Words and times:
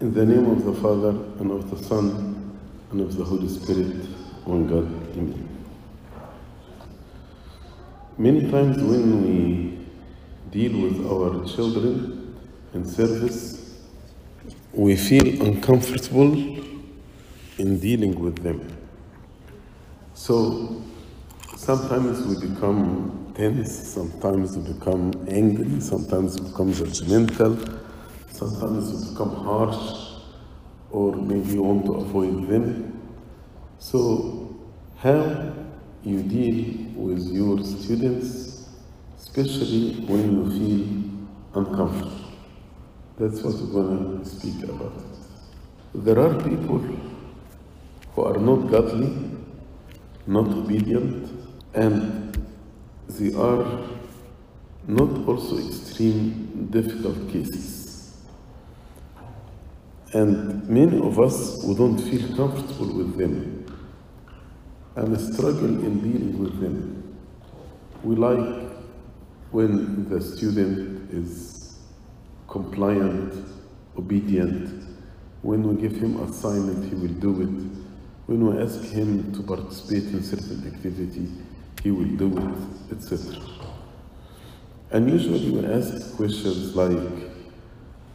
In 0.00 0.14
the 0.14 0.24
name 0.24 0.48
of 0.48 0.64
the 0.64 0.74
Father, 0.74 1.08
and 1.40 1.50
of 1.50 1.68
the 1.70 1.84
Son, 1.84 2.56
and 2.92 3.00
of 3.00 3.16
the 3.16 3.24
Holy 3.24 3.48
Spirit, 3.48 4.06
one 4.44 4.68
God, 4.68 4.86
Amen. 5.16 5.48
Many 8.16 8.48
times 8.48 8.80
when 8.80 9.24
we 9.24 9.78
deal 10.52 10.80
with 10.82 11.04
our 11.04 11.44
children 11.52 12.36
in 12.74 12.84
service, 12.84 13.76
we 14.72 14.94
feel 14.94 15.42
uncomfortable 15.42 16.32
in 17.58 17.80
dealing 17.80 18.20
with 18.20 18.40
them. 18.40 18.78
So 20.14 20.80
sometimes 21.56 22.24
we 22.24 22.48
become 22.48 23.32
tense, 23.34 23.88
sometimes 23.88 24.56
we 24.56 24.74
become 24.74 25.10
angry, 25.28 25.80
sometimes 25.80 26.40
we 26.40 26.48
become 26.50 26.72
judgmental, 26.72 27.87
sometimes 28.38 28.92
we 28.92 29.10
become 29.10 29.34
harsh, 29.44 30.22
or 30.92 31.16
maybe 31.16 31.54
you 31.54 31.62
want 31.62 31.84
to 31.86 31.94
avoid 31.94 32.48
them. 32.48 32.66
So, 33.80 34.56
how 34.98 35.52
you 36.04 36.22
deal 36.22 36.92
with 36.94 37.26
your 37.32 37.64
students, 37.64 38.68
especially 39.18 40.04
when 40.06 40.22
you 40.36 40.44
feel 40.58 41.60
uncomfortable. 41.60 42.12
That's 43.18 43.42
what 43.42 43.54
we're 43.54 43.82
going 43.82 44.22
to 44.22 44.24
speak 44.24 44.62
about. 44.70 44.92
There 45.94 46.20
are 46.20 46.34
people 46.34 46.78
who 48.12 48.22
are 48.22 48.38
not 48.38 48.70
godly, 48.70 49.12
not 50.28 50.46
obedient, 50.46 51.28
and 51.74 52.46
they 53.08 53.34
are 53.34 53.66
not 54.86 55.26
also 55.26 55.58
extreme 55.58 56.68
difficult 56.70 57.28
cases. 57.32 57.77
And 60.14 60.66
many 60.68 60.98
of 60.98 61.18
us 61.18 61.62
we 61.64 61.74
don't 61.74 61.98
feel 61.98 62.34
comfortable 62.34 62.94
with 62.94 63.18
them 63.18 63.66
and 64.96 65.20
struggle 65.20 65.66
in 65.66 66.00
dealing 66.00 66.38
with 66.38 66.60
them. 66.60 67.18
We 68.02 68.16
like 68.16 68.72
when 69.50 70.08
the 70.08 70.20
student 70.20 71.10
is 71.12 71.78
compliant, 72.48 73.34
obedient. 73.96 74.84
When 75.42 75.62
we 75.62 75.80
give 75.80 75.96
him 75.96 76.20
assignment, 76.22 76.88
he 76.88 76.94
will 76.94 77.14
do 77.14 77.42
it. 77.42 77.88
When 78.26 78.46
we 78.46 78.62
ask 78.62 78.82
him 78.82 79.32
to 79.34 79.42
participate 79.42 80.04
in 80.04 80.22
certain 80.22 80.66
activity, 80.66 81.28
he 81.82 81.90
will 81.90 82.16
do 82.16 82.36
it, 82.36 82.96
etc. 82.96 83.40
And 84.90 85.08
usually 85.08 85.50
we 85.50 85.66
ask 85.66 86.16
questions 86.16 86.74
like, 86.74 87.27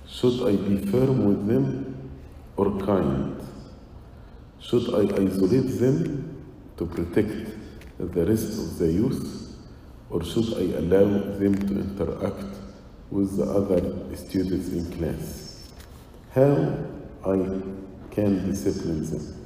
should 0.08 0.48
I 0.48 0.56
be 0.56 0.78
firm 0.86 1.26
with 1.26 1.48
them 1.48 2.10
or 2.58 2.78
kind? 2.86 3.42
Should 4.60 4.94
I 4.94 5.04
isolate 5.22 5.80
them 5.80 6.46
to 6.78 6.86
protect 6.86 7.52
the 8.00 8.26
rest 8.26 8.60
of 8.60 8.78
the 8.80 8.92
youth, 8.92 9.58
or 10.10 10.24
should 10.24 10.54
I 10.54 10.78
allow 10.78 11.06
them 11.38 11.56
to 11.56 11.80
interact 11.80 12.58
with 13.12 13.38
the 13.38 13.44
other 13.44 14.16
students 14.16 14.70
in 14.70 14.92
class? 14.98 15.70
How 16.34 16.78
I 17.26 17.62
can 18.12 18.50
discipline 18.50 19.10
them? 19.10 19.46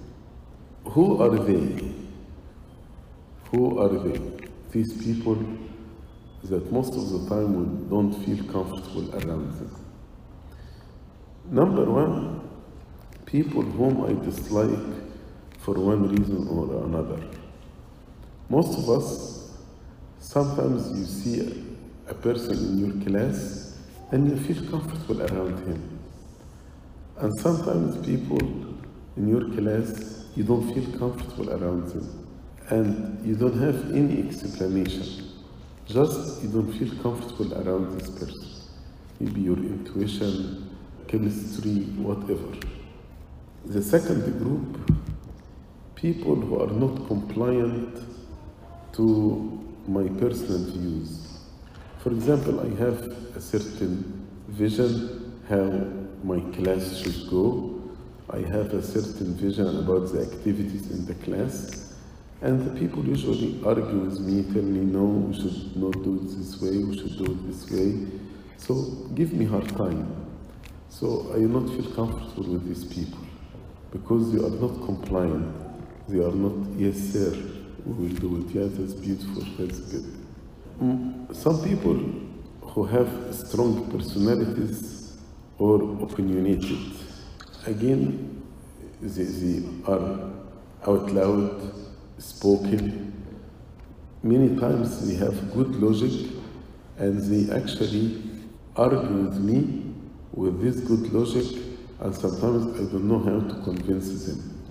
Who 0.86 1.22
are 1.22 1.38
they? 1.38 1.94
Who 3.52 3.80
are 3.80 3.90
they? 3.90 4.20
These 4.72 5.04
people 5.04 5.38
that 6.44 6.72
most 6.72 6.94
of 6.94 7.10
the 7.10 7.30
time 7.30 7.54
we 7.56 7.90
don't 7.90 8.14
feel 8.24 8.44
comfortable 8.52 9.14
around 9.16 9.52
them. 9.60 9.87
Number 11.50 11.86
one, 11.86 12.42
people 13.26 13.62
whom 13.62 14.04
I 14.04 14.26
dislike 14.26 14.80
for 15.60 15.76
one 15.76 16.10
reason 16.10 16.46
or 16.50 16.84
another. 16.86 17.24
Most 18.50 18.78
of 18.78 18.90
us, 18.90 19.52
sometimes 20.20 20.98
you 20.98 21.06
see 21.06 21.64
a 22.10 22.14
person 22.14 22.58
in 22.58 22.78
your 22.80 23.06
class 23.06 23.78
and 24.12 24.30
you 24.30 24.38
feel 24.38 24.70
comfortable 24.70 25.22
around 25.22 25.58
him. 25.68 26.00
And 27.18 27.34
sometimes 27.40 28.06
people 28.06 28.40
in 29.16 29.28
your 29.28 29.50
class, 29.50 30.26
you 30.36 30.44
don't 30.44 30.74
feel 30.74 31.00
comfortable 31.00 31.50
around 31.50 31.88
them. 31.90 32.28
And 32.70 33.26
you 33.26 33.36
don't 33.36 33.58
have 33.60 33.92
any 33.96 34.28
explanation. 34.28 35.30
Just 35.86 36.44
you 36.44 36.50
don't 36.50 36.72
feel 36.74 36.94
comfortable 37.02 37.54
around 37.54 37.98
this 37.98 38.10
person. 38.10 38.48
Maybe 39.20 39.42
your 39.42 39.58
intuition, 39.58 40.67
chemistry, 41.08 41.84
whatever. 41.98 42.58
The 43.66 43.82
second 43.82 44.40
group 44.40 44.92
people 45.98 46.36
who 46.36 46.62
are 46.62 46.72
not 46.72 47.08
compliant 47.08 48.00
to 48.94 49.64
my 49.88 50.08
personal 50.20 50.64
views. 50.72 51.40
For 52.00 52.12
example, 52.12 52.60
I 52.60 52.70
have 52.80 53.02
a 53.36 53.42
certain 53.42 54.28
vision 54.48 55.40
how 55.50 55.66
my 56.24 56.40
class 56.56 56.98
should 56.98 57.30
go. 57.30 57.82
I 58.30 58.38
have 58.38 58.74
a 58.74 58.84
certain 58.84 59.34
vision 59.36 59.80
about 59.80 60.12
the 60.12 60.22
activities 60.22 60.92
in 60.92 61.06
the 61.08 61.16
class. 61.16 61.96
And 62.42 62.64
the 62.64 62.80
people 62.80 63.04
usually 63.04 63.60
argue 63.66 64.00
with 64.00 64.20
me, 64.20 64.44
tell 64.54 64.62
me, 64.62 64.82
no, 64.82 65.04
we 65.04 65.34
should 65.34 65.76
not 65.76 65.94
do 66.04 66.22
it 66.22 66.38
this 66.38 66.62
way, 66.62 66.78
we 66.78 66.96
should 66.96 67.18
do 67.18 67.32
it 67.32 67.48
this 67.48 67.72
way. 67.72 68.06
So 68.58 68.76
give 69.16 69.34
me 69.34 69.46
hard 69.46 69.68
time. 69.70 70.27
So 71.00 71.32
I 71.34 71.38
do 71.40 71.48
not 71.48 71.70
feel 71.70 71.92
comfortable 71.94 72.54
with 72.54 72.68
these 72.68 72.86
people 72.86 73.20
because 73.92 74.32
they 74.32 74.40
are 74.40 74.50
not 74.50 74.84
compliant 74.86 75.68
they 76.08 76.20
are 76.20 76.32
not, 76.32 76.54
yes, 76.80 76.96
sir, 76.98 77.36
we 77.86 78.08
will 78.08 78.16
do 78.16 78.38
it. 78.38 78.56
Yeah, 78.56 78.68
that's 78.72 78.94
beautiful, 78.94 79.44
that's 79.58 79.80
good. 79.80 80.06
Mm, 80.82 81.36
Some 81.36 81.62
people 81.64 81.96
who 82.62 82.86
have 82.86 83.10
strong 83.36 83.92
personalities 83.92 85.18
or 85.58 85.82
opinionated, 86.02 86.80
again, 87.66 88.42
they, 89.02 89.24
they 89.24 89.64
are 89.86 90.32
out 90.88 91.12
loud, 91.12 91.74
spoken. 92.20 93.14
Many 94.24 94.58
times 94.58 95.08
they 95.10 95.16
have 95.16 95.54
good 95.54 95.76
logic 95.76 96.32
and 96.98 97.20
they 97.20 97.54
actually 97.54 98.24
argue 98.78 99.28
with 99.28 99.40
me 99.40 99.77
with 100.38 100.62
this 100.62 100.80
good 100.82 101.12
logic, 101.12 101.64
and 102.00 102.16
sometimes 102.16 102.76
I 102.76 102.92
don't 102.92 103.08
know 103.08 103.18
how 103.18 103.40
to 103.40 103.64
convince 103.64 104.26
them. 104.26 104.64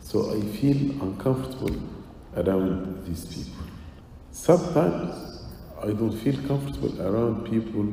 So 0.00 0.32
I 0.32 0.40
feel 0.40 0.92
uncomfortable 1.02 1.76
around 2.36 3.04
these 3.04 3.26
people. 3.26 3.64
Sometimes 4.30 5.42
I 5.82 5.86
don't 5.86 6.12
feel 6.12 6.36
comfortable 6.46 7.02
around 7.02 7.50
people 7.50 7.92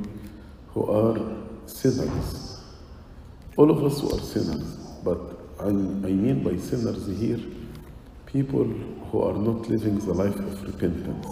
who 0.70 0.92
are 0.92 1.18
sinners. 1.66 2.62
All 3.58 3.72
of 3.72 3.84
us 3.84 4.02
who 4.02 4.16
are 4.16 4.22
sinners, 4.22 4.78
but 5.04 5.20
I, 5.60 5.70
I 5.70 5.72
mean 5.72 6.44
by 6.44 6.58
sinners 6.58 7.08
here, 7.18 7.40
people 8.28 8.66
who 8.66 9.22
are 9.24 9.34
not 9.34 9.68
living 9.68 9.98
the 9.98 10.14
life 10.14 10.36
of 10.36 10.64
repentance. 10.64 11.28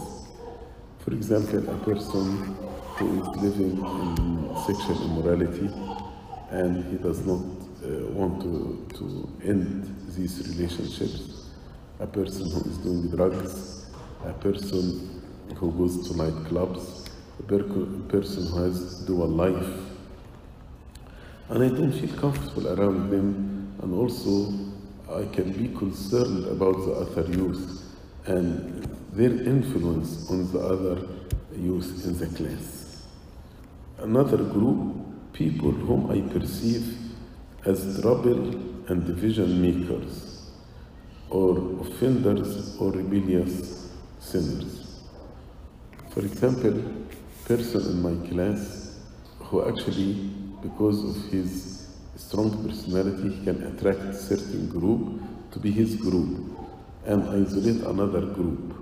For 1.00 1.14
example, 1.14 1.70
a 1.70 1.78
person 1.86 2.58
who 2.96 3.22
is 3.22 3.28
living 3.42 3.78
in 3.78 4.56
sexual 4.66 5.04
immorality 5.06 5.70
and 6.52 6.86
he 6.92 6.98
does 6.98 7.26
not 7.26 7.42
uh, 7.84 8.06
want 8.12 8.42
to, 8.42 8.88
to 8.98 9.30
end 9.44 9.96
these 10.16 10.48
relationships. 10.50 11.50
A 12.00 12.08
person 12.08 12.50
who 12.52 12.70
is 12.70 12.78
doing 12.78 13.10
drugs, 13.10 13.88
a 14.26 14.34
person 14.34 15.24
who 15.56 15.72
goes 15.72 16.08
to 16.08 16.14
nightclubs, 16.14 17.10
a 17.40 17.44
per- 17.44 17.64
person 18.10 18.46
who 18.48 18.64
has 18.64 19.00
dual 19.06 19.28
life. 19.28 19.80
And 21.50 21.64
I 21.64 21.70
don't 21.70 21.92
feel 21.92 22.16
comfortable 22.18 22.68
around 22.80 23.10
them, 23.10 23.76
and 23.82 23.94
also 23.94 24.54
I 25.12 25.26
can 25.34 25.52
be 25.52 25.76
concerned 25.78 26.46
about 26.46 26.76
the 26.86 26.94
other 26.94 27.30
youth 27.32 27.84
and 28.26 28.84
their 29.14 29.32
influence 29.32 30.30
on 30.30 30.52
the 30.52 30.60
other 30.60 31.08
youth 31.56 32.06
in 32.06 32.18
the 32.18 32.28
class. 32.28 32.83
Another 34.04 34.36
group, 34.36 35.32
people 35.32 35.72
whom 35.72 36.12
I 36.12 36.20
perceive 36.38 36.98
as 37.64 38.02
trouble 38.02 38.50
and 38.90 39.06
division 39.08 39.62
makers, 39.62 40.52
or 41.30 41.80
offenders 41.80 42.76
or 42.82 42.92
rebellious 42.92 43.94
sinners. 44.20 45.00
For 46.10 46.20
example, 46.20 46.84
person 47.46 47.82
in 47.92 48.02
my 48.02 48.28
class 48.28 49.00
who 49.40 49.66
actually, 49.70 50.32
because 50.62 51.02
of 51.02 51.32
his 51.32 51.88
strong 52.18 52.68
personality, 52.68 53.30
he 53.36 53.46
can 53.46 53.64
attract 53.64 54.16
certain 54.16 54.68
group 54.68 55.22
to 55.52 55.60
be 55.60 55.72
his 55.72 55.96
group 55.96 56.60
and 57.06 57.24
isolate 57.30 57.82
another 57.84 58.26
group. 58.26 58.74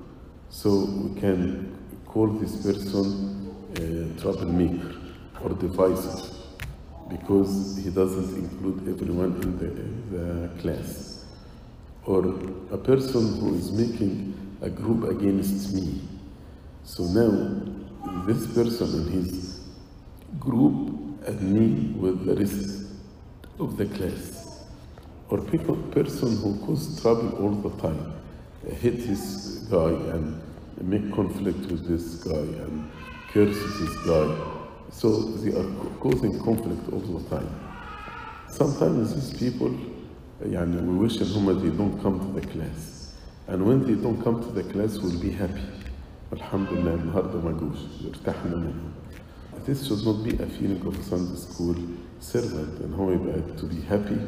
So 0.49 0.85
we 0.85 1.21
can 1.21 1.77
call 2.07 2.25
this 2.25 2.55
person 2.65 3.53
a 3.75 4.19
troublemaker 4.19 5.00
or 5.43 5.49
devices 5.49 6.41
because 7.09 7.79
he 7.83 7.89
doesn't 7.89 8.35
include 8.35 8.87
everyone 8.87 9.41
in 9.41 9.57
the, 9.57 10.17
the 10.17 10.61
class. 10.61 11.25
Or 12.05 12.25
a 12.71 12.77
person 12.77 13.39
who 13.39 13.55
is 13.55 13.71
making 13.71 14.57
a 14.61 14.69
group 14.69 15.09
against 15.09 15.73
me. 15.73 16.01
So 16.83 17.03
now 17.03 18.25
this 18.25 18.47
person 18.53 18.87
and 19.01 19.09
his 19.09 19.59
group 20.39 21.27
and 21.27 21.41
me 21.41 21.93
with 21.99 22.25
the 22.25 22.35
rest 22.35 22.85
of 23.59 23.77
the 23.77 23.85
class. 23.85 24.63
Or 25.29 25.39
people, 25.41 25.75
person 25.91 26.37
who 26.37 26.65
cause 26.65 27.01
trouble 27.01 27.37
all 27.37 27.51
the 27.51 27.69
time, 27.81 28.13
hit 28.79 29.07
this 29.07 29.65
guy 29.69 29.89
and 30.13 30.41
make 30.81 31.13
conflict 31.13 31.59
with 31.71 31.87
this 31.87 32.23
guy 32.23 32.39
and 32.39 32.89
curses 33.31 33.79
this 33.79 33.95
guy. 34.05 34.60
So 34.90 35.20
they 35.42 35.52
are 35.52 35.70
causing 36.00 36.38
conflict 36.42 36.92
all 36.92 37.00
the 37.00 37.28
time. 37.28 37.48
Sometimes 38.48 39.14
these 39.14 39.38
people, 39.38 39.70
يعني 40.42 40.80
we 40.86 40.96
wish 41.08 41.18
إن 41.20 41.26
هم 41.26 41.60
they 41.62 41.76
don't 41.76 42.00
come 42.02 42.18
to 42.20 42.40
the 42.40 42.46
class. 42.46 43.14
And 43.48 43.64
when 43.66 43.84
they 43.86 43.94
don't 43.94 44.22
come 44.22 44.42
to 44.42 44.50
the 44.50 44.62
class, 44.72 44.98
we'll 44.98 45.20
be 45.20 45.30
happy. 45.30 45.62
الحمد 46.32 46.68
لله 46.72 46.94
النهارده 46.94 47.40
ما 47.40 47.52
جوش 47.52 47.78
ارتحنا 48.06 48.56
منهم. 48.56 48.92
This 49.66 49.86
should 49.86 50.04
not 50.04 50.22
be 50.24 50.30
a 50.42 50.46
feeling 50.46 50.80
of 50.86 50.98
a 50.98 51.02
Sunday 51.02 51.36
school 51.36 51.74
servant 52.20 52.80
and 52.80 52.94
how 52.94 53.10
يبقى 53.10 53.58
to 53.58 53.66
be 53.66 53.80
happy 53.82 54.18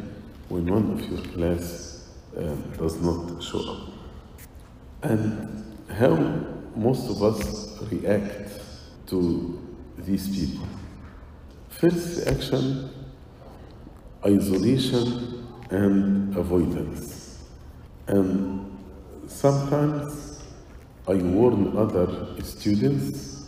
when 0.49 0.67
one 0.67 0.91
of 0.93 1.01
your 1.11 1.23
class 1.35 2.09
um, 2.37 2.63
does 2.79 3.01
not 3.03 3.43
show 3.43 3.61
up. 3.61 3.89
And 5.03 5.65
how 5.91 6.15
most 6.77 7.11
of 7.11 7.23
us 7.23 7.81
react 7.91 8.51
to 9.09 9.52
these 10.06 10.28
people. 10.28 10.68
First 11.70 12.26
reaction, 12.26 12.90
isolation 14.26 15.48
and 15.70 16.36
avoidance. 16.36 17.44
And 18.08 18.78
sometimes 19.28 20.44
I 21.08 21.16
warn 21.16 21.78
other 21.78 22.42
students, 22.44 23.48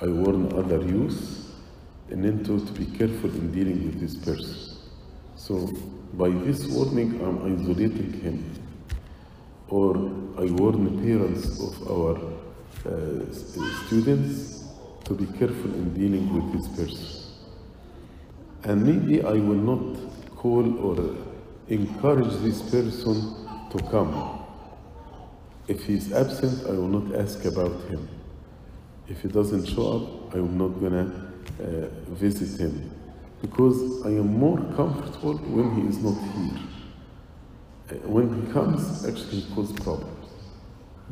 I 0.00 0.06
warn 0.06 0.52
other 0.52 0.82
youth, 0.82 1.52
and 2.10 2.24
then 2.24 2.44
to, 2.44 2.60
be 2.72 2.86
careful 2.86 3.30
in 3.30 3.52
dealing 3.52 3.86
with 3.86 4.00
this 4.00 4.16
person. 4.16 4.76
So 5.36 5.70
by 6.14 6.28
this 6.28 6.66
warning, 6.66 7.20
I'm 7.24 7.38
isolating 7.38 8.12
him. 8.20 8.54
Or 9.68 9.96
I 10.38 10.44
warn 10.50 10.84
the 10.84 11.02
parents 11.02 11.58
of 11.58 11.90
our 11.90 12.16
uh, 12.84 13.32
students 13.86 14.61
to 15.04 15.14
be 15.14 15.26
careful 15.38 15.72
in 15.74 15.94
dealing 15.94 16.32
with 16.32 16.52
this 16.52 16.68
person. 16.76 17.22
And 18.64 18.86
maybe 18.86 19.22
I 19.22 19.32
will 19.32 19.54
not 19.54 20.36
call 20.36 20.78
or 20.78 21.16
encourage 21.68 22.32
this 22.42 22.62
person 22.62 23.34
to 23.70 23.78
come. 23.90 24.44
If 25.68 25.84
he 25.84 25.94
is 25.94 26.12
absent, 26.12 26.66
I 26.66 26.72
will 26.72 26.88
not 26.88 27.18
ask 27.18 27.44
about 27.44 27.72
him. 27.88 28.08
If 29.08 29.22
he 29.22 29.28
doesn't 29.28 29.66
show 29.66 29.96
up, 29.96 30.34
I'm 30.34 30.56
not 30.56 30.80
gonna 30.80 31.32
uh, 31.60 31.88
visit 32.14 32.60
him 32.60 32.90
because 33.40 34.06
I 34.06 34.10
am 34.10 34.38
more 34.38 34.58
comfortable 34.76 35.36
when 35.38 35.82
he 35.82 35.88
is 35.88 35.98
not 35.98 36.14
here. 36.34 36.60
Uh, 37.90 38.08
When 38.08 38.46
he 38.46 38.52
comes, 38.52 39.04
actually 39.04 39.40
he 39.40 39.54
causes 39.54 39.76
problems. 39.80 40.28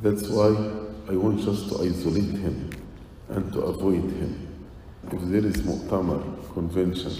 That's 0.02 0.28
why 0.28 0.48
I 1.08 1.16
want 1.16 1.40
just 1.40 1.68
to 1.70 1.82
isolate 1.82 2.30
him 2.38 2.70
and 3.30 3.52
to 3.52 3.60
avoid 3.60 4.02
him. 4.02 4.64
If 5.12 5.22
there 5.22 5.44
is 5.44 5.62
mu'tamar, 5.62 6.22
convention, 6.52 7.12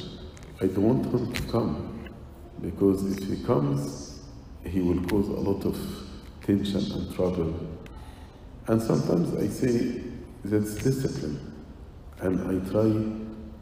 I 0.61 0.67
don't 0.67 0.83
want 0.83 1.07
him 1.07 1.33
to 1.33 1.43
come 1.51 2.09
because 2.61 3.17
if 3.17 3.29
he 3.29 3.45
comes, 3.45 4.21
he 4.65 4.81
will 4.81 5.03
cause 5.09 5.29
a 5.29 5.41
lot 5.41 5.65
of 5.65 5.79
tension 6.45 6.81
and 6.93 7.15
trouble. 7.15 7.55
And 8.67 8.83
sometimes 8.83 9.35
I 9.37 9.49
say 9.49 10.03
that's 10.45 10.75
discipline, 10.75 11.55
and 12.21 12.41
I 12.41 12.71
try 12.71 12.91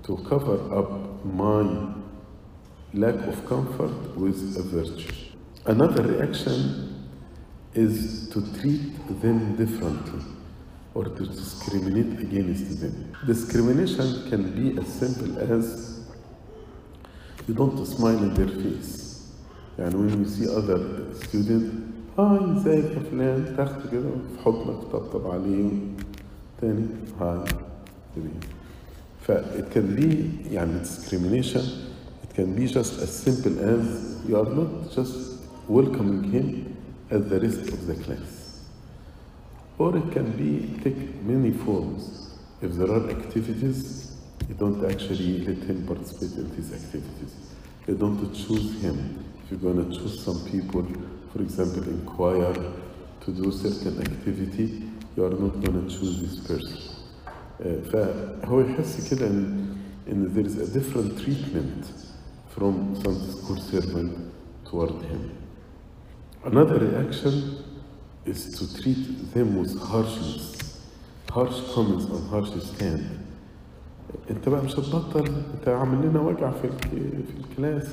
to 0.05 0.25
cover 0.29 0.75
up 0.75 1.25
my 1.25 1.95
lack 2.95 3.15
of 3.27 3.47
comfort 3.47 4.17
with 4.17 4.57
a 4.57 4.63
virtue. 4.63 5.13
Another 5.67 6.03
reaction 6.03 7.09
is 7.75 8.29
to 8.31 8.41
treat 8.61 9.21
them 9.21 9.55
differently 9.57 10.38
or 10.99 11.05
to 11.05 11.25
discriminate 11.27 12.13
against 12.27 12.81
them. 12.81 12.95
Discrimination 13.27 14.09
can 14.31 14.43
be 14.59 14.67
as 14.81 14.89
simple 15.03 15.31
as 15.57 15.65
you 17.47 17.55
don't 17.55 17.87
smile 17.87 18.19
in 18.27 18.35
their 18.35 18.53
face. 18.63 18.95
يعني 19.79 19.95
when 19.95 20.25
you 20.25 20.29
see 20.29 20.49
other 20.49 20.81
student 21.23 21.65
هاي 22.19 22.57
ازيك 22.57 22.85
يا 22.85 23.01
فلان 23.11 23.55
تاخده 23.57 23.91
كده 23.93 24.03
في 24.11 24.43
حضنك 24.45 24.83
تطبطب 24.83 25.27
عليه 25.31 25.71
تاني 26.61 26.87
هاي 27.21 27.45
كده 28.17 28.31
ف 29.21 29.31
it 29.33 29.75
can 29.75 29.97
be 30.01 30.09
يعني 30.53 30.85
discrimination 30.85 31.63
it 32.25 32.37
can 32.37 32.57
be 32.59 32.67
just 32.67 33.03
as 33.03 33.11
simple 33.27 33.55
as 33.61 33.85
you 34.29 34.37
are 34.37 34.51
not 34.59 34.97
just 34.97 35.17
welcoming 35.69 36.25
him 36.35 36.47
as 37.11 37.23
the 37.31 37.39
rest 37.41 37.69
of 37.75 37.87
the 37.87 37.95
class 38.05 38.38
or 39.78 39.98
it 39.98 40.12
can 40.12 40.32
be 40.42 40.80
take 40.84 41.00
many 41.24 41.52
forms 41.52 42.36
if 42.62 42.72
there 42.74 42.92
are 42.92 43.10
activities 43.10 44.16
you 44.48 44.56
don't 44.56 44.84
actually 44.92 45.40
let 45.48 45.58
him 45.70 45.86
participate 45.88 46.38
in 46.38 46.56
these 46.56 46.72
activities 46.74 47.34
you 47.88 47.96
don't 47.96 48.34
choose 48.34 48.82
him 48.82 48.98
if 49.44 49.52
you're 49.52 49.60
going 49.60 49.82
to 49.90 49.98
choose 49.98 50.24
some 50.24 50.40
people 50.46 50.86
for 51.32 51.42
example 51.42 51.84
in 51.84 52.06
choir 52.06 52.54
to 53.22 53.32
do 53.32 53.52
certain 53.52 54.00
activity 54.02 54.84
you 55.16 55.26
are 55.26 55.30
not 55.44 55.54
going 55.64 55.88
to 55.88 55.96
choose 55.96 56.22
this 56.22 56.40
person 56.48 56.90
آه، 57.62 57.82
فهو 57.82 58.60
يحس 58.62 59.10
كده 59.14 59.28
ان 59.28 59.68
ان 60.10 60.34
there 60.36 60.48
is 60.48 60.58
a 60.58 60.74
different 60.80 61.18
treatment 61.24 61.86
from 62.56 62.96
Sunday 63.04 63.32
school 63.32 63.58
servant 63.72 64.12
toward 64.66 65.02
him. 65.10 65.32
Another 66.46 66.78
reaction 66.80 67.34
is 68.28 68.42
to 68.58 68.82
treat 68.82 69.34
them 69.34 69.50
with 69.62 69.74
harshness, 69.92 70.46
harsh 71.32 71.58
comments 71.76 72.06
and 72.06 72.30
harsh 72.30 72.50
stand. 72.72 73.02
انت 74.32 74.50
بقى 74.50 74.64
مش 74.64 74.74
هتبطل 74.80 75.28
انت 75.28 75.68
عامل 75.68 76.08
لنا 76.10 76.20
وجع 76.22 76.52
في 76.52 76.68
الك- 76.68 76.90
في 77.28 77.34
الكلاس 77.50 77.86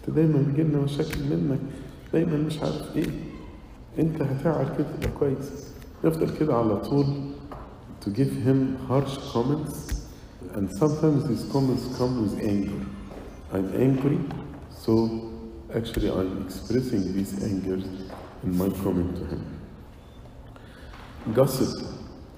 انت 0.00 0.16
دايما 0.16 0.38
بيجي 0.42 0.62
لنا 0.62 0.78
مشاكل 0.78 1.18
منك 1.30 1.58
دايما 2.12 2.36
مش 2.36 2.58
عارف 2.58 2.96
ايه 2.96 3.10
انت 3.98 4.22
هتعال 4.22 4.68
كده 4.78 4.86
تبقى 4.96 5.18
كويس 5.18 5.50
نفضل 6.04 6.36
كده 6.38 6.54
على 6.56 6.76
طول 6.76 7.06
to 8.04 8.08
give 8.08 8.32
him 8.46 8.90
harsh 8.90 9.18
comments 9.34 9.94
and 10.56 10.70
sometimes 10.80 11.20
these 11.28 11.44
comments 11.52 11.84
come 11.98 12.14
with 12.24 12.34
anger 12.52 12.80
I'm 13.52 13.68
angry 13.86 14.18
so 14.84 14.92
actually 15.78 16.10
I'm 16.18 16.32
expressing 16.46 17.02
these 17.16 17.32
angers 17.50 17.84
in 18.44 18.50
my 18.60 18.68
comment 18.84 19.12
to 19.20 19.24
him 19.32 19.42
gossip 21.34 21.72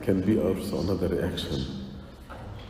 can 0.03 0.21
be 0.21 0.39
also 0.39 0.81
another 0.81 1.09
reaction 1.09 1.61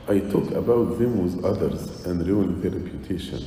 I 0.09 0.21
talk 0.21 0.51
about 0.53 0.99
them 0.99 1.23
with 1.23 1.45
others 1.45 2.07
and 2.07 2.27
ruin 2.27 2.61
their 2.61 2.71
reputation 2.73 3.45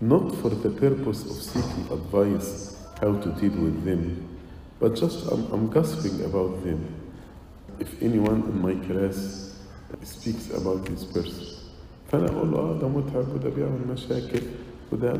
not 0.00 0.34
for 0.36 0.50
the 0.50 0.70
purpose 0.70 1.24
of 1.24 1.36
seeking 1.42 1.90
advice 1.92 2.76
how 3.00 3.12
to 3.14 3.28
deal 3.40 3.56
with 3.62 3.84
them, 3.84 4.26
but 4.80 4.94
just 4.94 5.26
I'm, 5.30 5.50
I'm 5.52 5.68
gossiping 5.70 6.24
about 6.24 6.64
them. 6.64 6.80
If 7.78 8.02
anyone 8.02 8.40
in 8.50 8.60
my 8.60 8.74
class 8.86 9.54
speaks 10.02 10.50
about 10.50 10.84
this 10.86 11.04
person, 11.04 11.46
فأنا 12.12 12.28
أقول 12.30 12.50
له 12.52 12.58
آه 12.58 12.78
ده 12.80 12.88
متعب 12.88 13.28
وده 13.34 13.48
بيعمل 13.50 13.88
مشاكل 13.88 14.40
وده 14.91 15.13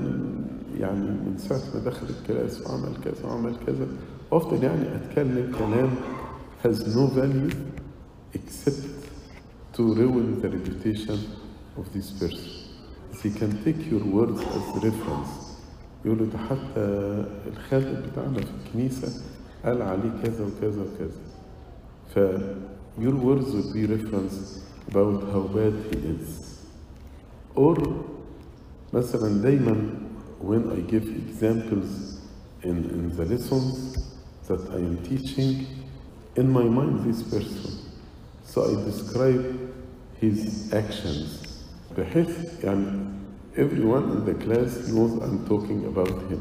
يعني 0.79 0.99
من 1.05 1.35
ساعة 1.37 1.61
ما 1.73 1.79
دخل 1.85 2.07
الكلاس 2.09 2.61
وعمل 2.67 2.95
كذا 3.05 3.25
وعمل 3.25 3.55
كذا 3.67 3.87
أفضل 4.31 4.63
يعني 4.63 4.95
أتكلم 4.95 5.51
كلام 5.59 5.89
has 6.63 6.95
no 6.95 7.07
value 7.07 7.51
except 8.33 8.85
to 9.75 9.81
ruin 9.95 10.39
the 10.41 10.49
reputation 10.49 11.19
of 11.77 11.91
this 11.93 12.11
person. 12.11 12.51
They 13.23 13.31
can 13.39 13.51
take 13.63 13.81
your 13.91 14.03
words 14.17 14.41
as 14.41 14.83
reference. 14.83 15.29
يقولوا 16.05 16.25
ده 16.25 16.37
حتى 16.37 16.85
الخادم 17.47 18.01
بتاعنا 18.11 18.39
في 18.41 18.51
الكنيسة 18.65 19.21
قال 19.65 19.81
عليه 19.81 20.11
كذا 20.23 20.45
وكذا 20.45 20.81
وكذا. 20.81 21.21
ف 22.15 22.19
your 22.99 23.15
words 23.15 23.45
would 23.55 23.73
be 23.73 23.85
reference 23.85 24.59
about 24.89 25.23
how 25.33 25.41
bad 25.55 25.73
he 25.91 25.97
is. 26.15 26.57
Or 27.55 27.75
مثلا 28.92 29.42
دايما 29.42 29.76
when 30.40 30.70
I 30.70 30.80
give 30.90 31.08
examples 31.08 32.20
in, 32.62 32.90
in 32.90 33.16
the 33.16 33.24
lessons 33.24 33.96
that 34.48 34.60
I 34.70 34.76
am 34.76 34.98
teaching, 35.02 35.66
in 36.36 36.50
my 36.50 36.62
mind 36.64 37.04
this 37.04 37.22
person. 37.22 37.78
So 38.44 38.62
I 38.64 38.84
describe 38.84 39.72
his 40.20 40.72
actions 40.72 41.42
بحيث 41.96 42.64
يعني 42.64 43.06
everyone 43.56 44.10
in 44.10 44.24
the 44.24 44.34
class 44.34 44.88
knows 44.88 45.12
I'm 45.22 45.46
talking 45.46 45.86
about 45.86 46.20
him 46.30 46.40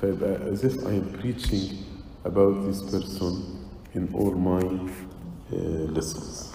فيبقى 0.00 0.52
as 0.52 0.64
if 0.64 0.86
I 0.86 0.92
am 0.92 1.12
preaching 1.20 1.84
about 2.24 2.64
this 2.66 2.82
person 2.82 3.66
in 3.94 4.08
all 4.14 4.32
my 4.32 4.62
uh, 5.52 5.56
lessons 5.96 6.52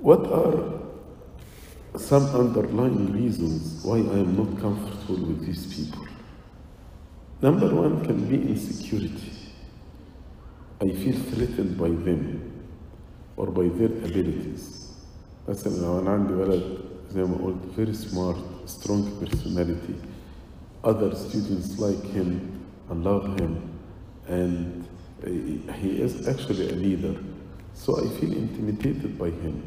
what 0.00 0.26
are 0.32 0.83
some 1.96 2.26
underlying 2.26 3.12
reasons 3.12 3.84
why 3.84 3.96
I 3.96 4.18
am 4.24 4.36
not 4.36 4.60
comfortable 4.60 5.26
with 5.26 5.44
these 5.44 5.66
people. 5.74 6.06
Number 7.42 7.74
one 7.74 8.04
can 8.04 8.28
be 8.28 8.36
insecurity. 8.36 9.32
I 10.80 10.88
feel 10.90 11.16
threatened 11.32 11.76
by 11.78 11.88
them 11.88 12.64
or 13.36 13.46
by 13.46 13.68
their 13.68 13.88
abilities. 13.88 14.76
مثلا 15.48 15.82
لو 15.82 15.98
أنا 15.98 16.10
عندي 16.10 16.32
ولد 16.32 16.78
زي 17.10 17.22
ما 17.24 17.36
قلت 17.36 17.76
very 17.76 17.94
smart, 17.94 18.36
strong 18.66 19.02
personality, 19.20 19.94
other 20.84 21.14
students 21.14 21.78
like 21.78 22.04
him 22.12 22.60
and 22.90 23.04
love 23.04 23.38
him 23.40 23.70
and 24.28 24.86
he 25.80 26.00
is 26.00 26.28
actually 26.28 26.68
a 26.70 26.74
leader. 26.74 27.16
So 27.74 27.96
I 27.96 28.08
feel 28.20 28.32
intimidated 28.32 29.18
by 29.18 29.30
him. 29.30 29.62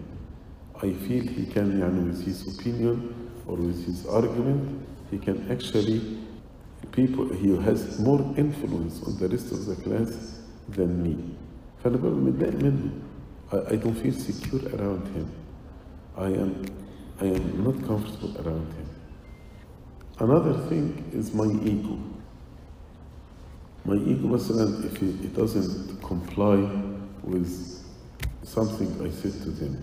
I 0.81 0.91
feel 0.93 1.23
he 1.23 1.45
can, 1.45 1.79
يعني, 1.79 2.07
with 2.07 2.25
his 2.25 2.47
opinion 2.59 3.31
or 3.47 3.55
with 3.55 3.85
his 3.85 4.05
argument, 4.07 4.85
he 5.11 5.17
can 5.17 5.49
actually, 5.51 6.17
people, 6.91 7.31
he 7.33 7.55
has 7.57 7.99
more 7.99 8.19
influence 8.37 9.01
on 9.03 9.17
the 9.17 9.27
rest 9.29 9.51
of 9.51 9.65
the 9.65 9.75
class 9.75 10.39
than 10.69 11.01
me. 11.03 11.17
فأنا 11.83 11.97
ببقى 11.97 12.11
متضايق 12.11 12.55
منه. 12.63 12.89
I, 13.51 13.73
I 13.73 13.75
don't 13.75 13.95
feel 13.95 14.13
secure 14.13 14.61
around 14.75 15.07
him. 15.15 15.27
I 16.17 16.27
am, 16.27 16.65
I 17.19 17.25
am 17.25 17.63
not 17.63 17.75
comfortable 17.87 18.35
around 18.45 18.67
him. 18.73 18.89
Another 20.19 20.53
thing 20.69 21.09
is 21.13 21.33
my 21.33 21.45
ego. 21.45 21.97
My 23.85 23.95
ego, 23.95 24.27
مثلا, 24.27 24.85
if 24.85 25.01
it, 25.01 25.25
it 25.25 25.35
doesn't 25.35 26.01
comply 26.01 26.57
with 27.23 27.83
something 28.43 28.89
I 29.05 29.09
said 29.09 29.33
to 29.43 29.49
them, 29.51 29.77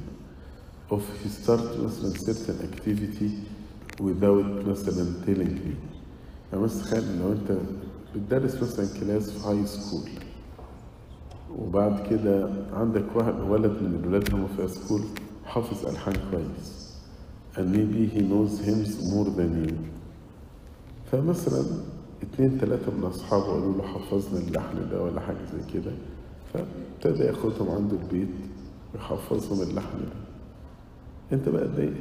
of 0.91 1.01
he 1.23 1.29
start 1.29 1.79
مثلا 1.79 2.13
certain 2.13 2.57
activity 2.69 3.29
without 3.99 4.67
مثلا 4.67 5.05
telling 5.25 5.55
me 5.65 5.75
يعني 6.51 6.63
مثلا 6.63 6.81
تخيل 6.83 7.19
لو 7.19 7.31
أنت 7.31 7.57
بتدرس 8.15 8.63
مثلا 8.63 8.99
كلاس 8.99 9.31
في 9.31 9.47
هاي 9.47 9.65
سكول 9.65 10.09
وبعد 11.59 12.07
كده 12.09 12.49
عندك 12.73 13.05
واحد 13.15 13.39
ولد 13.39 13.71
من 13.71 13.99
الولاد 14.03 14.33
هم 14.33 14.47
في 14.57 14.67
سكول 14.67 15.01
حافظ 15.45 15.87
ألحان 15.87 16.13
كويس. 16.31 16.85
And 17.57 17.71
maybe 17.71 18.05
he 18.15 18.21
knows 18.21 18.59
hymns 18.65 18.91
more 19.13 19.29
than 19.37 19.69
you. 19.69 19.75
فمثلا 21.11 21.65
اتنين 22.23 22.59
تلاتة 22.59 22.91
من 22.91 23.03
أصحابه 23.03 23.43
قالوا 23.45 23.73
له 23.73 23.83
حفظنا 23.83 24.39
اللحن 24.39 24.89
ده 24.91 25.03
ولا 25.03 25.19
حاجة 25.21 25.37
زي 25.53 25.73
كده. 25.73 25.91
فابتدى 26.53 27.23
ياخدهم 27.23 27.69
عنده 27.69 27.97
البيت 27.97 28.35
ويحفظهم 28.93 29.61
اللحن 29.61 29.97
ده. 29.97 30.24
انت 31.33 31.49
بقى 31.49 31.65
اتضايقت. 31.65 31.95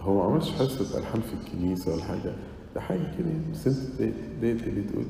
هو 0.00 0.14
ما 0.14 0.24
عملش 0.24 0.50
حصة 0.50 0.98
ألحان 0.98 1.20
في 1.20 1.32
الكنيسة 1.34 1.92
ولا 1.94 2.02
حاجة؟ 2.04 2.32
ده 2.74 2.80
حاجة 2.80 3.14
كده 3.18 3.28
بس 3.52 3.66
انت 3.66 4.00
اتضايقت 4.00 4.62
ليه 4.68 4.86
تقول؟ 4.86 5.04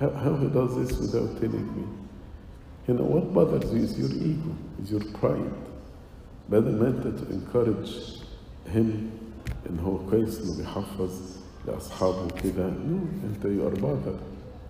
How, 0.00 0.06
he 0.42 0.48
does 0.56 0.74
this 0.76 0.98
without 1.00 1.40
telling 1.40 1.68
me? 1.76 1.84
You 2.88 2.94
know 2.94 3.04
what 3.14 3.32
bothers 3.32 3.72
you 3.72 3.82
is 3.88 3.96
your 3.98 4.12
ego 4.30 4.52
is 4.82 4.90
your 4.90 5.04
pride. 5.20 5.54
بدل 6.50 6.78
ما 6.80 6.88
انت 6.88 7.18
to 7.18 7.22
encourage 7.32 7.90
him 8.74 8.90
ان 9.70 9.78
هو 9.84 9.98
كويس 10.10 10.40
إنه 10.42 10.56
بيحفظ 10.56 11.10
لأصحابه 11.66 12.26
كده. 12.42 12.70
No 12.70 13.24
انت 13.24 13.42
you 13.44 13.72
are 13.76 13.80
bothered. 13.80 14.22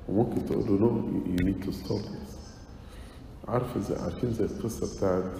وممكن 0.08 0.46
تقول 0.46 0.64
له 0.68 0.78
no 0.78 1.40
you, 1.40 1.44
need 1.44 1.66
to 1.66 1.72
stop 1.86 2.08
عارف 3.48 3.78
زي 3.88 3.94
عارفين 3.96 4.32
زي 4.32 4.44
القصة 4.44 4.96
بتاعت 4.96 5.32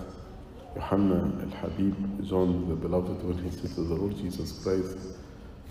يوحنا 0.78 1.32
الحبيب 1.44 1.96
John 2.30 2.68
the 2.70 2.76
beloved 2.76 3.24
when 3.24 3.38
he 3.44 3.52
said 3.52 3.72
to 3.76 3.82
the 3.84 3.96
Lord 3.96 4.16
Jesus 4.18 4.52
Christ 4.64 4.98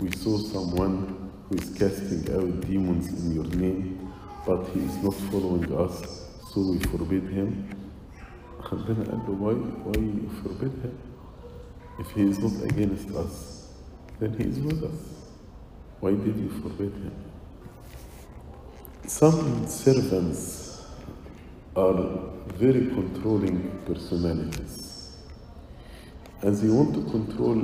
we 0.01 0.11
saw 0.13 0.39
someone 0.39 1.31
who 1.49 1.57
is 1.57 1.71
casting 1.79 2.25
out 2.35 2.61
demons 2.63 3.09
in 3.09 3.35
your 3.35 3.47
name 3.57 4.13
but 4.47 4.65
he 4.75 4.81
is 4.81 4.97
not 5.03 5.15
following 5.31 5.73
us 5.79 6.27
so 6.53 6.61
we 6.73 6.79
forbid 6.81 7.25
him 7.29 7.65
ربنا 8.73 9.05
قال 9.05 9.21
له 9.29 9.39
why 9.39 9.55
why 9.87 10.01
you 10.01 10.31
forbid 10.43 10.73
him 10.85 10.99
if 11.99 12.11
he 12.13 12.23
is 12.23 12.39
not 12.39 12.53
against 12.71 13.11
us 13.17 13.69
then 14.21 14.35
he 14.39 14.45
is 14.45 14.61
with 14.61 14.83
us 14.85 15.01
why 16.01 16.13
did 16.13 16.37
you 16.37 16.51
forbid 16.63 16.93
him 16.95 17.15
some 19.07 19.67
servants 19.69 20.83
are 21.77 22.03
very 22.59 22.87
controlling 22.89 23.59
personalities 23.87 24.82
and 26.44 26.58
they 26.58 26.68
want 26.68 26.94
to 26.94 27.10
control 27.10 27.56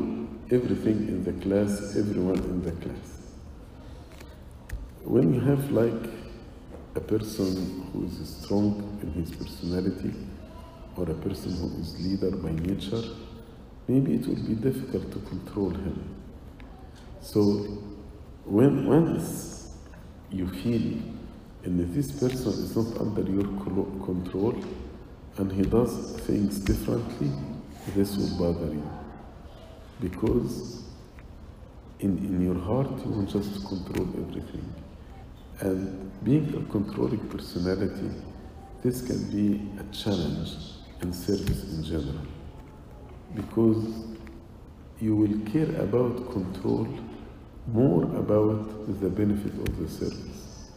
everything 0.52 1.10
in 1.10 1.24
the 1.26 1.34
class, 1.44 1.98
everyone 1.98 2.38
in 2.38 2.64
the 2.64 2.72
class. 2.72 3.34
When 5.04 5.34
you 5.34 5.42
have 5.42 5.70
like 5.72 6.10
a 6.96 7.02
person 7.02 7.90
who 7.92 8.06
is 8.06 8.38
strong 8.42 8.98
in 9.04 9.12
his 9.12 9.32
personality 9.32 10.14
or 10.96 11.04
a 11.12 11.14
person 11.14 11.52
who 11.58 11.82
is 11.82 12.00
leader 12.00 12.32
by 12.38 12.52
nature, 12.52 13.04
maybe 13.90 14.14
it 14.14 14.26
will 14.26 14.48
be 14.48 14.56
difficult 14.56 15.12
to 15.12 15.20
control 15.28 15.72
him. 15.72 16.16
So 17.22 17.42
when 18.46 18.88
once 18.88 19.74
you 20.32 20.48
feel 20.48 21.02
and 21.66 21.94
this 21.94 22.14
person 22.14 22.54
is 22.54 22.78
not 22.78 23.02
under 23.02 23.30
your 23.30 23.44
control 24.06 24.56
and 25.36 25.52
he 25.52 25.64
does 25.64 26.18
things 26.22 26.60
differently, 26.60 27.30
this 27.96 28.18
will 28.18 28.54
bother 28.54 28.74
you. 28.74 28.90
Because 30.02 30.84
in, 32.00 32.18
in 32.18 32.42
your 32.42 32.60
heart, 32.60 32.90
you 33.06 33.12
want 33.12 33.30
just 33.30 33.54
to 33.54 33.60
control 33.68 34.08
everything. 34.18 34.74
And 35.60 36.24
being 36.24 36.48
a 36.56 36.72
controlling 36.72 37.28
personality, 37.30 38.12
this 38.82 39.02
can 39.02 39.30
be 39.30 39.70
a 39.80 39.94
challenge 39.94 40.52
in 41.02 41.12
service 41.12 41.64
in 41.64 41.84
general. 41.84 42.22
Because 43.36 44.06
you 45.02 45.16
will 45.16 45.40
care 45.52 45.82
about 45.82 46.32
control 46.32 46.88
more 47.68 48.04
about 48.04 49.00
the 49.02 49.10
benefit 49.10 49.54
of 49.54 49.78
the 49.78 49.88
service. 49.88 50.70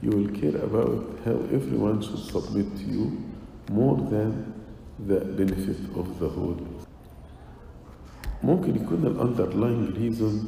You 0.00 0.10
will 0.10 0.40
care 0.40 0.56
about 0.62 1.20
how 1.24 1.32
everyone 1.52 2.02
should 2.02 2.18
submit 2.18 2.76
to 2.78 2.82
you 2.82 3.22
more 3.70 3.96
than 3.96 4.61
the 5.07 5.19
benefit 5.19 5.77
of 5.95 6.19
the 6.19 6.29
whole. 6.29 6.57
ممكن 8.43 8.75
يكون 8.75 9.05
ال 9.05 9.19
underlying 9.19 9.93
reason 9.95 10.47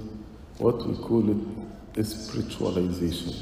what 0.60 0.86
we 0.88 0.96
call 0.96 1.30
it 1.30 2.06
spiritualization. 2.06 3.34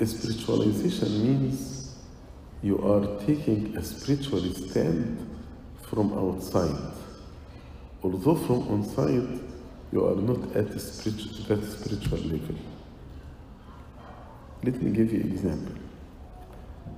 Spiritualization 0.00 1.10
means 1.22 1.96
you 2.62 2.78
are 2.78 3.06
taking 3.26 3.76
a 3.76 3.82
spiritual 3.82 4.42
stand 4.54 5.18
from 5.82 6.12
outside. 6.12 6.92
Although 8.02 8.34
from 8.34 8.66
inside 8.74 9.40
you 9.92 10.04
are 10.06 10.16
not 10.16 10.56
at 10.56 10.66
a 10.70 10.78
spiritual, 10.78 11.32
that 11.48 11.62
spiritual 11.64 12.18
level. 12.18 12.56
Let 14.64 14.82
me 14.82 14.90
give 14.90 15.12
you 15.12 15.20
an 15.20 15.32
example. 15.32 15.74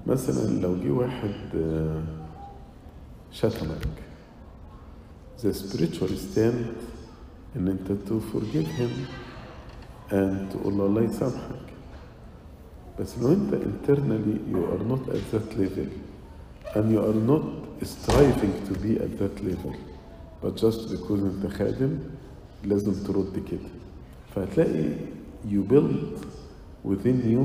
مثلا 0.08 0.60
لو 0.62 0.75
جه 0.75 0.89
واحد 0.91 1.31
شتمك 3.31 3.88
the 5.41 5.53
spiritual 5.53 6.10
stand 6.10 6.65
ان 7.55 7.67
انت 7.67 7.88
to 8.10 8.13
forgive 8.34 8.67
him 8.79 8.93
and 10.12 10.51
تقول 10.53 10.77
له 10.77 10.86
الله 10.86 11.01
يسامحك 11.01 11.65
بس 13.00 13.17
لو 13.17 13.31
انت 13.34 13.53
internally 13.53 14.53
you 14.53 14.58
are 14.74 14.84
not 14.91 15.13
at 15.15 15.34
that 15.34 15.58
level 15.60 15.89
and 16.75 16.91
you 16.91 17.00
are 17.00 17.19
not 17.31 17.43
striving 17.86 18.53
to 18.67 18.74
be 18.84 18.91
at 19.05 19.12
that 19.22 19.43
level 19.50 19.75
but 20.43 20.55
just 20.63 20.89
because 20.89 21.22
انت 21.24 21.48
خادم 21.53 22.00
لازم 22.63 22.93
ترد 23.03 23.43
كده 23.51 23.69
فهتلاقي 24.36 24.96
you 25.51 25.72
build 25.72 25.96
within 26.86 27.19
you 27.34 27.43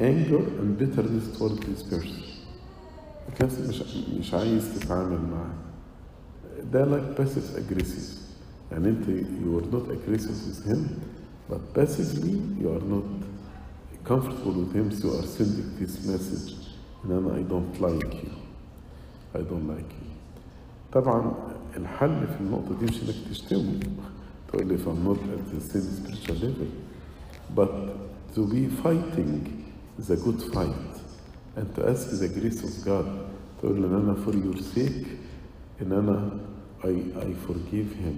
anger 0.00 0.42
and 0.60 0.78
bitterness 0.78 1.26
toward 1.38 1.58
this 1.62 1.82
person 1.82 2.22
بس 3.40 3.58
مش 3.58 3.82
مش 4.18 4.34
عايز 4.34 4.78
تتعامل 4.80 5.18
معاه 5.30 5.54
ده 6.72 6.84
like 6.84 7.18
passive 7.20 7.56
aggressive 7.58 8.16
يعني 8.72 8.88
انت 8.88 9.06
you 9.06 9.60
are 9.60 9.74
not 9.74 9.92
aggressive 9.92 10.36
with 10.48 10.72
him 10.72 10.80
but 11.50 11.60
passively 11.78 12.36
you 12.62 12.68
are 12.68 12.84
not 12.94 13.08
comfortable 14.08 14.54
with 14.62 14.72
him 14.74 14.90
so 14.90 15.04
you 15.06 15.14
are 15.20 15.26
sending 15.26 15.68
this 15.80 16.06
message 16.06 16.54
ان 17.04 17.12
أنا 17.12 17.36
I 17.36 17.42
don't 17.52 17.80
like 17.82 18.14
you 18.14 18.32
I 19.34 19.38
don't 19.38 19.68
like 19.76 19.92
you 20.00 20.12
طبعا 20.92 21.32
الحل 21.76 22.26
في 22.26 22.40
النقطة 22.40 22.78
دي 22.78 22.84
مش 22.84 23.02
انك 23.02 23.14
تشتمه 23.30 23.80
تقول 24.48 24.66
لي 24.68 24.78
if 24.78 24.80
I'm 24.80 25.04
not 25.08 25.18
at 25.18 25.54
the 25.54 25.72
same 25.72 25.88
spiritual 25.98 26.36
level 26.44 26.70
but 27.56 27.70
to 28.34 28.40
be 28.46 28.68
fighting 28.84 29.62
the 29.99 30.15
good 30.15 30.41
fight 30.53 30.75
and 31.55 31.73
to 31.75 31.89
ask 31.89 32.09
the 32.19 32.27
grace 32.27 32.63
of 32.63 32.85
God 32.85 33.05
تقول 33.61 33.81
له 33.81 33.87
ان 33.87 33.93
انا 33.93 34.15
for 34.25 34.33
your 34.35 34.61
sake 34.61 35.07
ان 35.81 35.91
انا 35.91 36.39
I, 36.83 36.93
I 37.25 37.33
forgive 37.47 37.89
him 38.05 38.17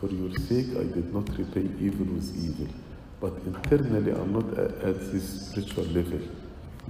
for 0.00 0.08
your 0.10 0.32
sake 0.48 0.70
I 0.76 0.84
did 0.96 1.08
not 1.14 1.26
repay 1.38 1.66
evil 1.86 2.08
with 2.16 2.30
evil 2.46 2.68
but 3.20 3.32
internally 3.46 4.10
I'm 4.12 4.32
not 4.32 4.48
at, 4.58 4.72
at 4.88 4.96
this 5.12 5.26
spiritual 5.46 5.84
level 5.98 6.20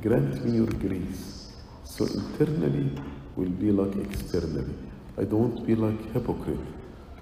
grant 0.00 0.44
me 0.44 0.56
your 0.60 0.72
grace 0.86 1.52
so 1.84 2.06
internally 2.20 2.88
will 3.36 3.54
be 3.64 3.70
like 3.70 3.94
externally 4.06 4.74
I 5.18 5.24
don't 5.24 5.40
want 5.46 5.56
to 5.58 5.62
be 5.62 5.74
like 5.74 6.00
hypocrite 6.14 6.66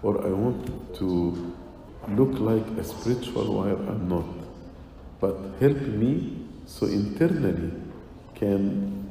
or 0.03 0.13
I 0.25 0.31
want 0.45 0.63
to 1.01 1.09
look 2.19 2.35
like 2.51 2.67
a 2.79 2.85
spiritual 2.85 3.47
while 3.57 3.81
I'm 3.93 4.09
not 4.09 4.31
but 5.21 5.37
help 5.61 5.81
me 6.03 6.13
so 6.68 6.86
internally 6.86 7.72
can 8.36 9.10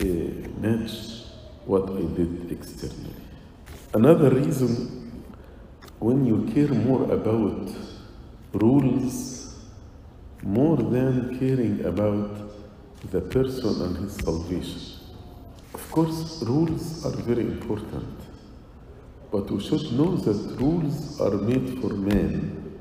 uh, 0.00 0.04
match 0.60 1.26
what 1.66 1.90
I 1.90 2.02
did 2.16 2.50
externally. 2.50 3.14
Another 3.92 4.30
reason 4.30 5.22
when 5.98 6.24
you 6.24 6.50
care 6.54 6.74
more 6.74 7.12
about 7.12 7.68
rules 8.54 9.54
more 10.42 10.76
than 10.76 11.38
caring 11.38 11.84
about 11.84 12.30
the 13.10 13.20
person 13.20 13.82
and 13.82 13.96
his 13.98 14.14
salvation. 14.16 14.80
Of 15.74 15.90
course, 15.90 16.42
rules 16.42 17.04
are 17.06 17.16
very 17.22 17.42
important, 17.42 18.18
but 19.30 19.50
we 19.50 19.60
should 19.60 19.92
know 19.92 20.16
that 20.16 20.56
rules 20.60 21.20
are 21.20 21.36
made 21.36 21.80
for 21.80 21.94
man, 21.94 22.78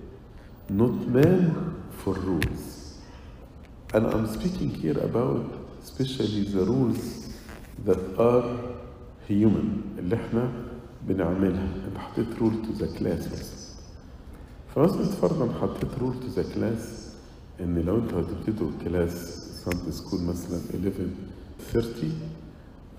not 0.69 1.07
man 1.07 1.75
for 1.99 2.13
rules. 2.13 2.70
And 3.93 4.07
I'm 4.07 4.25
speaking 4.27 4.69
here 4.69 4.98
about 5.10 5.45
especially 5.83 6.43
the 6.55 6.63
rules 6.71 7.33
that 7.86 8.01
are 8.17 8.48
human 9.27 9.67
اللي 10.00 10.15
إحنا 10.15 10.51
بنعملها. 11.07 11.67
انت 11.88 11.98
حطيت 11.98 12.39
رول 12.41 12.51
تو 12.62 12.74
ذا 12.74 12.98
كلاس 13.00 13.27
بس. 13.27 13.71
فمثلا 14.75 15.05
فرضا 15.05 15.53
حطيت 15.62 16.00
رول 16.00 16.13
تو 16.19 16.27
ذا 16.27 16.43
كلاس 16.55 17.07
إن 17.60 17.79
لو 17.79 17.98
أنتوا 17.98 18.21
هتبتدوا 18.21 18.71
كلاس 18.83 19.13
ساندي 19.65 19.91
سكول 19.91 20.21
مثلا 20.21 20.60
11:30 21.74 22.05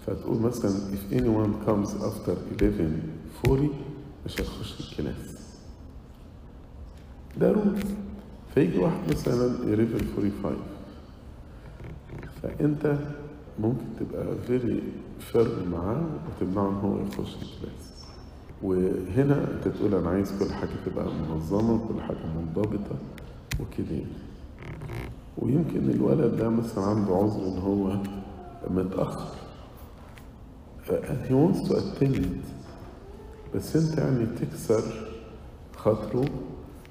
فتقول 0.07 0.41
مثلا 0.41 0.71
if 0.71 1.13
anyone 1.15 1.67
comes 1.69 1.89
after 1.89 2.35
11:40 3.47 3.71
مش 4.27 4.41
هتخش 4.41 4.81
الكلاس 4.81 5.39
ده 7.41 7.53
رول 7.53 7.77
فيجي 8.55 8.79
واحد 8.79 9.09
مثلا 9.11 9.59
11:45 9.59 10.72
فأنت 12.43 12.97
ممكن 13.59 13.85
تبقى 14.01 14.25
فيري 14.47 14.83
فيرم 15.21 15.71
معاه 15.73 16.03
وتمنعه 16.29 16.69
إن 16.69 16.75
هو 16.75 16.99
يخش 16.99 17.35
الكلاس. 17.35 18.07
وهنا 18.63 19.51
أنت 19.51 19.69
تقول 19.69 19.95
أنا 19.95 20.11
عايز 20.11 20.33
كل 20.39 20.53
حاجة 20.55 20.71
تبقى 20.87 21.05
منظمة 21.29 21.75
وكل 21.75 22.01
حاجة 22.01 22.27
منضبطة. 22.37 22.97
وكده. 23.61 24.05
ويمكن 25.39 25.91
الولد 25.91 26.37
ده 26.37 26.49
مثلا 26.49 26.85
عنده 26.85 27.15
عذر 27.15 27.47
إن 27.49 27.59
هو 27.59 27.97
متأخر. 28.71 29.37
And 30.89 31.27
he 31.29 31.35
wants 31.35 31.69
to 31.69 31.77
attend. 31.77 32.27
بس 33.55 33.77
أنت 33.77 33.99
يعني 33.99 34.27
تكسر 34.27 34.83
خاطره 35.77 36.25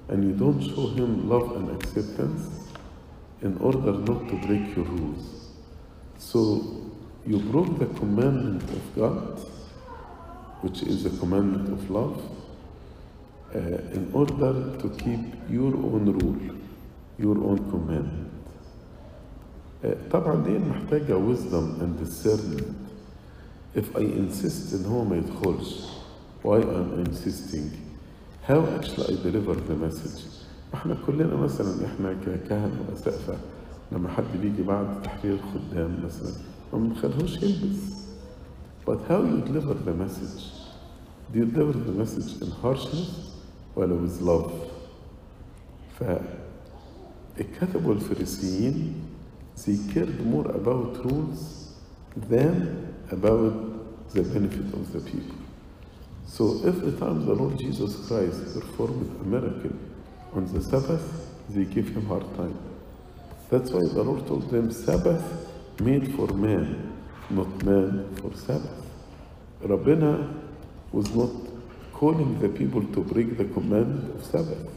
and 0.09 0.23
you 0.23 0.33
don't 0.39 0.61
show 0.61 0.87
him 0.97 1.29
love 1.29 1.55
and 1.57 1.69
acceptance 1.77 2.41
in 3.43 3.57
order 3.61 3.93
not 4.09 4.27
to 4.29 4.35
break 4.47 4.75
your 4.75 4.85
rules. 4.85 5.40
so 6.20 6.38
you 7.26 7.38
broke 7.52 7.78
the 7.78 7.86
commandment 8.00 8.62
of 8.78 8.82
God 8.96 9.40
which 10.62 10.82
is 10.82 11.02
the 11.04 11.10
commandment 11.20 11.68
of 11.68 11.90
love 11.90 12.16
uh, 13.54 13.58
in 13.98 14.10
order 14.12 14.54
to 14.78 14.88
keep 15.02 15.20
your 15.50 15.74
own 15.90 16.04
rule 16.18 16.56
your 17.18 17.36
own 17.48 17.58
commandment 17.70 18.32
uh, 19.84 19.88
طبعا 20.10 20.42
دي 20.44 20.58
محتاجة 20.58 21.14
wisdom 21.14 21.80
and 21.80 21.98
discernment 22.04 22.74
if 23.74 23.96
I 23.96 24.00
insist 24.00 24.74
ان 24.74 24.84
هو 24.84 25.04
ما 25.04 25.16
يدخلش 25.16 25.86
why 26.44 26.60
I'm 26.60 27.04
insisting 27.06 27.70
how 28.48 28.60
actually 28.76 29.14
I 29.14 29.22
deliver 29.22 29.54
the 29.54 29.74
message 29.74 30.22
احنا 30.74 30.96
كلنا 31.06 31.36
مثلا 31.36 31.86
احنا 31.86 32.12
ككهنة 32.12 32.84
وأسقفة 32.90 33.34
لما 33.91 34.09
حد 34.09 34.23
بيجي 34.41 34.63
بعد 34.63 35.01
تحرير 35.01 35.37
خدام 35.53 36.05
مثلا 36.05 36.31
ما 36.73 36.79
بنخليهوش 36.79 37.37
يلبس 37.37 37.91
but 38.85 38.99
how 39.09 39.21
you 39.21 39.41
deliver 39.49 39.73
the 39.73 39.93
message 40.03 40.43
do 41.31 41.39
you 41.39 41.45
deliver 41.45 41.73
the 41.73 41.91
message 42.03 42.41
in 42.41 42.51
harshness 42.63 43.09
ولا 43.75 43.95
with 44.07 44.21
love 44.21 44.51
فالكتبوا 47.37 47.93
الفريسيين 47.93 48.93
they 49.65 49.77
cared 49.93 50.25
more 50.25 50.47
about 50.51 51.05
rules 51.05 51.41
than 52.29 52.55
about 53.11 53.53
the 54.13 54.21
benefit 54.21 54.67
of 54.73 54.83
the 54.93 54.99
people 55.11 55.39
so 56.25 56.43
every 56.69 56.91
time 57.01 57.25
the 57.25 57.33
Lord 57.41 57.57
Jesus 57.59 57.91
Christ 58.07 58.39
performed 58.55 59.09
a 59.21 59.25
miracle 59.35 59.75
on 60.35 60.45
the 60.53 60.61
Sabbath 60.61 61.05
they 61.53 61.65
gave 61.65 61.87
him 61.95 62.05
hard 62.07 62.25
time 62.35 62.57
that's 63.50 63.70
why 63.70 63.80
the 63.80 64.02
Lord 64.02 64.26
told 64.26 64.50
them 64.50 64.70
Sabbath 64.70 65.22
made 65.80 66.14
for 66.14 66.28
man 66.28 66.92
not 67.30 67.64
man 67.64 68.14
for 68.16 68.32
Sabbath 68.36 68.82
ربنا 69.62 70.28
was 70.92 71.14
not 71.14 71.30
calling 71.92 72.38
the 72.40 72.48
people 72.48 72.82
to 72.94 73.00
break 73.00 73.36
the 73.38 73.44
commandment 73.46 74.14
of 74.14 74.24
Sabbath 74.24 74.68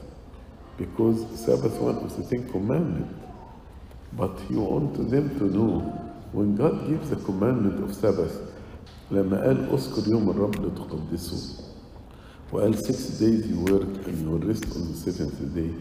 because 0.78 1.20
Sabbath 1.38 1.74
one 1.80 1.98
of 1.98 2.16
the 2.16 2.24
Ten 2.24 2.50
Commandments. 2.50 3.14
But 4.14 4.40
he 4.48 4.56
wanted 4.56 5.10
them 5.12 5.38
to 5.38 5.46
know 5.46 5.80
when 6.32 6.56
God 6.56 6.88
gives 6.88 7.10
the 7.10 7.18
commandment 7.18 7.84
of 7.84 7.94
Sabbath 7.94 8.36
لما 9.12 9.38
قال 9.44 9.70
اذكر 9.74 10.12
يوم 10.12 10.30
الرب 10.30 10.56
لتقدسه 10.66 11.64
وقال 12.52 12.76
six 12.78 13.20
days 13.20 13.48
you 13.48 13.60
work 13.66 14.08
and 14.08 14.18
you 14.22 14.30
will 14.30 14.48
rest 14.48 14.66
on 14.76 14.88
the 14.92 14.98
seventh 14.98 15.56
day 15.56 15.72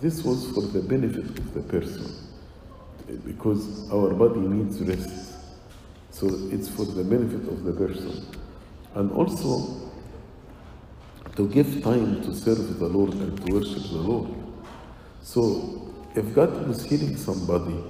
this 0.00 0.24
was 0.24 0.46
for 0.54 0.62
the 0.62 0.80
benefit 0.80 1.24
of 1.38 1.54
the 1.54 1.60
person 1.62 2.23
because 3.25 3.89
our 3.91 4.13
body 4.13 4.39
needs 4.39 4.81
rest 4.81 5.35
so 6.11 6.27
it's 6.51 6.69
for 6.69 6.85
the 6.85 7.03
benefit 7.03 7.47
of 7.49 7.63
the 7.63 7.73
person 7.73 8.25
and 8.95 9.11
also 9.11 9.85
to 11.35 11.47
give 11.49 11.83
time 11.83 12.23
to 12.23 12.33
serve 12.33 12.79
the 12.79 12.87
Lord 12.87 13.13
and 13.13 13.45
to 13.45 13.53
worship 13.53 13.83
the 13.83 13.97
Lord. 13.97 14.33
So 15.21 15.93
if 16.15 16.33
God 16.33 16.67
was 16.67 16.85
healing 16.85 17.17
somebody, 17.17 17.83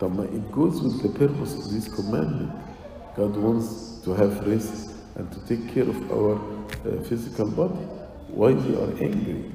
it 0.00 0.52
goes 0.52 0.80
with 0.80 1.02
the 1.02 1.08
purpose 1.18 1.54
of 1.54 1.72
this 1.72 1.92
commandment. 1.92 2.52
God 3.16 3.36
wants 3.36 4.00
to 4.04 4.12
have 4.14 4.46
rest 4.46 4.92
and 5.16 5.30
to 5.32 5.40
take 5.46 5.74
care 5.74 5.88
of 5.88 6.12
our 6.12 6.36
uh, 6.36 7.02
physical 7.04 7.50
body. 7.50 7.80
Why 8.28 8.52
we 8.52 8.76
are 8.76 8.90
angry? 9.02 9.50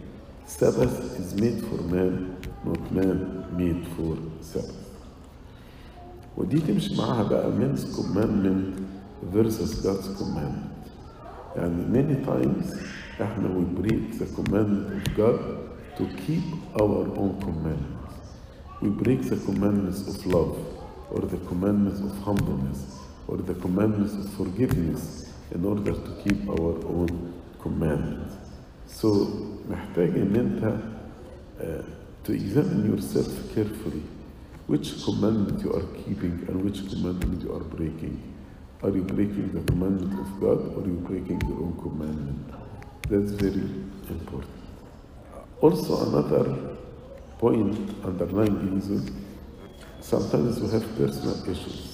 Sabbath 0.45 1.19
is 1.19 1.35
made 1.35 1.61
for 1.61 1.81
man, 1.83 2.35
not 2.65 2.91
man 2.91 3.45
made 3.55 3.87
for 3.95 4.17
Sabbath. 4.41 4.88
ودي 6.38 6.58
تمشي 6.60 6.96
معاها 6.96 7.22
بقى 7.22 7.52
men's 7.52 7.80
commandment 7.96 8.80
versus 9.34 9.74
God's 9.86 10.08
commandment. 10.20 10.74
يعني 11.56 11.84
many 11.92 12.26
times 12.26 12.76
احنا 13.22 13.48
we 13.48 13.80
break 13.82 14.18
the 14.18 14.26
commandment 14.36 15.06
of 15.08 15.16
God 15.16 15.38
to 15.98 16.04
keep 16.26 16.44
our 16.82 17.06
own 17.18 17.40
commandments. 17.40 18.14
We 18.82 18.88
break 18.88 19.20
the 19.30 19.36
commandments 19.36 20.00
of 20.08 20.26
love 20.26 20.56
or 21.12 21.20
the 21.20 21.40
commandments 21.50 22.00
of 22.00 22.12
humbleness 22.26 22.80
or 23.28 23.36
the 23.36 23.54
commandments 23.54 24.14
of 24.20 24.26
forgiveness 24.40 25.02
in 25.54 25.64
order 25.64 25.92
to 26.06 26.10
keep 26.24 26.40
our 26.48 26.74
own 26.98 27.32
commandments. 27.62 28.34
So 28.86 29.08
محتاج 29.70 30.10
ان 30.18 30.36
انت 30.36 30.76
uh, 31.60 31.64
to 32.28 32.32
examine 32.32 32.84
yourself 32.92 33.30
carefully 33.54 34.02
Which 34.69 35.03
commandment 35.03 35.57
you 35.63 35.71
are 35.73 35.85
keeping 36.01 36.35
and 36.47 36.63
which 36.63 36.79
commandment 36.91 37.41
you 37.43 37.51
are 37.57 37.65
breaking. 37.77 38.15
Are 38.83 38.91
you 38.91 39.01
breaking 39.01 39.47
the 39.51 39.61
commandment 39.71 40.13
of 40.23 40.29
God 40.39 40.59
or 40.75 40.83
are 40.83 40.87
you 40.87 40.99
breaking 41.09 41.41
your 41.49 41.59
own 41.65 41.73
commandment? 41.81 42.45
That's 43.09 43.31
very 43.31 43.65
important. 44.15 44.59
Also, 45.59 45.91
another 46.09 46.45
point 47.39 47.75
underlying 48.05 48.57
reason, 48.75 49.01
sometimes 50.01 50.59
we 50.59 50.69
have 50.69 50.85
personal 50.97 51.37
issues. 51.49 51.85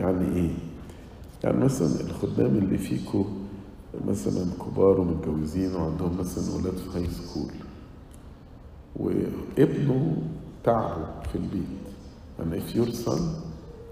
يعني 0.00 0.36
إيه؟ 0.36 0.50
يعني 1.44 1.64
مثلا 1.64 2.00
الخدام 2.00 2.56
اللي 2.56 2.78
فيكم 2.78 3.24
مثلا 4.06 4.44
كبار 4.60 5.00
ومتجوزين 5.00 5.74
وعندهم 5.74 6.16
مثلا 6.18 6.54
ولاد 6.56 6.76
في 6.76 6.98
هاي 6.98 7.06
سكول 7.10 7.50
وابنه 8.96 10.16
تعبه 10.64 11.06
في 11.32 11.34
البيت 11.34 11.79
and 12.40 12.54
if 12.54 12.74
your 12.74 12.90
son 13.04 13.20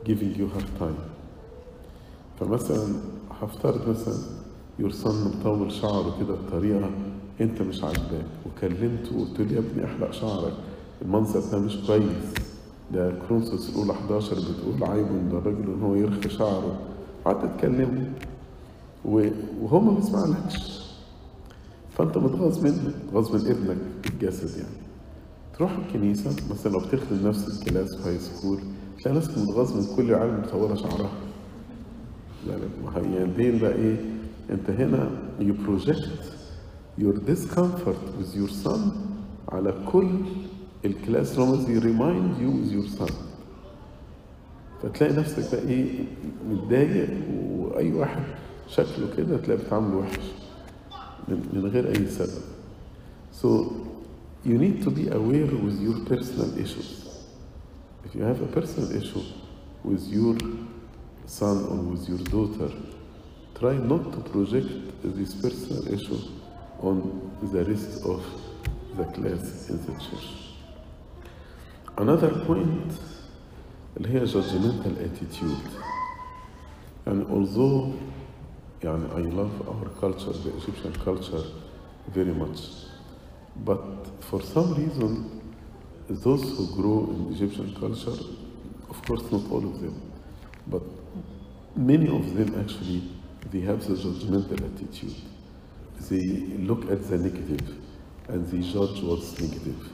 giving 0.04 0.34
you 0.38 0.48
hard 0.54 0.70
time. 0.78 1.00
فمثلا 2.40 2.86
هفترض 3.40 3.88
مثلا 3.88 4.14
your 4.80 4.92
son 4.92 5.08
مطول 5.08 5.72
شعره 5.72 6.16
كده 6.20 6.34
بطريقة 6.34 6.90
أنت 7.40 7.62
مش 7.62 7.84
عاجباك. 7.84 8.26
وكلمته 8.46 9.16
وقلت 9.16 9.40
له 9.40 9.52
يا 9.52 9.58
ابني 9.58 9.84
احلق 9.84 10.10
شعرك. 10.10 10.52
المنظر 11.02 11.40
ده 11.52 11.58
مش 11.58 11.76
كويس. 11.86 12.34
ده 12.92 13.12
كرونسوس 13.28 13.70
الأولى 13.70 13.92
11 13.92 14.34
بتقول 14.34 14.90
عيب 14.90 15.06
إن 15.06 15.30
الراجل 15.32 15.62
إن 15.72 15.82
هو 15.82 15.94
يرخي 15.94 16.28
شعره. 16.28 16.78
قعدت 17.24 17.58
تكلمه. 17.58 18.12
وهو 19.04 19.80
ما 19.80 19.92
بيسمعلكش. 19.92 20.84
فأنت 21.98 22.18
متغاظ 22.18 22.64
منه 22.64 22.92
متغاظ 23.08 23.34
من 23.34 23.50
ابنك. 23.50 23.76
بالجسد 24.04 24.56
يعني. 24.56 24.87
تروح 25.58 25.72
الكنيسة 25.86 26.30
مثلا 26.50 26.72
لو 26.72 26.78
بتخدم 26.78 27.28
نفس 27.28 27.48
الكلاس 27.48 27.94
في 27.96 28.08
هاي 28.08 28.18
سكول 28.18 28.58
تلاقي 29.02 29.16
نفسك 29.16 29.38
متغاظ 29.38 29.76
من 29.76 29.96
كل 29.96 30.10
العيال 30.10 30.40
مطولة 30.40 30.74
شعرها. 30.74 31.10
لا 32.46 32.54
يعني 32.94 33.32
دي 33.36 33.58
بقى 33.58 33.72
إيه؟ 33.74 33.96
أنت 34.50 34.70
هنا 34.70 35.10
you 35.40 35.52
project 35.68 36.08
your 37.00 37.14
discomfort 37.30 38.00
with 38.20 38.34
your 38.36 38.64
son 38.66 38.78
على 39.48 39.74
كل 39.92 40.08
الكلاس 40.84 41.38
رومز 41.38 41.66
remind 41.66 42.40
you 42.40 42.50
with 42.50 42.72
your 42.72 42.98
son. 43.00 43.12
فتلاقي 44.82 45.12
نفسك 45.16 45.52
بقى 45.54 45.68
إيه؟ 45.68 46.04
متضايق 46.50 47.10
وأي 47.58 47.92
واحد 47.92 48.22
شكله 48.68 49.08
كده 49.16 49.36
تلاقي 49.36 49.60
بتعامله 49.64 49.96
وحش 49.96 50.18
من, 51.28 51.48
من 51.52 51.66
غير 51.66 51.88
أي 51.88 52.06
سبب. 52.06 52.42
So 53.42 53.46
you 54.43 54.57
need 54.57 54.83
to 54.83 54.89
be 54.91 55.07
aware 55.09 55.45
with 55.65 55.79
your 55.81 55.99
personal 56.05 56.57
issues 56.57 56.89
if 58.05 58.13
you 58.15 58.23
have 58.23 58.41
a 58.41 58.47
personal 58.47 58.91
issue 58.91 59.23
with 59.83 60.03
your 60.07 60.35
son 61.25 61.57
or 61.71 61.77
with 61.91 62.07
your 62.09 62.19
daughter 62.35 62.69
try 63.59 63.73
not 63.73 64.11
to 64.11 64.19
project 64.31 64.69
this 65.03 65.33
personal 65.35 65.87
issue 65.93 66.19
on 66.81 67.31
the 67.53 67.63
rest 67.65 68.03
of 68.05 68.23
the 68.97 69.05
class 69.15 69.69
in 69.69 69.77
the 69.85 69.93
church 70.05 70.29
another 71.97 72.29
point 72.45 72.91
اللي 73.97 74.09
هي 74.09 74.27
judgmental 74.27 74.95
attitude 75.07 75.69
يعني 77.07 77.23
although 77.25 77.91
يعني 78.83 79.07
I 79.15 79.21
love 79.31 79.67
our 79.69 79.89
culture 80.01 80.33
the 80.33 80.51
Egyptian 80.57 80.93
culture 81.05 81.45
very 82.13 82.33
much 82.33 82.59
but 83.64 83.82
for 84.24 84.42
some 84.42 84.74
reason 84.74 85.54
those 86.08 86.42
who 86.42 86.66
grow 86.74 87.10
in 87.10 87.32
Egyptian 87.32 87.74
culture 87.74 88.22
of 88.90 89.02
course 89.06 89.30
not 89.30 89.50
all 89.50 89.64
of 89.64 89.80
them 89.80 90.00
but 90.66 90.82
many 91.76 92.08
of 92.08 92.34
them 92.34 92.58
actually 92.60 93.02
they 93.50 93.60
have 93.60 93.86
the 93.86 93.94
judgmental 93.94 94.60
attitude. 94.74 95.14
They 96.10 96.56
look 96.58 96.90
at 96.90 97.08
the 97.08 97.16
negative 97.16 97.76
and 98.28 98.46
they 98.48 98.58
judge 98.58 99.00
what's 99.02 99.40
negative. 99.40 99.88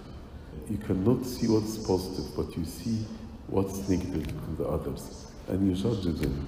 You 0.68 0.78
cannot 0.78 1.24
see 1.24 1.46
what's 1.46 1.78
positive 1.78 2.34
but 2.36 2.56
you 2.56 2.64
see 2.64 3.04
what's 3.46 3.88
negative 3.88 4.26
in 4.26 4.56
the 4.56 4.64
others 4.64 5.26
and 5.48 5.68
you 5.68 5.76
judge 5.76 6.04
them. 6.04 6.46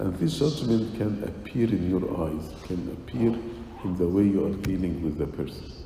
And 0.00 0.16
this 0.18 0.38
judgment 0.38 0.96
can 0.96 1.22
appear 1.24 1.68
in 1.68 1.90
your 1.90 2.26
eyes 2.26 2.52
can 2.66 2.88
appear 2.92 3.38
in 3.84 3.96
the 3.96 4.08
way 4.08 4.24
you 4.24 4.46
are 4.46 4.54
dealing 4.54 5.02
with 5.02 5.18
the 5.18 5.26
person 5.26 5.77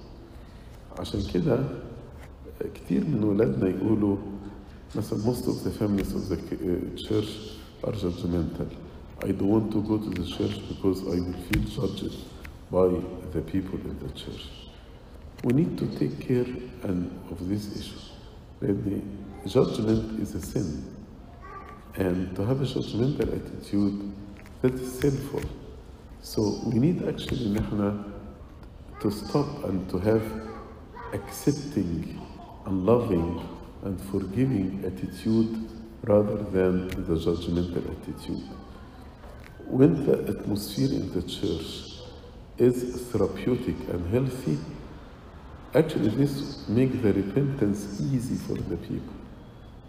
عشان 0.98 1.20
كده 1.35 1.64
كتير 2.74 3.05
من 3.05 3.24
ولادنا 3.24 3.68
يقولوا 3.68 4.16
مثلا 4.96 5.18
most 5.24 5.44
of 5.46 5.64
the 5.64 5.70
families 5.70 6.12
of 6.14 6.28
the 6.28 6.37
church 7.09 7.31
are 7.85 7.92
judgmental 7.92 8.68
I 9.24 9.31
don't 9.33 9.50
want 9.57 9.70
to 9.72 9.81
go 9.83 9.98
to 9.98 10.11
the 10.11 10.26
church 10.37 10.57
because 10.68 10.98
I 11.14 11.16
will 11.24 11.40
feel 11.48 11.62
judged 11.76 12.14
by 12.70 12.88
the 13.35 13.40
people 13.52 13.78
in 13.90 13.96
the 14.05 14.12
church 14.22 14.44
we 15.44 15.52
need 15.61 15.76
to 15.78 15.87
take 15.98 16.14
care 16.28 16.46
and 16.88 17.11
of 17.31 17.38
this 17.48 17.64
issue 17.81 18.02
لأن 18.62 19.02
judgment 19.46 20.20
is 20.20 20.35
a 20.35 20.40
sin 20.40 20.85
and 21.96 22.35
to 22.37 22.44
have 22.44 22.61
a 22.61 22.64
judgmental 22.64 23.28
attitude 23.38 24.12
that 24.62 24.74
is 24.74 24.98
sinful 25.00 25.42
so 26.20 26.40
we 26.66 26.78
need 26.78 26.98
actually 27.09 27.46
ان 27.46 27.57
إحنا 27.59 28.05
to 29.00 29.11
stop 29.11 29.64
and 29.64 29.88
to 29.90 29.98
have 29.98 30.22
accepting 31.12 32.20
and 32.66 32.87
loving 32.87 33.48
and 33.85 34.01
forgiving 34.11 34.83
attitude 34.85 35.68
rather 36.03 36.37
than 36.37 36.88
the 36.88 37.14
judgmental 37.14 37.85
attitude. 38.01 38.48
When 39.66 40.07
the 40.07 40.38
atmosphere 40.38 40.90
in 40.90 41.12
the 41.12 41.22
church 41.22 41.92
is 42.59 43.03
therapeutic 43.11 43.77
and 43.88 44.12
healthy, 44.12 44.59
actually 45.75 46.09
this 46.11 46.68
makes 46.68 46.96
the 47.03 47.12
repentance 47.12 48.01
easy 48.01 48.37
for 48.37 48.55
the 48.55 48.77
people. 48.77 49.14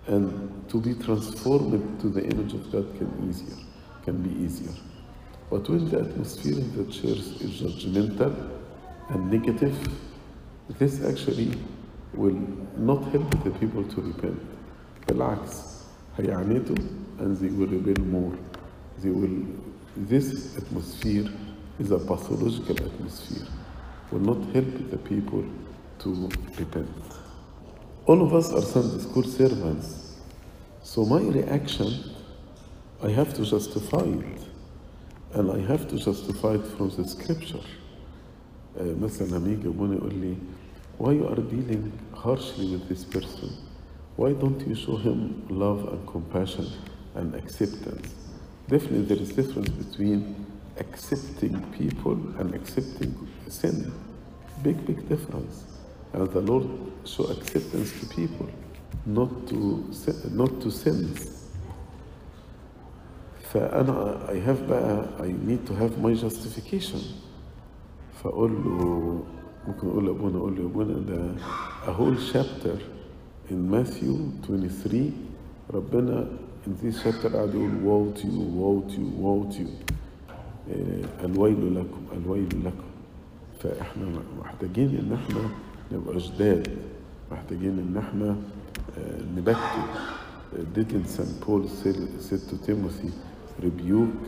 And 0.07 0.69
to 0.69 0.81
be 0.81 0.93
transformed 0.95 1.99
to 2.01 2.09
the 2.09 2.23
image 2.23 2.53
of 2.53 2.71
God 2.71 2.95
can 2.97 3.29
easier, 3.29 3.57
can 4.03 4.21
be 4.21 4.43
easier. 4.43 4.73
But 5.49 5.69
when 5.69 5.89
the 5.89 5.99
atmosphere 5.99 6.57
in 6.57 6.75
the 6.75 6.91
church 6.91 7.41
is 7.41 7.61
judgmental 7.61 8.33
and 9.09 9.31
negative, 9.31 9.77
this 10.78 11.04
actually 11.04 11.52
will 12.14 12.38
not 12.76 13.02
help 13.12 13.30
the 13.44 13.50
people 13.50 13.84
to 13.84 14.00
repent. 14.00 14.40
بالعكس 15.08 15.82
هيعانيتوا 16.18 16.76
and 17.18 17.36
they 17.38 17.48
will 17.48 17.66
rebel 17.66 18.04
more. 18.04 18.38
They 19.02 19.10
will, 19.10 19.46
this 19.96 20.56
atmosphere 20.56 21.28
is 21.78 21.90
a 21.90 21.98
pathological 21.98 22.76
atmosphere, 22.76 23.46
will 24.10 24.20
not 24.20 24.40
help 24.54 24.90
the 24.90 24.98
people 24.98 25.44
to 26.00 26.28
repent. 26.58 26.88
All 28.06 28.22
of 28.22 28.34
us 28.34 28.52
are 28.52 28.62
Sunday 28.62 29.02
school 29.02 29.24
servants, 29.24 30.16
so 30.82 31.04
my 31.04 31.20
reaction, 31.20 31.92
I 33.02 33.10
have 33.10 33.34
to 33.34 33.44
justify 33.44 34.04
it, 34.04 34.42
and 35.34 35.50
I 35.50 35.58
have 35.66 35.88
to 35.88 35.96
justify 35.98 36.54
it 36.54 36.66
from 36.66 36.90
the 36.90 37.06
scripture. 37.06 37.60
Uh, 38.76 38.82
مثلا 39.02 39.26
لما 39.38 39.52
يجي 39.52 39.68
ابونا 39.68 39.94
يقول 39.94 40.14
لي 40.14 40.34
why 40.98 41.12
you 41.20 41.26
are 41.32 41.40
dealing 41.40 41.92
harshly 42.14 42.66
with 42.74 42.88
this 42.88 43.04
person 43.04 43.48
why 44.16 44.32
don't 44.32 44.60
you 44.68 44.74
show 44.74 44.96
him 44.96 45.18
love 45.50 45.80
and 45.92 46.06
compassion 46.06 46.66
and 47.16 47.34
acceptance 47.34 48.08
definitely 48.68 49.02
there 49.10 49.22
is 49.22 49.30
difference 49.40 49.70
between 49.70 50.20
accepting 50.84 51.54
people 51.78 52.16
and 52.38 52.54
accepting 52.54 53.12
sin 53.48 53.92
big 54.62 54.76
big 54.86 55.00
difference 55.08 55.54
and 56.12 56.28
the 56.36 56.40
lord 56.50 56.66
show 57.04 57.24
acceptance 57.36 57.90
to 58.00 58.06
people 58.20 58.48
not 59.06 59.30
to 59.48 59.58
not 60.40 60.52
to 60.62 60.70
sins 60.70 61.18
فأنا 63.52 64.28
I 64.28 64.36
have 64.48 64.68
بقى 64.68 65.06
I 65.20 65.32
need 65.48 65.66
to 65.66 65.74
have 65.74 65.98
my 65.98 66.14
justification 66.14 67.00
فأقول 68.23 68.51
له 68.51 69.23
ممكن 69.67 69.87
أقول 69.87 70.05
لأبونا 70.05 70.37
أقول 70.37 70.55
له 70.55 70.61
يا 70.61 70.65
أبونا 70.65 70.93
ده 70.99 71.35
whole 71.97 72.17
chapter 72.33 72.77
in 73.51 73.69
Matthew 73.71 74.13
23 74.47 75.11
ربنا 75.73 76.27
in 76.67 76.71
this 76.85 77.03
chapter 77.03 77.27
قاعد 77.29 77.53
يقول 77.55 77.71
woe 77.83 78.17
to 78.19 78.25
you 78.25 78.45
woe 78.59 79.53
to 79.53 79.61
you 79.61 79.69
إيه 80.69 81.03
الويل 81.25 81.75
لكم 81.75 82.01
الويل 82.23 82.47
لكم. 82.65 82.83
فإحنا 83.59 84.05
محتاجين 84.39 84.89
إن 84.99 85.13
إحنا 85.13 85.41
نبقى 85.91 86.17
جداد 86.17 86.67
محتاجين 87.31 87.79
إن 87.79 87.97
إحنا 87.97 88.35
نبكي. 89.37 89.83
didn't. 90.75 91.19
Paul 91.41 91.67
said 91.67 92.39
to 92.49 92.57
Timothy 92.65 93.11
rebuke 93.63 94.27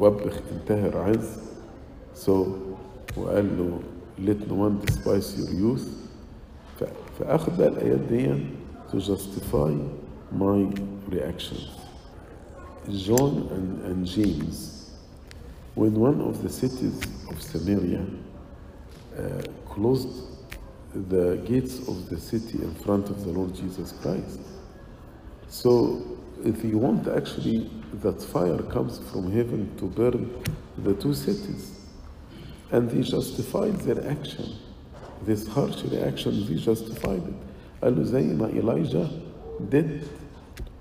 وبخ 0.00 0.40
انتهر 0.52 0.96
عز. 0.98 1.38
So 2.14 2.30
وقال 3.17 3.57
له 3.57 3.79
let 4.25 4.47
no 4.47 4.55
one 4.55 4.79
despise 4.85 5.37
your 5.37 5.49
youth 5.49 5.87
فاخد 7.19 7.57
بقى 7.57 7.67
الايات 7.67 7.99
دي 7.99 8.45
to 8.91 8.97
justify 8.99 9.71
my 10.31 10.71
reactions 11.11 11.67
John 12.89 13.47
and, 13.55 13.85
and 13.85 14.05
James 14.05 14.91
when 15.75 15.93
one 15.95 16.21
of 16.21 16.41
the 16.43 16.49
cities 16.49 16.99
of 17.29 17.41
Samaria 17.41 18.03
uh, 19.17 19.21
closed 19.69 20.09
the 21.09 21.35
gates 21.45 21.87
of 21.87 22.09
the 22.09 22.19
city 22.19 22.57
in 22.63 22.73
front 22.75 23.09
of 23.09 23.23
the 23.23 23.29
Lord 23.31 23.53
Jesus 23.53 23.91
Christ. 24.01 24.39
So, 25.47 26.01
if 26.43 26.63
you 26.63 26.77
want 26.79 27.07
actually 27.07 27.69
that 28.01 28.21
fire 28.21 28.57
comes 28.63 28.97
from 29.11 29.31
heaven 29.31 29.75
to 29.77 29.85
burn 29.85 30.43
the 30.79 30.93
two 30.95 31.13
cities, 31.13 31.72
and 32.71 32.89
they 32.89 33.01
justified 33.01 33.75
their 33.87 34.01
action 34.15 34.45
this 35.25 35.47
harsh 35.47 35.83
reaction 35.91 36.31
they 36.47 36.55
justified 36.55 37.23
it 37.31 37.39
قال 37.83 37.95
له 37.97 38.03
زي 38.03 38.21
ما 38.35 38.47
Elijah 38.49 39.07
did 39.69 40.03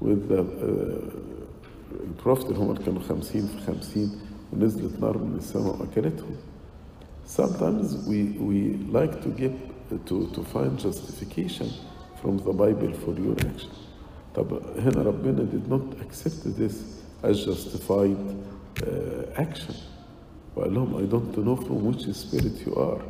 with 0.01 0.29
the 0.29 0.40
uh, 0.40 2.23
prophet 2.23 2.44
اللي 2.47 2.59
هم 2.59 2.75
كانوا 2.77 3.01
خمسين 3.01 3.47
في 3.47 3.59
خمسين 3.66 4.11
ونزلت 4.53 5.01
نار 5.01 5.18
من 5.18 5.37
السماء 5.38 5.81
وأكلتهم 5.81 6.37
sometimes 7.27 7.97
we, 8.07 8.18
we 8.49 8.59
like 8.99 9.23
to 9.23 9.29
give 9.29 9.53
to, 10.07 10.27
to 10.35 10.42
find 10.55 10.79
justification 10.79 11.68
from 12.21 12.38
the 12.38 12.53
Bible 12.53 12.92
for 13.05 13.12
your 13.21 13.37
action 13.40 13.71
طب 14.35 14.61
هنا 14.79 15.03
ربنا 15.03 15.47
did 15.53 15.68
not 15.68 16.01
accept 16.07 16.57
this 16.59 16.75
as 17.23 17.44
justified 17.44 18.16
uh, 18.83 19.40
action 19.40 19.75
وقال 20.57 20.75
لهم 20.75 20.94
I 20.99 21.07
don't 21.07 21.37
know 21.47 21.57
from 21.57 21.85
which 21.87 22.14
spirit 22.14 22.66
you 22.66 22.75
are 22.75 23.03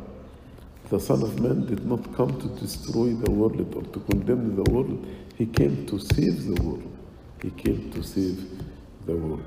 the 0.89 0.99
Son 0.99 1.21
of 1.21 1.39
Man 1.39 1.65
did 1.65 1.85
not 1.85 2.03
come 2.17 2.31
to 2.41 2.47
destroy 2.63 3.13
the 3.13 3.31
world 3.31 3.59
or 3.75 3.83
to 3.93 3.99
condemn 4.09 4.55
the 4.55 4.71
world 4.71 5.05
he 5.37 5.45
came 5.45 5.85
to 5.85 5.99
save 5.99 6.45
the 6.45 6.57
world 6.63 6.83
he 7.43 7.49
came 7.51 7.91
to 7.91 8.01
save 8.03 8.37
the 9.05 9.15
world 9.15 9.43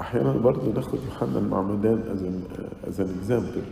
احيانا 0.00 0.32
برضه 0.32 0.72
ناخد 0.72 0.98
يوحنا 1.04 1.38
المعمدان 1.38 1.98
as 2.14 2.20
an, 2.22 2.56
uh, 2.58 2.88
as 2.90 2.98
an 3.00 3.08
example 3.20 3.62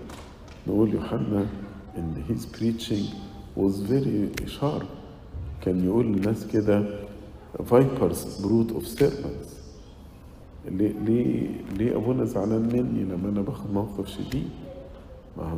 نقول 0.67 0.95
يوحنا 0.95 1.47
ان 1.99 2.25
his 2.29 2.47
preaching 2.57 3.05
was 3.57 3.81
very 3.91 4.49
sharp 4.61 4.85
كان 5.63 5.85
يقول 5.85 6.07
للناس 6.07 6.47
كده 6.47 6.85
vipers 7.71 8.41
brood 8.43 8.71
of 8.77 8.87
serpents 8.87 9.56
ليه 10.72 10.92
ليه 11.06 11.48
ليه 11.78 11.96
أبونا 11.96 12.26
زعلان 12.26 12.62
مني 12.62 13.04
لما 13.04 13.30
أنا 13.30 13.42
باخد 13.42 13.74
موقف 13.74 14.08
شديد 14.08 14.50
ما 15.38 15.44
هو 15.44 15.58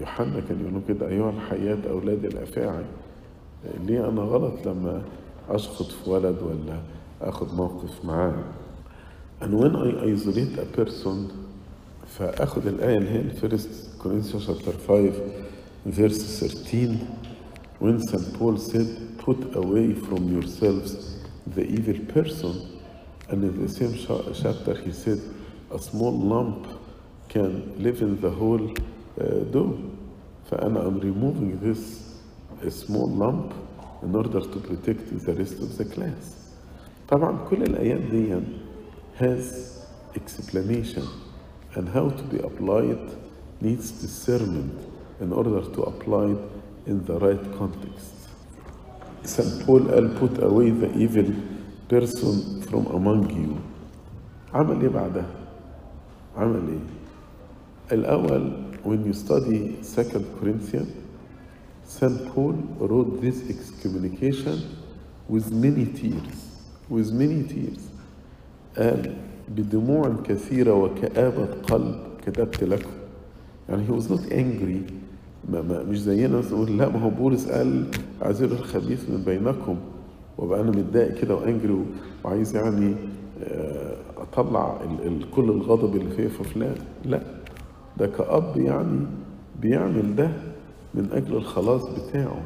يوحنا 0.00 0.40
كان 0.48 0.60
يقول 0.60 0.82
كده 0.88 1.08
أيها 1.08 1.30
الحياة 1.30 1.78
أولاد 1.90 2.24
الأفاعي 2.24 2.84
ليه 3.86 4.08
أنا 4.08 4.20
غلط 4.22 4.66
لما 4.66 5.02
اشخط 5.48 5.86
في 5.86 6.10
ولد 6.10 6.36
ولا 6.42 6.80
آخد 7.22 7.54
موقف 7.54 8.04
معاه 8.04 8.34
and 9.42 9.54
when 9.54 9.74
I 9.76 10.04
isolate 10.14 10.58
a 10.58 10.78
person 10.80 11.32
فآخد 12.06 12.66
الآية 12.66 12.98
اللي 12.98 13.10
هي 13.10 13.30
first 13.40 13.68
Corinthians 14.02 14.46
chapter 14.46 14.72
5 14.88 15.12
verse 15.86 16.18
13 16.40 16.98
when 17.80 17.98
St. 18.00 18.38
Paul 18.38 18.56
said 18.58 18.86
put 19.26 19.54
away 19.56 19.94
from 19.94 20.28
yourselves 20.36 21.16
the 21.56 21.62
evil 21.62 21.98
person 22.14 22.52
and 23.29 23.43
in 23.43 23.61
the 23.61 23.69
same 23.69 23.93
chapter 24.41 24.75
he 24.75 24.91
said 24.91 25.19
a 25.71 25.79
small 25.79 26.11
lump 26.11 26.67
can 27.29 27.51
live 27.81 28.01
in 28.01 28.19
the 28.21 28.29
whole 28.29 28.69
uh, 29.19 29.23
dough 29.51 29.77
فأنا 30.51 30.79
I'm 30.87 30.99
removing 30.99 31.59
this 31.59 32.15
small 32.69 33.07
lump 33.09 33.53
in 34.03 34.15
order 34.15 34.39
to 34.41 34.59
protect 34.59 35.25
the 35.25 35.33
rest 35.33 35.59
of 35.59 35.77
the 35.77 35.85
class 35.85 36.35
طبعا 37.09 37.37
كل 37.49 37.63
الآيات 37.63 38.01
دي 38.11 38.35
has 39.19 39.79
explanation 40.15 41.03
and 41.75 41.89
how 41.89 42.09
to 42.09 42.23
be 42.23 42.37
applied 42.39 42.99
needs 43.61 43.91
discernment 43.91 44.73
in 45.19 45.31
order 45.31 45.61
to 45.61 45.81
apply 45.83 46.25
it 46.25 46.37
in 46.87 47.03
the 47.05 47.17
right 47.19 47.57
context. 47.57 48.13
St. 49.23 49.65
Paul 49.65 49.81
قال 49.81 50.19
put 50.19 50.43
away 50.43 50.69
the 50.69 50.91
evil 50.97 51.25
person 51.90 52.62
from 52.62 52.86
among 52.86 53.30
you. 53.30 53.56
عمل 54.54 54.80
إيه 54.82 54.88
بعدها؟ 54.88 55.26
عمل 56.36 56.60
إيه؟ 56.68 56.78
الأول 57.98 58.52
when 58.84 59.04
you 59.04 59.12
study 59.12 59.76
2 59.82 60.24
Corinthians 60.40 60.88
St. 61.84 62.26
Paul 62.34 62.54
wrote 62.80 63.20
this 63.20 63.38
excommunication 63.50 64.58
with 65.28 65.52
many 65.52 65.84
tears 65.86 66.38
with 66.88 67.12
many 67.12 67.42
tears 67.42 67.80
قال 68.76 69.14
بدموع 69.48 70.16
كثيرة 70.24 70.74
وكآبة 70.74 71.44
قلب 71.62 71.98
كتبت 72.26 72.64
لكم 72.64 72.90
يعني 73.68 73.86
he 73.86 73.90
was 73.90 74.04
not 74.10 74.22
angry 74.32 74.92
ما 75.50 75.62
ما 75.62 75.82
مش 75.82 76.00
زينا 76.00 76.40
نقول 76.40 76.78
لا 76.78 76.88
ما 76.88 76.98
هو 77.00 77.10
بولس 77.10 77.46
قال 77.48 77.86
عزير 78.22 78.52
الخبيث 78.52 79.08
من 79.10 79.22
بينكم 79.26 79.76
وبقى 80.40 80.60
أنا 80.60 80.70
متضايق 80.70 81.14
كده 81.14 81.34
وانجري 81.34 81.76
وعايز 82.24 82.56
يعني 82.56 82.94
أطلع 84.18 84.80
ال 84.84 85.06
ال 85.06 85.30
كل 85.30 85.44
الغضب 85.44 85.96
اللي 85.96 86.10
فيا 86.10 86.28
في 86.28 86.44
فلان. 86.44 86.74
لا 87.04 87.20
ده 87.96 88.06
كأب 88.06 88.56
يعني 88.56 88.98
بيعمل 89.60 90.16
ده 90.16 90.30
من 90.94 91.08
أجل 91.12 91.36
الخلاص 91.36 91.82
بتاعه. 91.88 92.40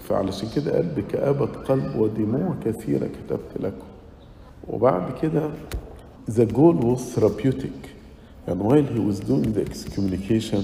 فعلشان 0.00 0.48
كده 0.56 0.76
قال 0.76 0.86
بكآبة 0.96 1.46
قلب 1.46 1.96
ودموع 1.98 2.54
كثيرة 2.64 3.06
كتبت 3.06 3.60
لكم. 3.60 3.86
وبعد 4.68 5.12
كده 5.22 5.50
the 6.30 6.46
goal 6.52 6.76
was 6.84 7.14
therapeutic. 7.18 7.90
and 8.46 8.58
while 8.68 8.82
he 8.94 9.00
was 9.10 9.20
doing 9.20 9.52
the 9.56 9.62
excommunication 9.70 10.62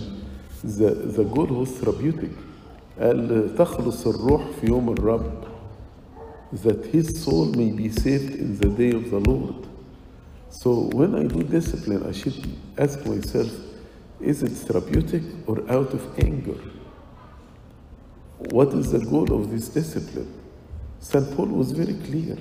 the, 0.65 0.91
the 1.17 1.25
goal 1.35 1.47
was 1.61 1.71
therapeutic. 1.81 2.31
قال 3.01 3.55
تخلص 3.59 4.07
الروح 4.07 4.47
في 4.61 4.67
يوم 4.67 4.91
الرب 4.91 5.45
that 6.65 6.87
his 6.93 7.23
soul 7.25 7.47
may 7.47 7.71
be 7.71 7.89
saved 7.91 8.35
in 8.35 8.57
the 8.59 8.69
day 8.69 8.93
of 8.93 9.11
the 9.11 9.21
Lord 9.31 9.67
so 10.51 10.89
when 10.95 11.15
I 11.15 11.25
do 11.25 11.43
discipline 11.43 12.03
I 12.09 12.13
should 12.13 12.39
ask 12.79 13.05
myself 13.05 13.51
is 14.21 14.43
it 14.43 14.53
therapeutic 14.53 15.23
or 15.47 15.59
out 15.71 15.93
of 15.93 16.03
anger 16.19 16.61
what 18.51 18.69
is 18.73 18.93
the 18.93 19.01
goal 19.01 19.33
of 19.39 19.51
this 19.51 19.69
discipline 19.69 20.33
St. 21.01 21.37
Paul 21.37 21.47
was 21.47 21.73
very 21.73 21.95
clear 22.09 22.37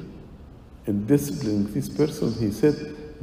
in 0.88 1.06
disciplining 1.06 1.72
this 1.74 1.90
person, 1.90 2.32
he 2.34 2.52
said 2.52 2.76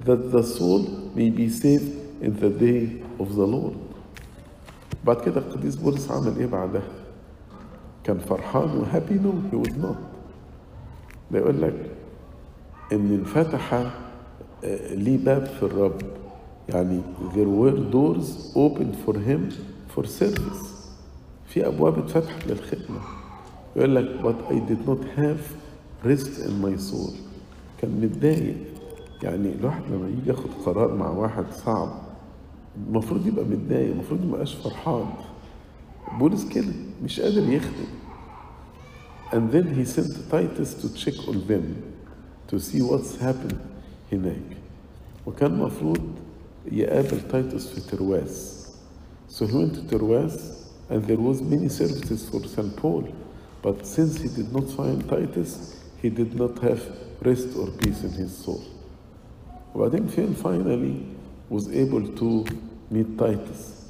that 0.05 0.31
the 0.33 0.43
soul 0.43 0.81
may 1.15 1.31
be 1.31 1.49
saved 1.49 2.23
in 2.23 2.39
the 2.39 2.51
day 2.51 3.03
of 3.19 3.35
the 3.37 3.47
Lord. 3.47 3.77
بعد 5.07 5.21
كده 5.21 5.41
القديس 5.41 5.75
بولس 5.77 6.11
عمل 6.11 6.39
إيه 6.39 6.47
بعدها؟ 6.47 6.83
كان 8.05 8.19
فرحان 8.19 8.79
وهابي 8.79 9.15
نو 9.15 9.33
هي 9.53 9.63
was 9.65 9.69
not. 9.69 9.97
ده 11.31 11.39
يقول 11.39 11.63
لك 11.63 11.91
إن 12.93 13.13
انفتح 13.13 13.93
ليه 14.91 15.25
باب 15.25 15.47
في 15.47 15.63
الرب. 15.63 16.03
يعني 16.69 17.01
there 17.35 17.49
were 17.61 17.93
doors 17.93 18.55
opened 18.57 18.97
for 19.07 19.15
him 19.15 19.53
for 19.97 20.07
service. 20.07 20.67
في 21.47 21.67
أبواب 21.67 21.99
اتفتحت 21.99 22.47
للخدمة. 22.47 23.01
يقول 23.77 23.97
لك 23.97 24.21
but 24.23 24.53
I 24.53 24.59
did 24.71 24.89
not 24.89 25.19
have 25.19 25.41
rest 26.05 26.47
in 26.47 26.65
my 26.65 26.77
soul. 26.91 27.13
كان 27.81 28.01
متضايق. 28.01 28.57
يعني 29.23 29.53
الواحد 29.55 29.83
لما 29.91 30.09
يجي 30.09 30.31
ياخد 30.31 30.51
قرار 30.67 30.95
مع 30.95 31.11
واحد 31.11 31.45
صعب 31.53 31.89
المفروض 32.89 33.27
يبقى 33.27 33.45
متضايق 33.45 33.91
المفروض 33.91 34.21
ما 34.21 34.27
يبقاش 34.27 34.55
فرحان. 34.55 35.07
بولس 36.20 36.46
كده 36.46 36.74
مش 37.04 37.20
قادر 37.20 37.50
يخدم 37.50 37.88
and 39.32 39.52
then 39.52 39.76
he 39.76 39.86
sent 39.86 40.30
Titus 40.32 40.74
to 40.82 40.88
check 40.96 41.28
on 41.28 41.48
them 41.48 41.66
to 42.48 42.60
see 42.60 42.82
what's 42.82 43.22
happened 43.22 43.58
هناك 44.12 44.58
وكان 45.26 45.52
المفروض 45.54 46.02
يقابل 46.72 47.22
تايتوس 47.32 47.68
في 47.68 47.82
ترواس 47.82 48.66
so 49.30 49.46
he 49.46 49.52
went 49.54 49.74
to 49.76 49.90
ترواس 49.92 50.58
and 50.90 51.04
there 51.04 51.20
was 51.20 51.42
many 51.42 51.70
services 51.70 52.30
for 52.30 52.40
St. 52.48 52.76
Paul 52.78 53.04
but 53.64 53.86
since 53.86 54.22
he 54.22 54.30
did 54.30 54.54
not 54.54 54.70
find 54.70 55.10
Titus 55.10 55.76
he 56.02 56.10
did 56.10 56.36
not 56.36 56.60
have 56.60 56.82
rest 57.22 57.50
or 57.58 57.68
peace 57.82 58.04
in 58.04 58.12
his 58.12 58.32
soul. 58.38 58.62
وبعدين 59.76 60.08
فين 60.08 60.36
finally 60.36 61.06
was 61.50 61.68
able 61.70 62.08
to 62.20 62.46
meet 62.92 63.18
Titus. 63.18 63.81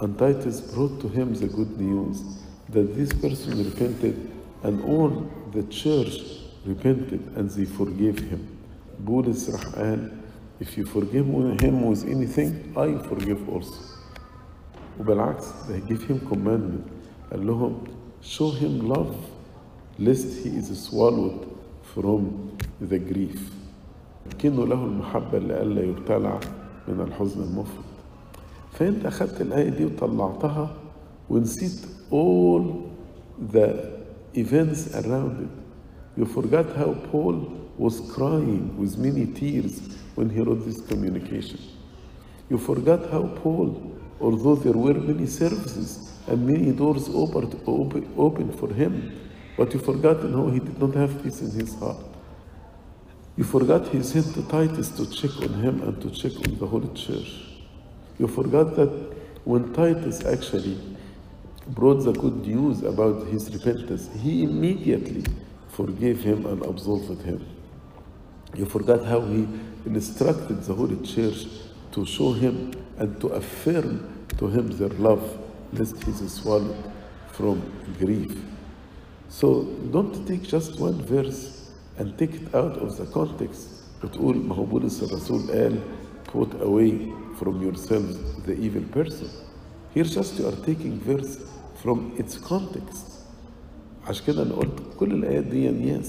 And 0.00 0.18
Titus 0.18 0.60
brought 0.60 1.00
to 1.00 1.08
him 1.08 1.34
the 1.34 1.46
good 1.46 1.78
news 1.80 2.22
that 2.70 2.94
this 2.96 3.12
person 3.12 3.62
repented 3.64 4.30
and 4.62 4.82
all 4.84 5.10
the 5.52 5.62
church 5.64 6.20
repented 6.64 7.20
and 7.36 7.50
they 7.50 7.64
forgave 7.64 8.18
him. 8.18 8.48
بولس 9.06 9.50
راح 9.50 9.74
قال 9.74 10.10
if 10.60 10.76
you 10.78 10.84
forgive 10.84 11.26
him 11.60 11.82
with 11.86 12.04
anything 12.08 12.72
I 12.76 12.98
forgive 13.08 13.48
also. 13.48 13.74
وبالعكس 15.00 15.44
they 15.68 15.80
give 15.80 16.02
him 16.02 16.20
commandment 16.28 16.84
قال 17.32 17.46
لهم 17.46 17.74
show 18.22 18.50
him 18.50 18.88
love 18.88 19.14
lest 19.98 20.42
he 20.44 20.48
is 20.56 20.68
swallowed 20.88 21.46
from 21.94 22.50
the 22.80 22.98
grief 22.98 23.40
كنوا 24.42 24.66
له 24.66 24.84
المحبة 24.84 25.38
لئلا 25.38 25.82
يبتلع 25.82 26.40
من 26.88 27.00
الحزن 27.00 27.42
المفرط 27.42 27.85
فأنت 28.76 29.06
أخذت 29.06 29.40
الآية 29.40 29.68
دي 29.68 29.84
وطلعتها 29.84 30.70
ونسيت 31.30 31.86
all 32.10 32.62
the 33.52 33.68
events 34.34 34.94
around 34.94 35.40
it 35.46 35.50
you 36.20 36.24
forgot 36.26 36.66
how 36.76 36.94
Paul 37.10 37.36
was 37.78 38.00
crying 38.14 38.76
with 38.78 38.98
many 38.98 39.26
tears 39.26 39.80
when 40.14 40.28
he 40.30 40.40
wrote 40.40 40.64
this 40.64 40.80
communication 40.82 41.58
You 42.52 42.58
forgot 42.58 43.08
how 43.10 43.28
Paul, 43.42 43.98
although 44.20 44.56
there 44.56 44.74
were 44.74 44.92
many 44.92 45.26
services 45.26 46.12
and 46.28 46.46
many 46.46 46.70
doors 46.72 47.08
opened, 47.08 47.58
open, 47.66 48.12
open 48.18 48.52
for 48.52 48.68
him, 48.74 48.92
but 49.56 49.72
you 49.72 49.80
forgot 49.80 50.20
how 50.20 50.48
he 50.48 50.58
did 50.60 50.78
not 50.78 50.94
have 50.94 51.22
peace 51.22 51.40
in 51.40 51.50
his 51.50 51.74
heart. 51.76 51.96
You 53.38 53.44
forgot 53.44 53.88
he 53.88 54.02
sent 54.02 54.34
to 54.34 54.42
Titus 54.48 54.90
to 54.98 55.10
check 55.10 55.34
on 55.40 55.54
him 55.64 55.80
and 55.82 55.98
to 56.02 56.10
check 56.10 56.36
on 56.46 56.58
the 56.58 56.66
whole 56.66 56.86
church. 56.92 57.30
You 58.18 58.28
forgot 58.28 58.76
that 58.76 58.90
when 59.44 59.72
Titus 59.72 60.24
actually 60.24 60.78
brought 61.68 62.04
the 62.04 62.12
good 62.12 62.46
news 62.46 62.82
about 62.82 63.26
his 63.28 63.52
repentance, 63.52 64.08
he 64.20 64.44
immediately 64.44 65.24
forgave 65.68 66.22
him 66.22 66.46
and 66.46 66.64
absolved 66.64 67.22
him. 67.22 67.44
You 68.54 68.66
forgot 68.66 69.04
how 69.04 69.20
he 69.20 69.48
instructed 69.86 70.62
the 70.62 70.74
whole 70.74 70.94
church 71.02 71.46
to 71.92 72.04
show 72.06 72.32
him 72.32 72.72
and 72.98 73.20
to 73.20 73.28
affirm 73.28 74.26
to 74.38 74.48
him 74.48 74.68
their 74.78 74.90
love, 74.90 75.38
lest 75.72 76.02
he 76.04 76.10
is 76.10 76.32
swallowed 76.32 76.76
from 77.32 77.62
grief. 77.98 78.36
So 79.28 79.64
don't 79.90 80.26
take 80.26 80.42
just 80.42 80.78
one 80.78 81.00
verse 81.02 81.70
and 81.98 82.16
take 82.18 82.34
it 82.34 82.54
out 82.54 82.76
of 82.78 82.96
the 82.96 83.06
context 83.06 83.68
وتقول 84.02 84.36
ما 84.36 84.54
هو 84.54 84.64
بولس 84.64 85.02
الرسول 85.02 85.40
قال 85.50 85.78
put 86.32 86.60
away 86.60 87.12
from 87.38 87.62
yourselves 87.62 88.16
the 88.46 88.54
evil 88.54 88.82
person. 88.92 89.28
Here 89.94 90.04
just 90.04 90.38
you 90.38 90.46
are 90.48 90.56
taking 90.64 90.98
verse 91.00 91.38
from 91.82 92.14
its 92.18 92.38
context. 92.38 93.06
عشان 94.06 94.26
كده 94.26 94.42
انا 94.42 94.54
قلت 94.54 94.80
كل 94.98 95.12
الايات 95.14 95.44
دي 95.44 95.70
yes 95.94 96.06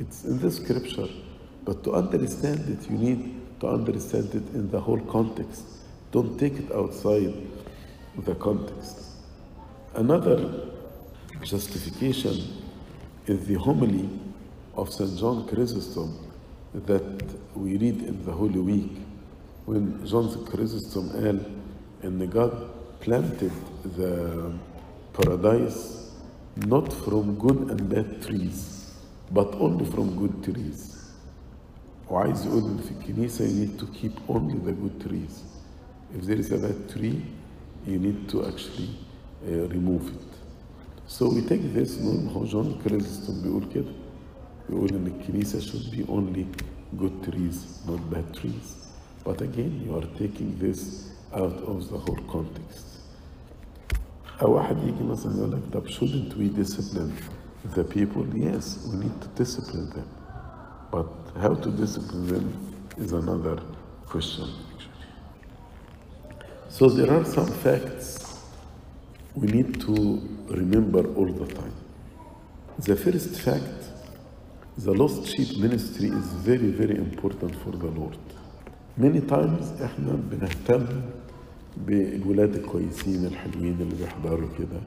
it's 0.00 0.24
in 0.24 0.38
the 0.44 0.50
scripture 0.50 1.08
but 1.66 1.84
to 1.84 1.92
understand 1.92 2.60
it 2.68 2.90
you 2.90 2.98
need 2.98 3.20
to 3.60 3.66
understand 3.68 4.28
it 4.34 4.54
in 4.54 4.70
the 4.70 4.80
whole 4.80 5.00
context. 5.12 5.62
Don't 6.12 6.38
take 6.38 6.54
it 6.62 6.72
outside 6.72 7.34
the 8.26 8.34
context. 8.34 8.96
Another 9.94 10.38
justification 11.42 12.36
is 13.26 13.46
the 13.46 13.54
homily 13.54 14.08
of 14.76 14.92
St. 14.92 15.18
John 15.18 15.46
Chrysostom 15.46 16.10
that 16.86 17.22
we 17.54 17.76
read 17.76 18.02
in 18.02 18.24
the 18.24 18.32
Holy 18.32 18.60
Week 18.60 18.90
when 19.66 20.04
John 20.06 20.28
Chrysostom 20.46 21.08
قال 21.12 21.40
إن 22.04 22.30
God 22.30 22.52
planted 23.00 23.52
the 23.96 24.52
paradise 25.12 26.10
not 26.66 26.92
from 26.92 27.34
good 27.38 27.70
and 27.70 27.88
bad 27.88 28.22
trees 28.22 28.92
but 29.32 29.54
only 29.54 29.84
from 29.84 30.16
good 30.16 30.42
trees 30.44 30.94
وعايز 32.10 32.46
يقول 32.46 32.62
إن 32.62 32.78
في 32.78 32.90
الكنيسة 33.00 33.44
you 33.46 33.66
need 33.66 33.78
to 33.78 33.86
keep 33.86 34.12
only 34.28 34.58
the 34.66 34.72
good 34.72 35.00
trees 35.08 35.42
if 36.18 36.24
there 36.26 36.38
is 36.38 36.50
a 36.52 36.58
bad 36.58 36.88
tree 36.88 37.22
you 37.86 37.98
need 37.98 38.28
to 38.28 38.46
actually 38.46 38.90
uh, 39.46 39.68
remove 39.68 40.06
it 40.08 40.28
so 41.06 41.28
we 41.28 41.40
take 41.42 41.74
this 41.74 41.98
نقول 42.02 42.28
هو 42.34 42.44
جون 42.44 42.78
كريستون 42.84 43.42
بيقول 43.42 43.64
كده 43.74 43.92
بيقول 44.70 44.88
إن 44.94 45.06
الكنيسة 45.06 45.60
should 45.60 45.90
be 45.94 46.04
only 46.08 46.44
good 47.00 47.30
trees 47.30 47.56
not 47.86 48.00
bad 48.14 48.34
trees 48.40 48.81
but 49.24 49.40
again 49.40 49.82
you 49.84 49.96
are 49.96 50.06
taking 50.18 50.58
this 50.58 51.10
out 51.32 51.58
of 51.72 51.88
the 51.90 51.98
whole 51.98 52.22
context 52.32 52.84
أو 54.42 54.52
واحد 54.52 54.76
يجي 54.78 55.04
مثلا 55.04 55.36
يقول 55.36 55.50
لك 55.52 55.62
طب 55.72 55.86
shouldn't 55.88 56.32
we 56.38 56.48
discipline 56.62 57.12
the 57.74 57.84
people 57.84 58.24
yes 58.36 58.88
we 58.90 58.96
need 59.04 59.20
to 59.20 59.28
discipline 59.42 59.90
them 59.90 60.08
but 60.92 61.08
how 61.42 61.54
to 61.54 61.70
discipline 61.70 62.26
them 62.26 62.46
is 62.96 63.12
another 63.12 63.56
question 64.06 64.48
actually. 64.72 65.04
So 66.68 66.88
there 66.88 67.10
are 67.12 67.24
some 67.24 67.46
facts 67.64 68.40
we 69.34 69.48
need 69.48 69.80
to 69.80 69.94
remember 70.48 71.06
all 71.14 71.26
the 71.32 71.46
time. 71.54 71.74
The 72.78 72.96
first 72.96 73.40
fact, 73.40 73.80
the 74.78 74.92
lost 74.94 75.26
sheep 75.26 75.58
ministry 75.58 76.08
is 76.08 76.26
very 76.50 76.70
very 76.70 76.96
important 76.96 77.54
for 77.62 77.70
the 77.72 77.90
Lord. 78.00 78.18
Many 79.00 79.20
times 79.30 79.82
احنا 79.82 80.18
بنهتم 80.30 80.86
بالولاد 81.86 82.54
الكويسين 82.54 83.26
الحلوين 83.26 83.76
اللي 83.80 83.94
بيحضروا 83.94 84.48
كده. 84.58 84.80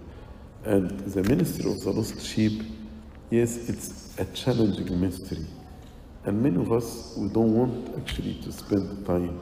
And 0.66 0.90
the 1.16 1.24
ministry 1.24 1.66
of 1.66 1.84
the 1.84 1.92
lost 1.92 2.20
sheep, 2.22 2.62
yes, 3.32 3.70
it's 3.70 4.20
a 4.20 4.26
challenging 4.26 4.90
ministry. 5.00 5.46
And 6.26 6.44
many 6.44 6.58
of 6.58 6.72
us, 6.72 7.16
we 7.18 7.28
don't 7.30 7.54
want 7.56 7.74
actually 7.98 8.36
to 8.44 8.52
spend 8.52 9.06
time 9.08 9.34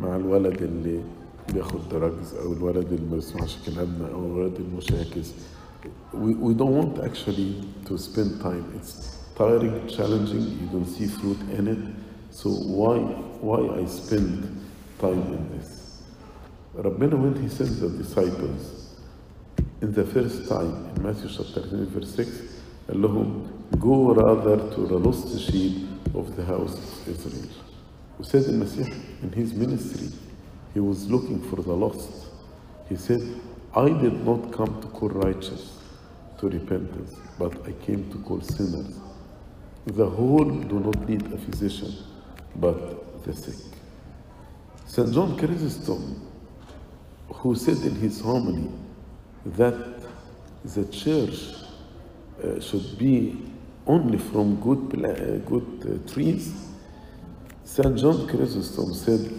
مع 0.00 0.16
الولد 0.16 0.62
اللي 0.62 1.00
بياخد 1.54 1.80
drugs 1.90 2.34
أو 2.42 2.52
الولد 2.52 2.92
اللي 2.92 3.06
ما 3.10 3.16
بيسمعش 3.16 3.56
كلامنا 3.66 4.08
أو 4.12 4.26
الولد 4.26 4.54
المشاكس. 4.60 5.32
We, 6.12 6.34
we 6.34 6.54
don't 6.54 6.74
want 6.80 6.98
actually 7.04 7.52
to 7.88 7.98
spend 7.98 8.40
time. 8.42 8.64
It's 8.76 9.18
tiring, 9.38 9.86
challenging, 9.88 10.44
you 10.60 10.66
don't 10.72 10.86
see 10.96 11.06
fruit 11.06 11.40
in 11.58 11.68
it. 11.68 11.78
So 12.30 12.50
why, 12.50 12.98
why 13.40 13.80
I 13.80 13.86
spend 13.86 14.64
time 14.98 15.22
in 15.22 15.58
this? 15.58 16.02
ربنا 16.76 17.22
when 17.22 17.42
he 17.42 17.48
sends 17.48 17.80
the 17.80 17.88
disciples 17.88 18.94
in 19.80 19.92
the 19.92 20.04
first 20.04 20.48
time 20.48 20.90
in 20.94 21.02
Matthew 21.02 21.28
chapter 21.28 21.60
10 21.62 21.86
verse 21.86 22.14
6 22.14 22.28
قال 22.88 23.02
لهم 23.02 23.46
go 23.78 24.12
rather 24.14 24.56
to 24.74 24.86
the 24.86 24.98
lost 24.98 25.38
sheep 25.40 25.86
of 26.14 26.36
the 26.36 26.44
house 26.44 26.74
of 26.74 27.08
Israel. 27.08 27.48
وسيد 28.20 28.44
المسيح 28.44 28.88
in 29.22 29.32
his 29.32 29.54
ministry 29.54 30.08
he 30.76 30.80
was 30.80 31.08
looking 31.10 31.40
for 31.48 31.56
the 31.56 31.72
lost. 31.72 32.10
He 32.90 32.96
said, 32.96 33.22
I 33.74 33.88
did 33.88 34.26
not 34.26 34.52
come 34.52 34.78
to 34.82 34.88
call 34.88 35.08
righteous 35.08 35.78
to 36.38 36.50
repentance, 36.50 37.14
but 37.38 37.52
I 37.66 37.72
came 37.86 38.10
to 38.12 38.18
call 38.18 38.42
sinners. 38.42 39.00
The 39.86 40.04
whole 40.04 40.44
do 40.44 40.80
not 40.80 41.08
need 41.08 41.22
a 41.32 41.38
physician, 41.38 41.94
but 42.55 43.23
the 43.23 43.33
sick. 43.33 43.55
St. 44.85 45.13
John 45.13 45.37
Chrysostom, 45.37 46.19
who 47.33 47.55
said 47.55 47.77
in 47.77 47.95
his 47.95 48.19
homily 48.19 48.69
that 49.45 50.01
the 50.65 50.85
church 50.87 51.55
uh, 52.43 52.59
should 52.59 52.97
be 52.97 53.37
only 53.87 54.17
from 54.17 54.57
good, 54.57 55.05
uh, 55.05 55.37
good 55.49 56.01
uh, 56.05 56.13
trees, 56.13 56.53
St. 57.63 57.97
John 57.97 58.27
Chrysostom 58.27 58.93
said 58.93 59.31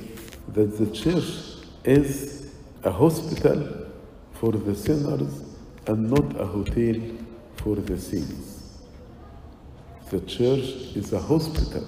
that 0.55 0.79
the 0.79 0.87
church 0.91 1.63
is 1.85 2.51
a 2.83 2.91
hospital 2.91 3.89
for 4.33 4.53
the 4.53 4.75
sinners 4.75 5.43
and 5.87 6.11
not 6.11 6.41
a 6.41 6.47
hotel 6.47 6.95
for 7.57 7.77
the 7.77 7.99
saints. 7.99 8.79
The 10.11 10.21
church 10.21 10.97
is 10.97 11.13
a 11.13 11.21
hospital 11.21 11.87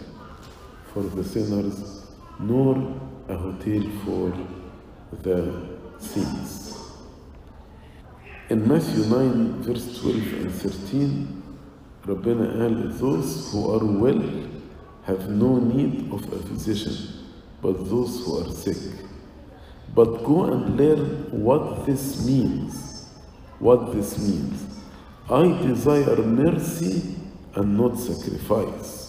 for 0.94 1.04
the 1.04 1.24
sinners, 1.24 2.06
nor 2.40 2.76
a 3.28 3.36
hotel 3.36 3.84
for 4.06 4.34
the 5.24 5.78
saints. 6.00 6.78
In 8.50 8.68
Matthew 8.68 9.06
9, 9.06 9.62
verse 9.62 10.00
12 10.00 10.16
and 10.42 10.52
13, 10.52 11.40
ربنا 12.08 12.54
قال 12.58 13.00
those 13.00 13.52
who 13.52 13.72
are 13.72 13.86
well 13.86 14.22
have 15.04 15.30
no 15.30 15.60
need 15.60 16.12
of 16.12 16.22
a 16.34 16.40
physician 16.48 16.96
but 17.62 17.90
those 17.90 18.24
who 18.24 18.40
are 18.40 18.52
sick 18.52 18.78
but 19.94 20.24
go 20.24 20.46
and 20.46 20.78
learn 20.78 21.06
what 21.32 21.86
this 21.86 22.26
means 22.26 23.06
what 23.60 23.94
this 23.94 24.18
means 24.18 24.66
I 25.30 25.44
desire 25.62 26.16
mercy 26.24 27.16
and 27.56 27.78
not 27.78 28.00
sacrifice 28.00 29.03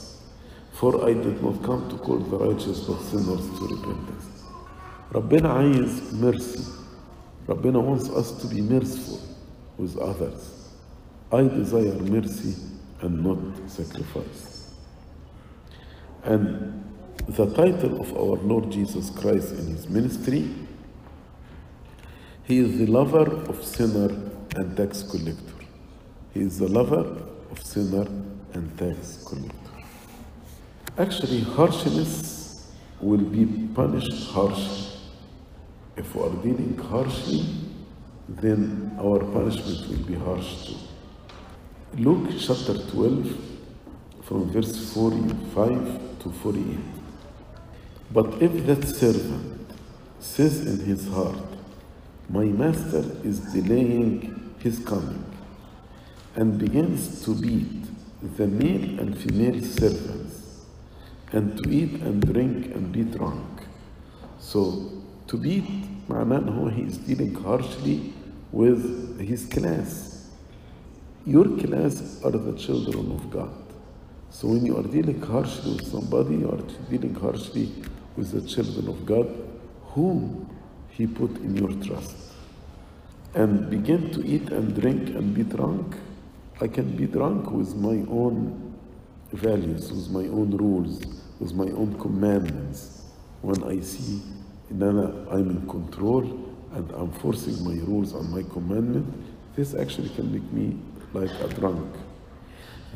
for 0.75 1.09
I 1.09 1.13
did 1.13 1.43
not 1.43 1.63
come 1.63 1.89
to 1.91 1.97
call 1.97 2.19
the 2.19 2.39
righteous 2.39 2.81
but 2.81 3.01
sinners 3.01 3.47
to 3.59 3.67
repentance 3.67 4.27
ربنا 5.15 5.49
عايز 5.49 6.15
mercy 6.15 6.63
ربنا 7.49 7.79
wants 7.79 8.09
us 8.11 8.43
to 8.43 8.47
be 8.47 8.63
merciful 8.63 9.21
with 9.79 9.97
others 9.99 10.61
I 11.33 11.43
desire 11.43 11.95
mercy 11.95 12.57
and 13.03 13.23
not 13.23 13.39
sacrifice. 13.71 14.75
And 16.25 16.85
the 17.29 17.47
title 17.55 18.01
of 18.01 18.13
our 18.17 18.37
Lord 18.45 18.73
Jesus 18.73 19.11
Christ 19.11 19.53
in 19.53 19.67
his 19.69 19.89
ministry, 19.89 20.51
he 22.43 22.59
is 22.59 22.79
the 22.79 22.87
lover 22.87 23.31
of 23.49 23.65
sinner 23.65 24.13
and 24.57 24.77
tax 24.77 25.05
collector. 25.05 25.65
He 26.35 26.41
is 26.41 26.59
the 26.59 26.67
lover 26.67 27.23
of 27.53 27.63
sinner 27.63 28.07
and 28.53 28.77
tax 28.77 29.23
collector. 29.25 29.64
Actually, 30.98 31.42
harshness 31.42 32.72
will 33.02 33.18
be 33.18 33.46
punished 33.74 34.30
harshly. 34.32 34.88
If 35.98 36.16
we 36.16 36.22
are 36.24 36.30
dealing 36.42 36.78
harshly, 36.78 37.46
then 38.30 38.96
our 38.98 39.20
punishment 39.20 39.90
will 39.90 40.06
be 40.06 40.16
harsh 40.16 40.68
too. 40.68 40.76
Luke 41.98 42.30
chapter 42.40 42.78
12, 42.92 43.38
from 44.24 44.50
verse 44.52 44.94
45 44.94 46.20
to 46.20 46.32
48. 46.32 46.80
But 48.12 48.42
if 48.42 48.66
that 48.66 48.88
servant 48.88 49.70
says 50.20 50.66
in 50.66 50.86
his 50.86 51.10
heart, 51.10 51.38
My 52.30 52.46
master 52.46 53.04
is 53.24 53.40
delaying 53.54 54.56
his 54.60 54.80
coming, 54.80 55.24
and 56.36 56.58
begins 56.58 57.24
to 57.26 57.36
beat 57.36 57.86
the 58.38 58.48
male 58.48 59.00
and 59.00 59.16
female 59.16 59.62
servants, 59.62 60.25
and 61.33 61.57
to 61.59 61.71
eat 61.71 62.03
and 62.03 62.23
drink 62.33 62.75
and 62.75 62.93
be 62.93 63.03
drunk. 63.03 63.63
So, 64.39 64.91
to 65.29 65.37
beat 65.37 65.65
معناه 66.11 66.39
ان 66.39 66.49
هو 66.49 66.71
he 66.71 66.83
is 66.91 66.99
dealing 66.99 67.35
harshly 67.35 67.99
with 68.53 69.21
his 69.21 69.47
class. 69.47 70.11
Your 71.27 71.45
class 71.63 72.21
are 72.25 72.31
the 72.31 72.55
children 72.59 73.13
of 73.13 73.31
God. 73.31 73.53
So 74.31 74.49
when 74.49 74.65
you 74.65 74.77
are 74.79 74.83
dealing 74.83 75.21
harshly 75.21 75.75
with 75.75 75.87
somebody, 75.91 76.37
you 76.37 76.51
are 76.51 76.63
dealing 76.91 77.15
harshly 77.15 77.73
with 78.17 78.31
the 78.33 78.41
children 78.41 78.89
of 78.89 79.05
God, 79.05 79.29
whom 79.93 80.49
He 80.89 81.07
put 81.07 81.37
in 81.39 81.57
your 81.57 81.73
trust. 81.85 82.17
And 83.35 83.69
begin 83.69 84.11
to 84.13 84.27
eat 84.27 84.51
and 84.51 84.75
drink 84.81 85.11
and 85.11 85.35
be 85.35 85.43
drunk. 85.43 85.97
I 86.61 86.69
can 86.69 86.97
be 86.97 87.07
drunk 87.07 87.51
with 87.51 87.75
my 87.75 87.99
own 88.11 88.64
values, 89.32 89.92
with 89.92 90.10
my 90.10 90.28
own 90.30 90.56
rules, 90.58 91.02
with 91.40 91.54
my 91.54 91.66
own 91.66 91.98
commandments. 92.00 93.04
When 93.42 93.64
I 93.64 93.80
see 93.82 94.22
that 94.72 95.28
I'm 95.32 95.50
in 95.50 95.70
control 95.70 96.24
and 96.74 96.92
I'm 96.92 97.12
forcing 97.12 97.64
my 97.64 97.82
rules 97.86 98.14
and 98.14 98.30
my 98.32 98.44
commandment, 98.44 99.08
this 99.56 99.76
actually 99.76 100.10
can 100.10 100.32
make 100.32 100.52
me 100.52 100.78
like 101.14 101.32
a 101.42 101.48
drunk. 101.48 101.96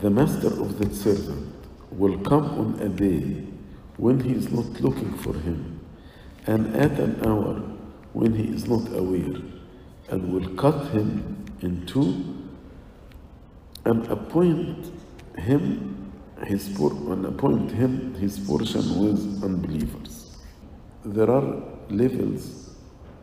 The 0.02 0.10
master 0.10 0.48
of 0.48 0.80
that 0.80 0.94
servant 0.94 1.54
will 1.92 2.18
come 2.20 2.46
on 2.46 2.80
a 2.82 2.90
day 2.90 3.46
when 3.98 4.20
he 4.20 4.34
is 4.34 4.52
not 4.52 4.80
looking 4.82 5.18
for 5.18 5.34
him, 5.34 5.80
and 6.48 6.76
at 6.76 6.92
an 7.00 7.20
hour 7.26 7.56
when 8.14 8.34
he 8.34 8.46
is 8.54 8.68
not 8.68 8.88
aware, 8.98 9.42
and 10.10 10.34
will 10.34 10.56
cut 10.56 10.88
him 10.92 11.46
in 11.62 11.86
two 11.86 12.26
and 13.86 14.08
appoint 14.08 14.92
him 15.38 15.99
his 16.46 16.68
and 16.80 17.26
appoint 17.26 17.72
him 17.72 18.14
his 18.16 18.40
portion 18.40 19.00
with 19.00 19.44
unbelievers. 19.44 20.38
There 21.06 21.30
are 21.30 21.62
levels 21.90 22.76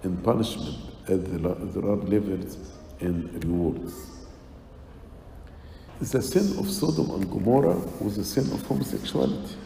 in 0.03 0.17
punishment 0.19 0.77
as 1.09 1.23
there 1.25 1.85
are 1.85 1.97
levels 1.97 2.59
in 3.01 3.41
rewards. 3.41 3.95
The 6.01 6.21
sin 6.21 6.59
of 6.59 6.71
Sodom 6.71 7.11
and 7.11 7.31
Gomorrah 7.31 7.79
was 8.01 8.19
a 8.19 8.25
sin 8.25 8.51
of 8.53 8.63
homosexuality. 8.67 9.57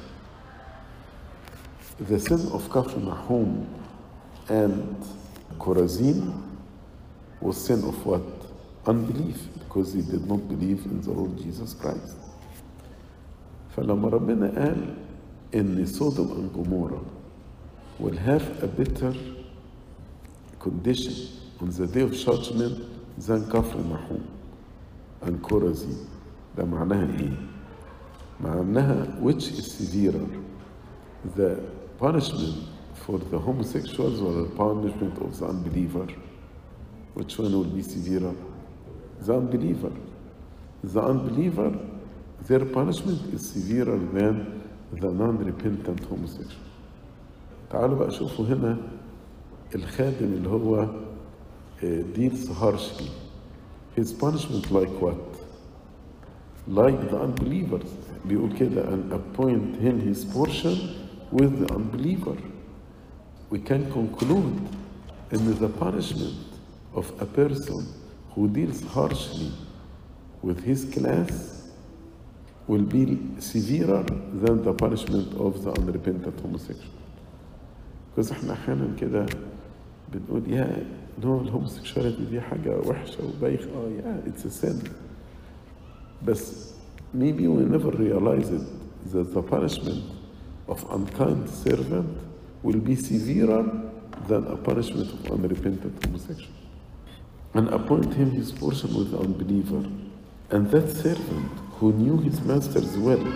The 1.99 2.21
sin 2.21 2.51
of 2.53 2.69
Kafr 2.69 3.03
Nahum 3.03 3.67
and 4.49 4.97
Chorazin 5.59 6.41
was 7.41 7.63
sin 7.63 7.83
of 7.85 8.07
what? 8.07 8.23
Unbelief, 8.87 9.39
because 9.59 9.93
they 9.93 10.03
did 10.03 10.27
not 10.27 10.49
believe 10.49 10.85
in 10.87 11.01
the 11.01 11.11
Lord 11.11 11.37
Jesus 11.39 11.75
Christ. 11.75 12.20
فلما 13.77 14.09
ربنا 14.09 14.47
قال 14.49 14.95
إن 15.55 15.87
Sodom 15.87 16.31
and 16.33 16.53
Gomorrah 16.53 17.01
will 17.99 18.17
have 18.17 18.63
a 18.63 18.67
better 18.67 19.13
condition 20.59 21.15
on 21.61 21.71
the 21.71 21.87
day 21.87 22.03
of 22.03 22.13
judgment 22.13 22.79
than 23.19 23.45
Kafr 23.47 23.85
Nahum 23.85 24.27
and 25.23 25.43
Chorazin 25.43 25.97
ده 26.57 26.65
معناها 26.65 27.19
إيه؟ 27.21 27.37
معناها 28.41 29.21
which 29.21 29.49
is 29.53 29.73
severer 29.73 30.27
the 31.37 31.61
punishment 31.99 32.67
for 32.95 33.19
the 33.19 33.39
homosexuals 33.39 34.21
or 34.21 34.33
the 34.43 34.49
punishment 34.57 35.17
of 35.19 35.39
the 35.39 35.47
unbeliever 35.47 36.07
which 37.15 37.39
one 37.39 37.53
will 37.53 37.65
be 37.65 37.83
severer? 37.83 38.35
The 39.21 39.35
unbeliever 39.37 39.93
the 40.85 41.01
unbeliever 41.03 41.79
their 42.48 42.66
punishment 42.66 43.20
is 43.34 43.42
severer 43.54 43.98
than 44.14 44.62
the 45.02 45.12
non-repentant 45.22 46.00
homosexual 46.10 46.62
تعالوا 47.72 47.98
بقى 48.00 48.12
شوفوا 48.12 48.46
هنا 48.46 48.78
الخادم 49.76 50.34
اللي 50.34 50.50
هو 50.50 50.88
deals 52.16 52.48
harshly 52.62 53.10
his 53.98 54.14
punishment 54.14 54.72
like 54.72 55.02
what 55.02 55.22
like 56.68 57.10
the 57.12 57.18
unbelievers 57.18 57.88
بيقول 58.26 58.54
كده 58.60 58.84
and 58.84 59.14
appoint 59.14 59.76
him 59.82 60.00
his 60.14 60.26
portion 60.26 60.78
with 61.32 61.60
the 61.68 61.74
unbeliever 61.76 62.38
we 63.52 63.60
can 63.60 63.92
conclude 63.92 64.58
in 65.32 65.42
the 65.62 65.70
punishment 65.80 66.36
of 66.96 67.06
a 67.20 67.26
person 67.26 67.86
who 68.34 68.48
deals 68.48 68.82
harshly 68.96 69.52
with 70.44 70.60
his 70.64 70.86
class 70.96 71.32
will 72.71 72.87
be 72.97 73.05
severer 73.39 74.05
than 74.43 74.57
the 74.69 74.73
punishment 74.85 75.29
of 75.47 75.53
the 75.65 75.71
unrepentant 75.81 76.37
homosexual 76.45 76.95
because 78.11 78.31
إحنا 78.33 78.53
أحيانا 78.53 78.97
كده 79.01 79.27
بنقول 80.13 80.43
يا 80.53 80.87
نو 81.25 81.41
الهوموسيكشواليتي 81.41 82.25
دي 82.31 82.41
حاجة 82.41 82.79
وحشة 82.87 83.25
وبايخة 83.27 83.71
آه 83.71 83.89
يا 83.89 84.23
اتس 84.27 84.65
sin 84.65 84.89
بس 86.27 86.71
maybe 87.15 87.47
we 87.49 87.63
never 87.77 87.91
realize 87.91 88.49
it 88.59 88.67
that 89.13 89.35
the 89.35 89.43
punishment 89.43 90.03
of 90.69 90.79
unkind 90.97 91.49
servant 91.65 92.17
will 92.63 92.81
be 92.91 92.95
severer 92.95 93.63
than 94.29 94.43
a 94.47 94.57
punishment 94.69 95.09
of 95.15 95.21
unrepentant 95.33 95.95
homosexual. 96.05 96.55
And 97.55 97.69
appoint 97.79 98.15
him 98.15 98.31
his 98.31 98.53
portion 98.53 98.91
with 98.99 99.09
the 99.13 99.19
unbeliever. 99.27 99.83
And 100.55 100.71
that 100.71 100.89
servant 101.05 101.51
who 101.81 101.95
knew 101.95 102.19
his 102.19 102.43
master's 102.43 102.95
will 102.99 103.27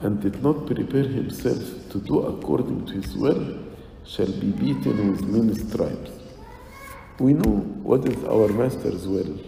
and 0.00 0.20
did 0.20 0.42
not 0.42 0.66
prepare 0.66 1.08
himself 1.08 1.62
to 1.90 1.98
do 1.98 2.20
according 2.20 2.84
to 2.84 2.92
his 2.92 3.16
will 3.16 3.58
shall 4.04 4.30
be 4.32 4.50
beaten 4.50 5.10
with 5.10 5.22
many 5.22 5.54
stripes. 5.54 6.10
We 7.18 7.32
know 7.32 7.56
what 7.82 8.06
is 8.06 8.22
our 8.24 8.48
master's 8.48 9.08
will. 9.08 9.38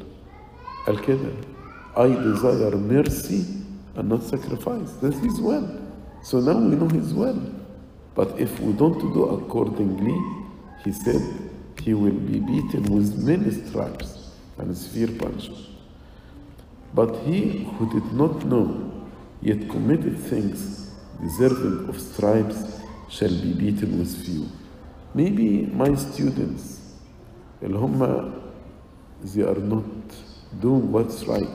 Al 0.89 0.97
Qaeda, 0.97 1.45
I 1.95 2.09
desire 2.09 2.75
mercy 2.77 3.45
and 3.95 4.09
not 4.09 4.23
sacrifice. 4.23 4.93
That's 5.03 5.19
his 5.19 5.39
will. 5.39 5.69
So 6.23 6.41
now 6.41 6.59
we 6.59 6.77
know 6.77 6.89
his 6.89 7.13
will. 7.13 7.39
But 8.15 8.41
if 8.41 8.59
we 8.61 8.73
don't 8.73 8.99
do 9.13 9.25
accordingly, 9.25 10.19
he 10.85 10.93
said 10.93 11.23
he 11.83 11.93
will 11.93 12.19
be 12.33 12.41
beaten 12.41 12.85
with 12.95 13.23
many 13.23 13.51
stripes 13.51 14.31
and 14.57 14.77
severe 14.77 15.19
punishment. 15.19 15.70
But 16.94 17.16
he 17.26 17.66
who 17.78 17.90
did 17.92 18.14
not 18.14 18.46
know, 18.46 18.92
yet 19.42 19.70
committed 19.70 20.18
things 20.18 20.92
deserving 21.22 21.90
of 21.90 22.00
stripes, 22.00 22.82
shall 23.10 23.30
be 23.30 23.54
beaten 23.54 24.00
with 24.00 24.26
few. 24.26 24.50
Maybe 25.14 25.66
my 25.68 25.96
students, 25.96 26.82
اللي 27.64 27.78
هم 27.78 28.32
they 29.24 29.42
are 29.42 29.60
not 29.60 29.86
doing 30.60 30.92
what's 30.92 31.24
right, 31.26 31.48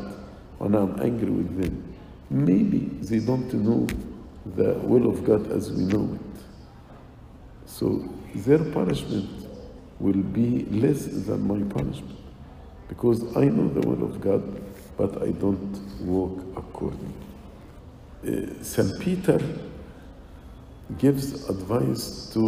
and 0.61 0.75
I'm 0.75 1.01
angry 1.01 1.31
with 1.31 1.61
them. 1.61 1.95
Maybe 2.31 2.79
they 3.03 3.19
don't 3.19 3.53
know 3.55 3.87
the 4.57 4.75
will 4.75 5.09
of 5.11 5.25
God 5.25 5.51
as 5.53 5.71
we 5.73 5.85
know 5.85 6.15
it. 6.15 6.43
So 7.67 8.09
their 8.35 8.65
punishment 8.73 9.29
will 9.99 10.23
be 10.39 10.65
less 10.71 11.07
than 11.07 11.47
my 11.47 11.63
punishment 11.75 12.19
because 12.89 13.37
I 13.37 13.45
know 13.45 13.69
the 13.69 13.87
will 13.87 14.03
of 14.03 14.21
God, 14.21 14.43
but 14.97 15.23
I 15.23 15.31
don't 15.33 15.79
walk 16.01 16.39
accordingly. 16.57 17.15
Uh, 18.27 18.63
St. 18.63 18.99
Peter 19.01 19.41
gives 20.99 21.49
advice 21.49 22.31
to 22.35 22.45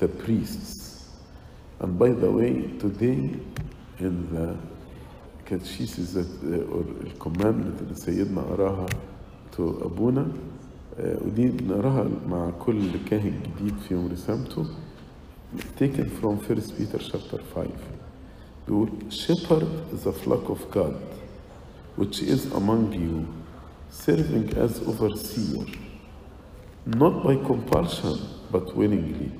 the 0.00 0.08
priests. 0.08 1.04
And 1.80 1.98
by 1.98 2.08
the 2.10 2.30
way, 2.30 2.62
today 2.78 3.30
in 4.00 4.14
the 4.34 4.56
catechesis 5.46 6.12
that, 6.14 6.28
uh, 6.44 6.74
or 6.74 6.82
الcommandment 7.04 7.80
اللي 7.82 7.94
سيدنا 7.94 8.40
قراها 8.42 8.86
to 9.56 9.60
أبونا 9.60 10.26
uh, 10.98 11.02
ودي 11.26 11.48
بنقراها 11.48 12.08
مع 12.28 12.50
كل 12.50 12.90
كاهن 13.10 13.40
جديد 13.60 13.74
في 13.88 13.94
يوم 13.94 14.06
رسامته 14.12 14.66
taken 15.78 16.04
from 16.20 16.36
1 16.36 16.60
Peter 16.76 16.98
chapter 16.98 17.38
5 17.54 17.68
بيقول 18.68 18.88
shepherd 19.10 19.66
the 20.04 20.12
flock 20.12 20.50
of 20.50 20.70
God 20.74 20.94
which 21.95 22.21
is 22.21 22.51
among 22.53 22.91
you 22.93 23.27
serving 23.89 24.49
as 24.57 24.79
overseer 24.81 25.65
not 26.85 27.23
by 27.23 27.35
compulsion 27.35 28.19
but 28.51 28.75
willingly 28.75 29.31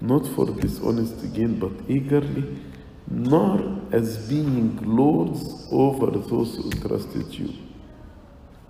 not 0.00 0.26
for 0.34 0.46
dishonest 0.46 1.32
gain 1.34 1.58
but 1.58 1.72
eagerly 1.88 2.58
nor 3.08 3.80
as 3.92 4.28
being 4.28 4.76
lords 4.96 5.68
over 5.70 6.10
those 6.10 6.56
who 6.56 6.70
trusted 6.86 7.32
you 7.34 7.52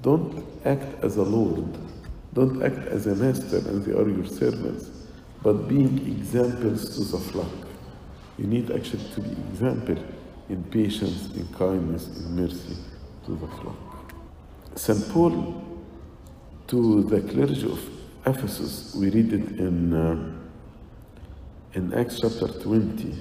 don't 0.02 0.44
act 0.64 1.02
as 1.02 1.16
a 1.16 1.22
lord 1.22 1.76
don't 2.32 2.62
act 2.62 2.86
as 2.88 3.06
a 3.06 3.14
master 3.14 3.58
and 3.68 3.84
they 3.84 3.92
are 3.92 4.08
your 4.08 4.26
servants 4.26 4.90
but 5.46 5.68
being 5.68 5.98
examples 6.06 6.96
to 6.96 7.04
the 7.04 7.18
flock. 7.18 7.52
You 8.36 8.48
need 8.48 8.70
actually 8.72 9.04
to 9.14 9.20
be 9.20 9.30
example 9.50 9.96
in 10.48 10.64
patience, 10.64 11.30
in 11.36 11.46
kindness, 11.54 12.08
in 12.08 12.34
mercy 12.34 12.76
to 13.26 13.32
the 13.32 13.46
flock. 13.48 13.76
St. 14.76 15.08
Paul 15.10 15.62
to 16.68 17.02
the 17.04 17.20
clergy 17.22 17.70
of 17.70 17.80
Ephesus, 18.24 18.94
we 18.94 19.10
read 19.10 19.32
it 19.32 19.58
in, 19.58 19.92
uh, 19.92 20.32
in 21.74 21.92
Acts 21.94 22.20
chapter 22.20 22.48
20. 22.48 23.14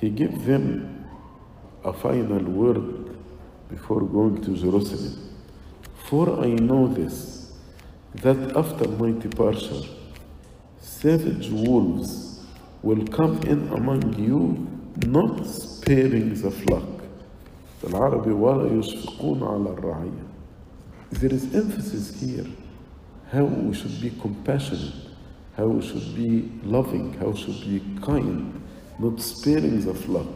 He 0.00 0.10
gave 0.10 0.44
them 0.44 1.08
a 1.84 1.92
final 1.92 2.42
word 2.42 3.16
before 3.68 4.02
going 4.02 4.40
to 4.42 4.56
Jerusalem. 4.56 5.36
For 6.08 6.44
I 6.44 6.48
know 6.48 6.88
this, 6.88 7.52
that 8.16 8.56
after 8.56 8.88
my 8.88 9.12
departure, 9.18 9.82
savage 10.80 11.48
wolves 11.50 12.44
will 12.82 13.06
come 13.06 13.40
in 13.44 13.68
among 13.68 14.14
you, 14.18 14.68
not 15.06 15.46
sparing 15.46 16.34
the 16.34 16.50
flock. 16.50 17.01
العربي 17.83 18.31
ولا 18.31 18.79
يشفقون 18.79 19.43
على 19.43 19.69
الرعية. 19.69 20.27
There 21.11 21.33
is 21.33 21.55
emphasis 21.55 22.19
here 22.21 22.47
how 23.31 23.43
we 23.43 23.73
should 23.73 24.01
be 24.01 24.11
compassionate, 24.21 24.93
how 25.55 25.67
we 25.67 25.81
should 25.81 26.15
be 26.15 26.51
loving, 26.63 27.13
how 27.13 27.27
we 27.27 27.37
should 27.37 27.61
be 27.61 27.81
kind, 28.01 28.61
not 28.99 29.21
sparing 29.21 29.81
the 29.81 29.93
flock. 29.93 30.27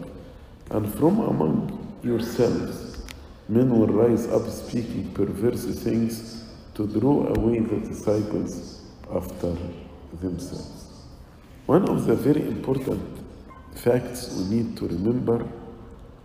And 0.71 0.93
from 0.95 1.19
among 1.19 1.95
yourselves, 2.03 3.03
men 3.49 3.69
will 3.69 3.87
rise 3.87 4.27
up 4.27 4.47
speaking 4.49 5.11
perverse 5.13 5.65
things 5.83 6.43
to 6.75 6.87
draw 6.87 7.27
away 7.35 7.59
the 7.59 7.77
disciples 7.87 8.81
after 9.13 9.55
themselves. 10.21 11.05
One 11.65 11.87
of 11.89 12.05
the 12.05 12.15
very 12.15 12.41
important 12.47 13.01
facts 13.75 14.35
we 14.37 14.55
need 14.55 14.77
to 14.77 14.87
remember 14.87 15.45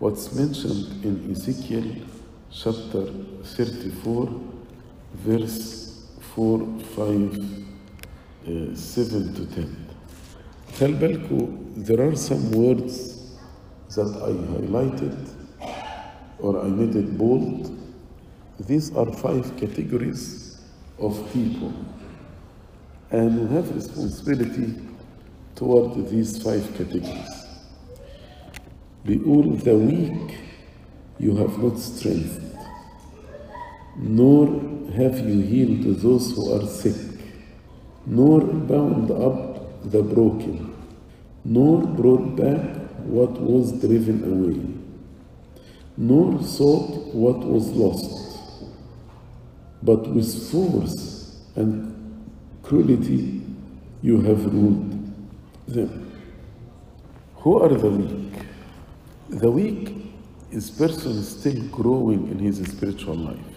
what's 0.01 0.33
mentioned 0.35 1.05
in 1.05 1.31
Ezekiel 1.31 1.85
chapter 2.51 3.07
34, 3.45 4.29
verse 5.15 6.07
4, 6.35 6.67
5, 6.97 7.39
uh, 8.47 8.75
7 8.75 9.35
to 9.35 9.47
10. 9.55 9.77
خلي 10.79 10.93
بالكم 10.93 11.59
there 11.77 12.01
are 12.09 12.17
some 12.17 12.51
words 12.53 13.17
that 13.95 14.11
I 14.29 14.33
highlighted 14.53 15.17
or 16.39 16.65
I 16.65 16.69
made 16.69 16.95
it 16.97 17.17
bold. 17.19 17.73
These 18.61 18.95
are 18.97 19.11
five 19.13 19.57
categories 19.57 20.59
of 20.99 21.13
people. 21.33 21.73
And 23.11 23.49
we 23.49 23.55
have 23.55 23.75
responsibility 23.75 24.75
toward 25.55 26.09
these 26.09 26.43
five 26.43 26.65
categories. 26.77 27.40
بيقول 29.07 29.63
the 29.63 29.75
weak 29.75 30.39
you 31.19 31.37
have 31.37 31.59
not 31.63 31.79
strengthened, 31.79 32.59
nor 33.97 34.47
have 34.95 35.19
you 35.29 35.41
healed 35.41 36.01
those 36.01 36.33
who 36.33 36.53
are 36.55 36.67
sick, 36.67 36.97
nor 38.07 38.41
bound 38.41 39.11
up 39.11 39.91
the 39.91 40.03
broken, 40.03 40.75
nor 41.45 41.83
brought 41.83 42.37
back 42.37 42.77
what 43.05 43.41
was 43.41 43.73
driven 43.81 44.19
away, 44.25 44.61
nor 45.97 46.43
sought 46.43 47.15
what 47.15 47.39
was 47.39 47.69
lost, 47.71 48.39
but 49.83 50.09
with 50.09 50.51
force 50.51 51.41
and 51.55 51.95
cruelty 52.63 53.41
you 54.03 54.21
have 54.21 54.45
ruled 54.53 55.13
them. 55.69 56.13
Who 57.37 57.59
are 57.61 57.69
the 57.69 57.91
weak? 57.91 58.30
The 59.31 59.51
weak 59.51 60.13
is 60.51 60.71
person 60.71 61.23
still 61.23 61.63
growing 61.69 62.29
in 62.29 62.39
his 62.39 62.59
spiritual 62.59 63.17
life. 63.17 63.55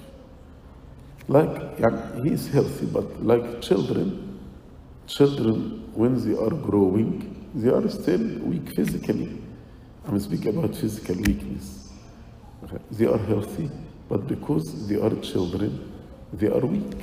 Like 1.27 1.79
yeah, 1.79 2.23
he 2.23 2.29
is 2.31 2.47
healthy, 2.47 2.87
but 2.87 3.23
like 3.23 3.61
children, 3.61 4.39
children 5.07 5.89
when 5.93 6.13
they 6.25 6.35
are 6.37 6.49
growing, 6.49 7.47
they 7.53 7.69
are 7.69 7.87
still 7.89 8.23
weak 8.39 8.69
physically. 8.75 9.41
I'm 10.07 10.19
speaking 10.19 10.57
about 10.57 10.75
physical 10.75 11.15
weakness. 11.15 11.89
Okay. 12.63 12.77
They 12.91 13.05
are 13.05 13.17
healthy, 13.19 13.69
but 14.07 14.27
because 14.27 14.87
they 14.87 14.95
are 14.95 15.15
children, 15.21 15.91
they 16.33 16.47
are 16.47 16.65
weak. 16.65 16.97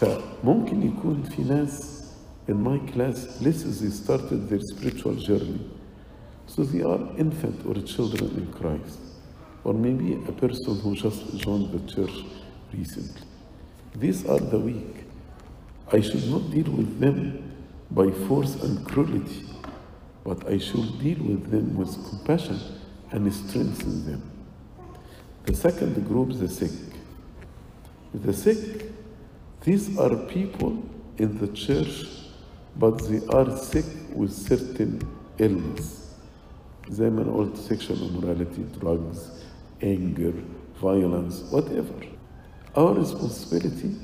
فممكن 0.00 0.82
يكون 0.82 1.22
في 1.22 1.42
ناس 1.42 2.00
in 2.48 2.56
my 2.64 2.78
class 2.92 3.40
listen 3.42 3.70
they 3.80 3.90
started 3.90 4.48
their 4.48 4.60
spiritual 4.60 5.14
journey 5.14 5.60
so 6.47 6.63
they 6.63 6.81
are 6.83 6.99
infant 7.17 7.65
or 7.65 7.75
children 7.81 8.29
in 8.37 8.51
Christ 8.53 8.99
or 9.63 9.73
maybe 9.73 10.13
a 10.27 10.31
person 10.31 10.79
who 10.79 10.95
just 10.95 11.37
joined 11.37 11.71
the 11.71 11.93
church 11.93 12.25
recently. 12.73 13.21
These 13.95 14.25
are 14.27 14.39
the 14.39 14.59
weak. 14.59 15.05
I 15.91 16.01
should 16.01 16.27
not 16.29 16.51
deal 16.51 16.71
with 16.71 16.99
them 16.99 17.51
by 17.91 18.11
force 18.27 18.55
and 18.63 18.85
cruelty 18.87 19.45
but 20.23 20.47
I 20.47 20.57
should 20.57 20.99
deal 20.99 21.19
with 21.19 21.51
them 21.51 21.75
with 21.75 21.93
compassion 22.09 22.59
and 23.11 23.31
strengthen 23.33 24.05
them. 24.05 24.31
The 25.45 25.55
second 25.55 26.07
group 26.07 26.37
the 26.39 26.49
sick. 26.49 26.71
The 28.13 28.33
sick 28.33 28.91
these 29.65 29.97
are 29.97 30.15
people 30.15 30.83
in 31.17 31.39
the 31.39 31.47
church, 31.47 32.05
but 32.75 32.99
they 33.09 33.25
are 33.35 33.57
sick 33.57 33.85
with 34.13 34.31
certain 34.31 35.01
illness 35.39 36.04
them 36.89 37.19
an 37.19 37.29
old 37.29 37.57
section 37.57 37.97
on 38.01 38.79
drugs, 38.79 39.43
anger, 39.81 40.33
violence, 40.75 41.41
whatever. 41.51 41.93
Our 42.75 42.93
responsibility 42.93 43.95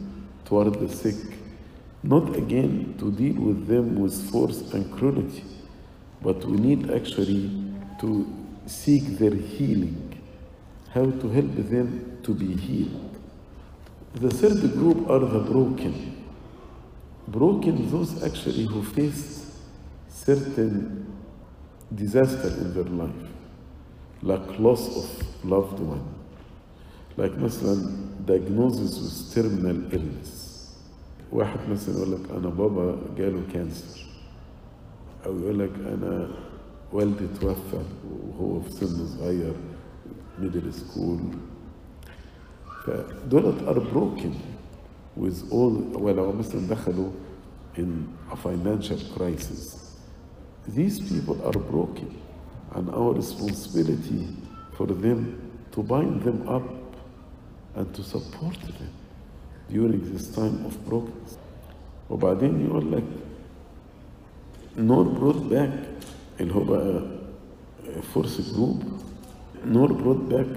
toward 0.46 0.74
the 0.80 0.90
sick, 0.90 1.38
not 2.04 2.36
again 2.36 2.96
to 3.00 3.12
deal 3.12 3.42
with 3.42 3.68
them 3.68 3.96
with 3.96 4.32
force 4.32 4.62
and 4.74 4.92
cruelty, 4.98 5.44
but 6.22 6.44
we 6.46 6.58
need 6.58 6.92
actually 6.92 7.52
to 8.00 8.28
seek 8.66 9.04
their 9.18 9.36
healing, 9.36 10.22
how 10.94 11.06
to 11.06 11.30
help 11.30 11.56
them 11.70 12.20
to 12.24 12.34
be 12.34 12.56
healed. 12.56 13.18
The 14.16 14.30
third 14.30 14.74
group 14.74 15.10
are 15.10 15.20
the 15.20 15.40
broken. 15.40 16.26
Broken, 17.28 17.90
those 17.92 18.24
actually 18.24 18.66
who 18.66 18.84
faced 18.84 19.54
certain 20.10 21.11
disaster 21.96 22.48
in 22.62 22.74
their 22.74 22.84
life, 22.86 23.30
like 24.22 24.60
loss 24.60 24.88
of 24.98 25.46
loved 25.46 25.80
one, 25.80 26.04
like 27.18 27.32
مثلا 27.38 27.76
diagnosis 28.26 29.00
with 29.02 29.34
terminal 29.36 29.94
illness. 29.94 30.42
واحد 31.32 31.60
مثلا 31.70 31.96
يقول 31.98 32.12
لك 32.12 32.32
أنا 32.32 32.50
بابا 32.50 32.96
جاله 33.18 33.42
كانسر 33.54 34.06
أو 35.26 35.40
يقول 35.40 35.60
لك 35.60 35.72
أنا 35.94 36.28
والدي 36.94 37.28
توفى 37.40 37.84
وهو 38.12 38.62
في 38.62 38.72
سن 38.72 39.08
صغير 39.08 39.54
ميدل 40.40 40.74
سكول 40.74 41.20
فدولت 42.86 43.62
are 43.68 43.80
broken 43.94 44.34
with 45.18 45.52
all 45.52 45.98
ولو 46.02 46.32
مثلا 46.32 46.68
دخلوا 46.68 47.10
in 47.78 48.08
a 48.32 48.36
financial 48.36 49.00
crisis 49.18 49.81
these 50.68 51.00
people 51.00 51.38
are 51.46 51.60
broken 51.72 52.10
and 52.76 52.90
our 52.90 53.14
responsibility 53.14 54.28
for 54.78 54.88
them 54.88 55.20
to 55.72 55.84
bind 55.84 56.22
them 56.24 56.48
up 56.48 56.64
and 57.76 57.94
to 57.96 58.04
support 58.04 58.58
them 58.62 58.90
during 59.70 60.02
this 60.14 60.28
time 60.36 60.66
of 60.66 60.74
brokenness 60.86 61.38
وبعدين 62.10 62.66
يقول 62.66 62.92
لك 62.92 63.04
nor 64.78 65.06
brought 65.06 65.50
back 65.54 65.72
اللي 66.40 66.54
هو 66.56 66.64
بقى 66.64 67.02
force 68.14 68.42
group 68.56 68.84
nor 69.66 69.88
brought 69.90 70.30
back 70.34 70.48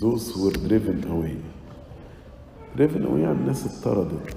those 0.00 0.30
who 0.34 0.44
were 0.44 0.58
driven 0.68 1.04
away 1.04 1.36
driven 2.76 3.04
away 3.06 3.18
يعني 3.20 3.32
الناس 3.38 3.66
اتطردت 3.66 4.36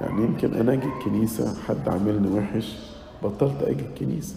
يعني 0.00 0.22
يمكن 0.22 0.54
أنا 0.54 0.72
أجي 0.72 0.86
الكنيسه 0.86 1.54
حد 1.68 1.88
عاملني 1.88 2.28
وحش 2.38 2.76
بطلت 3.22 3.62
أجي 3.62 3.82
الكنيسه 3.84 4.34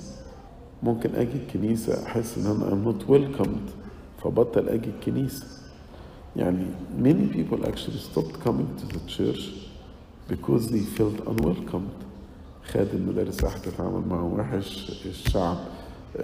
ممكن 0.83 1.15
أجي 1.15 1.37
الكنيسه 1.37 2.05
احس 2.05 2.37
ان 2.37 2.45
أنا 2.45 2.69
I'm 2.69 2.87
not 2.95 3.09
welcomed 3.09 3.69
فبطل 4.23 4.69
أجي 4.69 4.89
الكنيسه 4.89 5.45
يعني 6.35 6.65
many 7.03 7.33
people 7.35 7.65
actually 7.65 7.99
stopped 7.99 8.39
coming 8.45 8.67
to 8.77 8.85
the 8.95 8.99
church 9.07 9.41
because 10.29 10.67
they 10.69 10.79
felt 10.97 11.19
unwelcomed 11.27 12.05
خادم 12.73 12.97
المدارس 12.97 13.43
راح 13.43 13.57
تتعامل 13.57 14.07
معهم 14.07 14.39
وحش 14.39 14.91
الشعب 15.05 15.57
uh, 15.57 16.19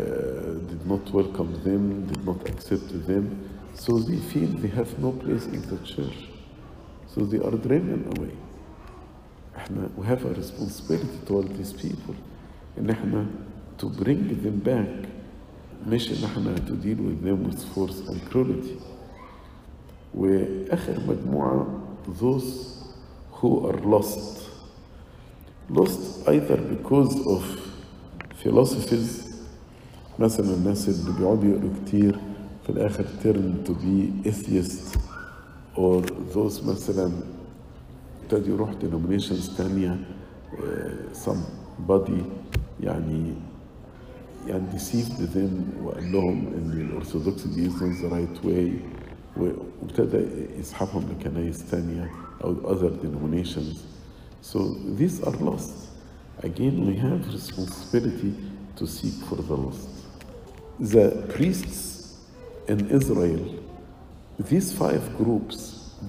did 0.69 0.89
not 0.91 1.13
welcome 1.13 1.51
them 1.65 2.07
did 2.11 2.25
not 2.25 2.49
accept 2.49 2.89
them 3.07 3.23
so 3.75 3.99
they 3.99 4.19
feel 4.33 4.49
they 4.63 4.73
have 4.79 4.91
no 4.99 5.11
place 5.11 5.45
in 5.55 5.61
the 5.71 5.77
church 5.93 6.19
so 7.13 7.21
they 7.21 7.39
are 7.47 7.57
driven 7.67 8.01
away 8.17 8.33
إحنا 9.57 9.89
we 9.97 10.03
have 10.05 10.25
a 10.25 10.33
responsibility 10.41 11.17
toward 11.27 11.47
these 11.57 11.73
people 11.73 12.15
ان 12.79 12.89
إحنا 12.89 13.25
to 13.81 13.85
bring 13.85 14.29
them 14.45 14.67
back 14.67 15.07
مش 15.87 16.11
ان 16.11 16.23
إحنا 16.25 16.55
to 16.55 16.71
deal 16.85 16.99
with 16.99 17.25
them 17.27 17.49
with 17.49 17.59
force 17.75 18.09
and 18.09 18.33
cruelty 18.33 18.81
واخر 20.15 20.99
مجموعة 21.07 21.67
those 22.21 22.43
who 23.41 23.67
are 23.67 23.79
lost 23.85 24.41
lost 25.69 26.27
either 26.27 26.57
because 26.57 27.15
of 27.27 27.43
philosophies 28.43 29.25
مثلا 30.19 30.53
الناس 30.53 30.89
اللي 30.89 31.19
بيقعدوا 31.19 31.43
يقروا 31.49 31.69
كتير 31.85 32.19
في 32.63 32.69
الآخر 32.69 33.05
turn 33.23 33.67
to 33.67 33.71
be 33.71 34.27
atheist 34.29 34.97
or 35.77 36.01
those 36.35 36.63
مثلا 36.67 37.11
ابتدوا 38.23 38.53
يروح 38.55 38.71
denominations 38.71 39.57
تانية 39.57 39.99
uh, 40.53 41.15
somebody 41.25 42.21
يعني 42.80 43.32
يعني 44.46 44.64
deceived 44.72 45.34
them 45.34 45.84
وقال 45.84 46.12
لهم 46.12 46.46
ان 46.46 46.70
الارثوذكس 46.90 47.46
دي 47.46 47.70
is 47.70 47.72
not 47.72 48.02
the 48.02 48.08
right 48.14 48.44
way 48.46 48.70
وابتدى 49.36 50.24
يسحبهم 50.58 51.02
لكنايس 51.10 51.70
تانية 51.70 52.10
او 52.44 52.54
other 52.74 52.90
denominations 53.04 53.76
so 54.42 54.58
these 54.98 55.22
are 55.26 55.36
lost 55.44 55.74
again 56.42 56.86
we 56.86 56.94
have 56.96 57.20
responsibility 57.32 58.32
to 58.76 58.86
seek 58.86 59.14
for 59.28 59.36
the 59.36 59.56
lost 59.64 59.88
the 60.94 61.06
priests 61.34 62.16
in 62.68 62.78
Israel 62.98 63.42
these 64.50 64.72
five 64.72 65.04
groups 65.18 65.58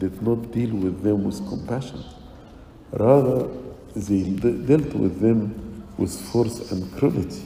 did 0.04 0.16
not 0.28 0.40
deal 0.58 0.74
with 0.86 0.98
them 1.04 1.20
with 1.28 1.40
compassion 1.54 2.02
rather 3.06 3.40
they 4.08 4.24
de- 4.44 4.60
dealt 4.70 4.94
with 5.04 5.16
them 5.26 5.40
with 5.98 6.14
force 6.32 6.72
and 6.72 6.92
cruelty 6.98 7.44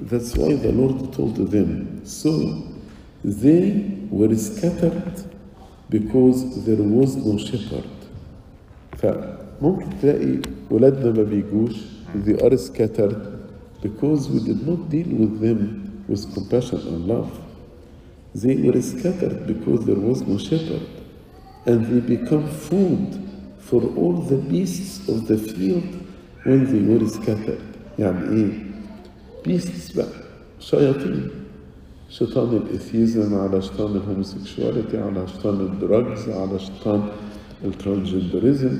that's 0.00 0.36
why 0.36 0.54
the 0.54 0.72
Lord 0.72 1.12
told 1.12 1.36
them 1.50 2.04
so 2.04 2.62
they 3.24 3.98
were 4.10 4.34
scattered 4.36 5.24
because 5.90 6.64
there 6.64 6.76
was 6.82 7.16
no 7.16 7.38
shepherd 7.38 7.88
فممكن 8.98 9.86
تلاقي 10.02 10.38
ولادنا 10.70 11.12
ما 11.12 11.22
بيجوش 11.22 11.74
they 12.24 12.36
are 12.42 12.56
scattered 12.56 13.16
because 13.82 14.28
we 14.30 14.40
did 14.40 14.66
not 14.66 14.88
deal 14.90 15.08
with 15.22 15.40
them 15.40 16.04
with 16.08 16.34
compassion 16.34 16.78
and 16.88 17.06
love 17.06 17.30
they 18.34 18.56
were 18.56 18.80
scattered 18.82 19.46
because 19.46 19.84
there 19.84 19.96
was 20.08 20.22
no 20.22 20.38
shepherd 20.38 20.86
and 21.66 21.86
they 21.86 22.16
become 22.16 22.46
food 22.48 23.08
for 23.58 23.82
all 23.96 24.14
the 24.14 24.36
beasts 24.36 25.08
of 25.08 25.26
the 25.26 25.36
field 25.36 26.01
when 26.45 26.65
they 26.65 26.81
were 26.89 27.07
scattered 27.09 27.61
يعني 27.99 28.29
إيه 28.29 28.49
beasts 29.47 29.95
بقى 29.97 30.07
شياطين 30.59 31.29
شيطان 32.09 32.57
الاثيزم 32.57 33.33
على 33.33 33.61
شيطان 33.61 33.95
الهوموسيكشواليتي 33.95 34.97
على 34.97 35.27
شيطان 35.27 35.59
الدراجز 35.61 36.29
على 36.29 36.59
شيطان 36.59 37.09
الترانسجندرزم 37.65 38.77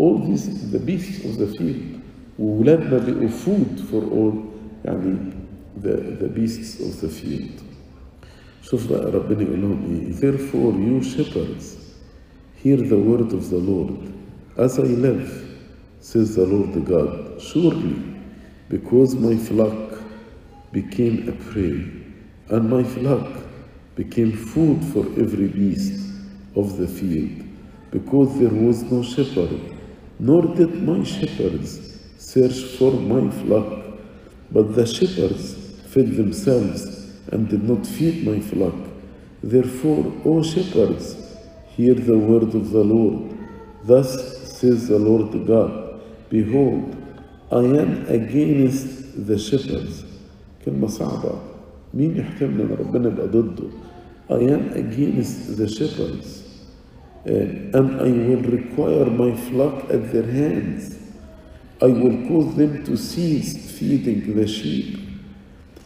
all 0.00 0.18
these 0.18 0.46
the 0.72 0.78
beasts 0.78 1.24
of 1.24 1.38
the 1.38 1.58
field 1.58 2.00
وولادنا 2.38 2.98
بقوا 2.98 3.28
food 3.28 3.80
for 3.90 4.02
all 4.12 4.34
يعني 4.84 5.16
the, 5.82 6.22
the 6.22 6.28
beasts 6.38 6.80
of 6.80 7.04
the 7.04 7.08
field 7.08 7.62
شوف 8.62 8.92
بقى 8.92 9.10
ربنا 9.10 9.42
يقول 9.42 9.60
لهم 9.62 9.84
إيه 9.84 10.12
therefore 10.12 10.74
you 10.74 11.04
shepherds 11.16 11.64
hear 12.64 12.76
the 12.76 12.98
word 13.08 13.32
of 13.32 13.50
the 13.50 13.60
Lord 13.70 13.92
as 14.58 14.78
I 14.78 14.82
live 15.06 15.49
says 16.00 16.36
the 16.36 16.46
Lord 16.46 16.84
God 16.84 17.40
surely 17.40 17.96
because 18.68 19.14
my 19.14 19.36
flock 19.36 19.98
became 20.72 21.28
a 21.28 21.32
prey 21.50 21.76
and 22.54 22.70
my 22.70 22.82
flock 22.82 23.26
became 23.94 24.32
food 24.32 24.84
for 24.92 25.04
every 25.20 25.48
beast 25.48 26.00
of 26.56 26.76
the 26.78 26.86
field 26.86 27.46
because 27.90 28.38
there 28.38 28.50
was 28.50 28.82
no 28.84 29.02
shepherd 29.02 29.60
nor 30.18 30.42
did 30.54 30.82
my 30.82 31.02
shepherds 31.04 31.98
search 32.18 32.62
for 32.78 32.92
my 32.92 33.30
flock 33.42 33.84
but 34.52 34.74
the 34.74 34.86
shepherds 34.86 35.54
fed 35.86 36.16
themselves 36.16 37.00
and 37.32 37.48
did 37.48 37.62
not 37.62 37.86
feed 37.86 38.26
my 38.26 38.40
flock. 38.40 38.74
Therefore, 39.42 40.12
O 40.24 40.42
shepherds, 40.42 41.16
hear 41.68 41.94
the 41.94 42.18
word 42.18 42.54
of 42.54 42.70
the 42.70 42.84
Lord. 42.84 43.36
Thus 43.84 44.10
says 44.58 44.88
the 44.88 44.98
Lord 44.98 45.46
God 45.46 45.89
Behold, 46.29 46.95
I 47.51 47.63
am 47.83 48.05
against 48.07 49.27
the 49.27 49.37
shepherds. 49.37 50.03
كلمة 50.65 50.87
صعبة. 50.87 51.39
مين 51.93 52.17
يحتمل 52.17 52.61
ان 52.61 52.77
ربنا 52.79 53.07
يبقى 53.07 53.27
ضده؟ 53.27 53.69
I 54.29 54.41
am 54.49 54.73
against 54.73 55.57
the 55.57 55.67
shepherds. 55.67 56.41
Uh, 57.27 57.77
and 57.77 58.01
I 58.01 58.09
will 58.27 58.43
require 58.51 59.05
my 59.05 59.35
flock 59.35 59.89
at 59.89 60.11
their 60.11 60.29
hands. 60.31 60.97
I 61.81 61.87
will 61.87 62.27
cause 62.27 62.55
them 62.55 62.83
to 62.85 62.95
cease 62.95 63.77
feeding 63.77 64.35
the 64.35 64.47
sheep, 64.47 64.97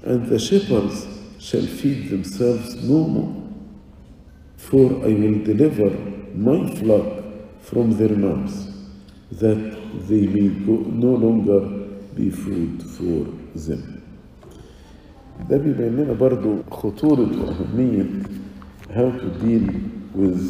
and 0.03 0.27
the 0.27 0.37
shepherds 0.37 1.07
shall 1.39 1.65
feed 1.65 2.09
themselves 2.09 2.75
no 2.83 3.07
more. 3.07 3.35
For 4.57 4.85
I 5.03 5.13
will 5.13 5.43
deliver 5.43 5.89
my 6.35 6.75
flock 6.75 7.23
from 7.61 7.97
their 7.97 8.15
mouths, 8.15 8.67
that 9.33 9.59
they 10.07 10.27
may 10.27 10.49
go, 10.65 10.73
no 10.89 11.13
longer 11.13 11.61
be 12.15 12.29
food 12.29 12.81
for 12.83 13.25
them. 13.55 13.95
ده 15.49 15.57
بيبين 15.57 15.95
لنا 15.97 16.13
برضو 16.13 16.55
خطورة 16.71 17.29
وأهمية 17.41 18.05
how 18.89 19.11
to 19.11 19.29
deal 19.39 19.65
with 20.13 20.41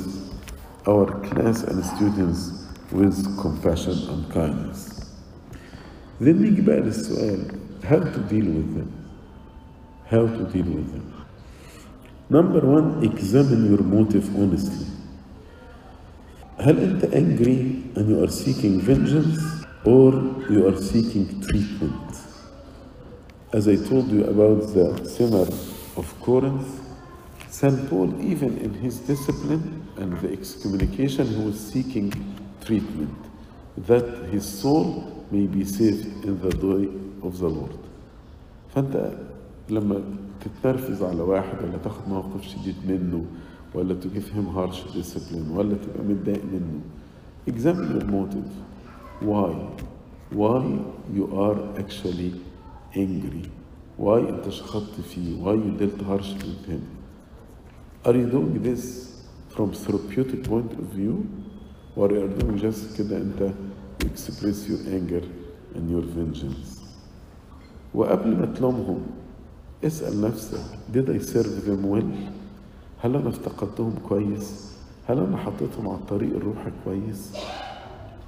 our 0.88 1.06
class 1.28 1.64
and 1.64 1.84
students 1.86 2.66
with 2.92 3.18
compassion 3.38 3.98
and 4.10 4.32
kindness. 4.34 5.12
Then 6.22 6.42
نيجي 6.42 6.62
بقى 6.62 6.80
للسؤال 6.80 7.40
how 7.84 8.00
to 8.00 8.20
deal 8.30 8.46
with 8.46 8.76
them 8.76 8.92
how 10.12 10.26
to 10.26 10.44
deal 10.54 10.66
with 10.78 10.92
them 10.94 11.14
number 12.30 12.60
one 12.62 13.04
examine 13.04 13.70
your 13.70 13.84
motive 13.84 14.26
honestly 14.36 14.86
هل 16.59 16.79
أنت 16.79 17.05
angry 17.05 17.83
and 17.97 18.09
you 18.09 18.23
are 18.25 18.31
seeking 18.31 18.81
vengeance 18.81 19.41
or 19.85 20.13
you 20.51 20.67
are 20.69 20.77
seeking 20.77 21.41
treatment 21.43 22.11
as 23.53 23.69
I 23.69 23.77
told 23.77 24.09
you 24.09 24.25
about 24.25 24.61
the 24.75 25.09
sinner 25.09 25.47
of 25.97 26.07
Corinth 26.21 26.81
St. 27.51 27.89
Paul 27.91 28.09
even 28.33 28.59
in 28.59 28.73
his 28.75 28.99
discipline 29.01 29.87
and 29.97 30.13
the 30.21 30.33
excommunication 30.33 31.27
he 31.27 31.45
was 31.45 31.59
seeking 31.73 32.13
treatment 32.65 33.19
that 33.77 34.07
his 34.33 34.45
soul 34.61 35.27
may 35.31 35.47
be 35.47 35.65
saved 35.65 36.25
in 36.25 36.41
the 36.41 36.51
day 36.51 36.83
of 37.27 37.39
the 37.39 37.49
Lord 37.49 37.79
فأنت 38.75 39.13
لما 39.71 40.03
تتنرفز 40.41 41.03
على 41.03 41.23
واحد 41.23 41.63
ولا 41.65 41.79
تاخد 41.85 42.09
موقف 42.09 42.43
شديد 42.43 42.75
منه 42.89 43.25
ولا 43.74 43.96
to 44.02 44.08
give 44.08 44.30
him 44.30 44.46
harsh 44.56 44.84
discipline 44.96 45.52
ولا 45.52 45.76
تبقى 45.76 46.04
متضايق 46.04 46.44
منه 46.46 46.82
examine 47.48 47.92
your 47.96 48.06
motive 48.06 48.50
why 49.22 49.54
why 50.32 50.64
you 51.14 51.26
are 51.46 51.58
actually 51.82 52.32
angry 52.96 53.46
why 53.98 54.20
انت 54.30 54.50
شخطت 54.50 55.02
فيه 55.02 55.44
why 55.44 55.54
you 55.56 55.72
dealt 55.80 56.02
harsh 56.08 56.34
with 56.34 56.66
him 56.72 56.82
are 58.06 58.16
you 58.16 58.26
doing 58.30 58.64
this 58.64 58.84
from 59.50 59.72
therapeutic 59.74 60.44
point 60.44 60.72
of 60.74 60.86
view 60.98 61.28
or 61.96 62.12
you 62.12 62.22
are 62.26 62.34
doing 62.40 62.58
just 62.58 62.98
كده 62.98 63.18
انت 63.18 63.54
express 64.06 64.68
your 64.70 64.82
anger 64.98 65.24
and 65.76 65.90
your 65.92 66.02
vengeance 66.18 66.80
وقبل 67.94 68.38
ما 68.38 68.46
تلومهم 68.46 69.02
اسأل 69.84 70.22
نفسك 70.22 70.62
did 70.94 71.10
I 71.10 71.18
serve 71.20 71.66
them 71.66 71.84
well 71.84 72.12
هل 73.05 73.17
أنا 73.17 73.29
افتقدتهم 73.29 73.95
كويس؟ 74.09 74.73
هل 75.07 75.19
أنا 75.19 75.37
حطيتهم 75.37 75.89
على 75.89 75.99
الطريق 75.99 76.37
الروحي 76.37 76.71
كويس؟ 76.85 77.33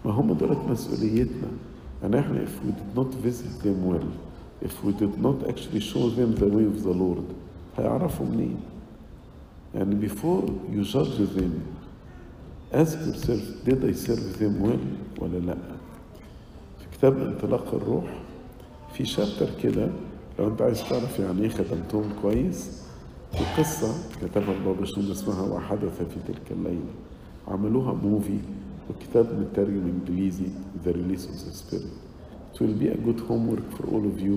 ما 0.05 0.11
هم 0.13 0.33
دولت 0.33 0.59
مسؤوليتنا. 0.71 1.49
يعني 2.03 2.21
إحنا 2.21 2.45
if 2.45 2.49
we 2.67 2.71
did 2.73 2.99
not 2.99 3.15
visit 3.27 3.65
them 3.65 3.91
well 3.93 4.07
if 4.69 4.85
we 4.85 4.93
did 4.93 5.23
not 5.23 5.49
actually 5.51 5.81
show 5.81 6.09
them 6.19 6.35
the 6.41 6.49
way 6.57 6.65
of 6.67 6.83
the 6.85 6.93
Lord 6.93 7.25
هيعرفوا 7.79 8.27
منين؟ 8.27 8.57
يعني 9.75 10.09
before 10.09 10.45
you 10.73 10.85
judge 10.93 11.19
them 11.39 11.53
ask 12.73 12.99
yourself 12.99 13.43
did 13.69 13.85
I 13.85 13.93
serve 14.07 14.39
them 14.39 14.63
well 14.67 15.23
ولا 15.23 15.39
لأ؟ 15.39 15.57
في 16.81 16.99
كتاب 16.99 17.19
انطلاق 17.19 17.75
الروح 17.75 18.05
في 18.93 19.05
شابتر 19.05 19.49
كده 19.63 19.89
لو 20.39 20.49
أنت 20.49 20.63
عايز 20.63 20.89
تعرف 20.91 21.19
يعني 21.19 21.43
إيه 21.43 21.49
خدمتهم 21.49 22.05
كويس 22.23 22.83
قصة 23.45 23.95
كتبها 24.23 24.53
البابا 24.53 24.85
شنودة 24.85 25.13
اسمها 25.13 25.43
وحدث 25.43 26.03
في 26.03 26.33
تلك 26.33 26.53
الليلة 26.53 26.93
عملوها 27.49 27.93
موفي 27.95 28.39
والكتاب 28.89 29.27
مترجم 29.41 29.83
انجليزي 29.87 30.47
The 30.85 30.93
Release 30.93 31.25
of 31.27 31.45
the 31.45 31.55
Spirit 31.55 31.93
it 32.55 32.61
will 32.61 32.79
be 32.85 32.89
a 32.89 32.97
good 32.97 33.21
homework 33.29 33.71
for 33.77 33.85
all 33.93 34.07
of 34.07 34.19
you 34.21 34.37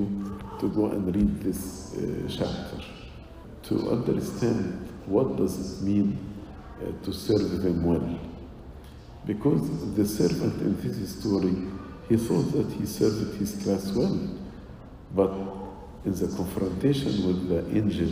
to 0.59 0.67
go 0.69 0.85
and 0.87 1.15
read 1.15 1.41
this 1.41 1.93
uh, 1.95 2.27
chapter 2.37 2.79
to 3.63 3.75
understand 3.91 4.63
what 5.05 5.37
does 5.37 5.55
it 5.59 5.85
mean 5.85 6.17
uh, 6.81 7.05
to 7.05 7.13
serve 7.13 7.61
them 7.63 7.83
well 7.85 8.09
because 9.25 9.61
the 9.95 10.05
servant 10.05 10.55
in 10.61 10.75
this 10.81 11.19
story 11.19 11.55
he 12.09 12.17
thought 12.17 12.47
that 12.51 12.69
he 12.77 12.85
served 12.85 13.37
his 13.37 13.51
class 13.63 13.91
well 13.95 14.17
but 15.15 15.31
in 16.05 16.13
the 16.21 16.27
confrontation 16.35 17.11
with 17.27 17.39
the 17.51 17.59
angel 17.77 18.11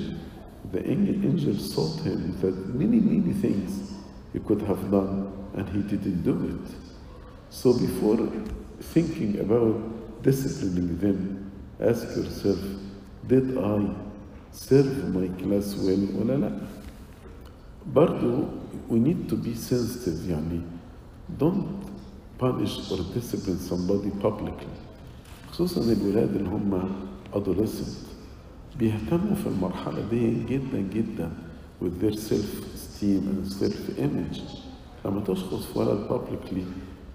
the 0.72 0.80
angel 0.88 1.54
told 1.74 2.00
him 2.00 2.38
that 2.40 2.54
many 2.74 2.98
many 3.00 3.32
things 3.32 3.92
he 4.32 4.38
could 4.38 4.62
have 4.62 4.90
done 4.90 5.32
and 5.54 5.68
he 5.68 5.82
didn't 5.82 6.22
do 6.22 6.36
it 6.54 6.74
so 7.50 7.72
before 7.78 8.18
thinking 8.94 9.38
about 9.40 10.22
disciplining 10.22 10.96
them 10.98 11.50
ask 11.80 12.04
yourself 12.16 12.58
did 13.26 13.58
I 13.58 13.80
serve 14.52 15.08
my 15.14 15.28
class 15.40 15.74
well 15.76 16.04
ولا 16.18 16.36
لا 16.36 16.52
برضو 17.94 18.44
we 18.88 18.98
need 18.98 19.28
to 19.28 19.36
be 19.36 19.54
sensitive 19.54 20.28
يعني 20.28 20.60
don't 21.38 21.66
punish 22.38 22.90
or 22.92 22.98
discipline 23.14 23.58
somebody 23.58 24.10
publicly 24.22 24.76
خصوصا 25.52 25.92
الولاد 25.92 26.36
اللي 26.36 26.48
هم 26.48 26.88
adolescent 27.34 28.12
بيهتموا 28.79 29.35
في 29.35 29.47
المرحلة 29.47 30.09
دي 30.09 30.43
جدا 30.49 30.79
جدا 30.93 31.31
with 31.81 32.03
their 32.03 32.15
self 32.15 32.51
esteem 32.75 33.21
and 33.21 33.51
self 33.61 33.99
image 33.99 34.39
لما 35.05 35.21
تشخص 35.27 35.65
في 35.65 35.79
ولد 35.79 36.07
publicly 36.09 36.61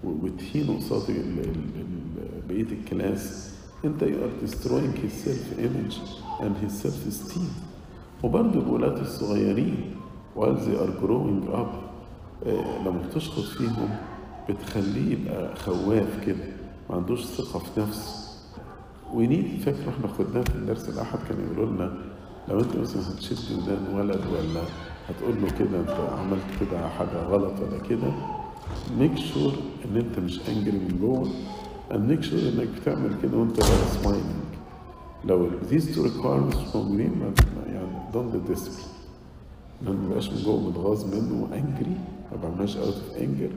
وتهينه 0.03 0.77
قصاد 0.77 1.01
بقية 2.49 2.61
الكلاس 2.71 3.53
انت 3.85 4.03
you 4.03 4.07
are 4.07 4.45
destroying 4.47 4.95
his 5.03 5.27
self 5.27 5.59
image 5.59 5.95
and 6.41 6.53
his 6.65 6.83
self 6.85 7.07
esteem 7.11 7.49
وبرضه 8.23 8.59
الولاد 8.59 8.97
الصغيرين 8.97 9.75
while 10.35 10.55
they 10.57 10.77
are 10.83 11.05
growing 11.05 11.53
up 11.55 11.83
آه، 12.47 12.81
لما 12.81 13.01
بتشخص 13.09 13.45
فيهم 13.49 13.89
بتخليه 14.49 15.11
يبقى 15.13 15.55
خواف 15.55 16.25
كده 16.25 16.45
ما 16.89 16.95
عندوش 16.95 17.23
ثقة 17.25 17.59
في 17.59 17.81
نفسه. 17.81 18.22
ونيد 19.13 19.61
فاكر 19.65 19.89
إحنا 19.89 20.07
خدناه 20.07 20.41
في 20.41 20.55
الدرس 20.55 20.89
الأحد 20.89 21.19
كان 21.29 21.37
يقولوا 21.45 21.65
لنا. 21.75 21.93
لو 22.49 22.59
أنت 22.59 22.75
مثلا 22.77 23.01
هتشد 23.01 23.37
ودان 23.57 23.95
ولد 23.95 24.21
ولا 24.31 24.61
هتقول 25.09 25.41
له 25.41 25.49
كده 25.59 25.79
أنت 25.79 25.89
عملت 26.19 26.43
كده 26.59 26.89
حاجة 26.89 27.23
غلط 27.23 27.53
ولا 27.59 27.79
كده 27.89 28.11
ميك 28.99 29.17
شور 29.17 29.53
إن 29.85 29.97
أنت 29.97 30.19
مش 30.19 30.39
انجري 30.49 30.77
من 30.77 30.97
جوه 31.01 31.29
and 31.91 31.95
ميك 31.95 32.23
شور 32.23 32.39
إنك 32.39 32.67
بتعمل 32.81 33.15
كده 33.23 33.37
وأنت 33.37 33.57
بقى 33.57 33.67
سمايلنج 34.03 34.43
لو 35.25 35.49
these 35.71 35.95
requirements 35.95 36.57
مش 36.67 36.75
موجودين 36.75 37.11
يعني 37.67 37.87
don't 38.13 38.51
discipline 38.51 38.93
ما 39.85 39.91
بيبقاش 39.91 40.29
من 40.29 40.43
جوه 40.43 40.59
متغاظ 40.69 41.15
منه 41.15 41.43
وانجري 41.43 41.97
ما 42.31 42.37
بعملهاش 42.43 42.77
اوت 42.77 42.85
اوف 42.93 43.17
انجر 43.21 43.49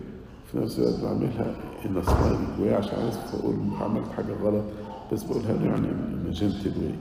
في 0.53 0.59
نفس 0.59 0.79
الوقت 0.79 1.01
بعملها 1.01 1.55
ان 1.87 2.03
سمايلنج 2.03 2.61
واي 2.61 2.75
عشان 2.75 2.99
عايز 2.99 3.19
أقول 3.35 3.55
عملت 3.81 4.13
حاجة 4.17 4.33
غلط. 4.45 4.65
بس 5.13 5.23
بقولها 5.23 5.53
له 5.53 5.65
يعني 5.67 5.87
من 6.25 6.31
جنتل 6.31 6.73
واي 6.83 6.95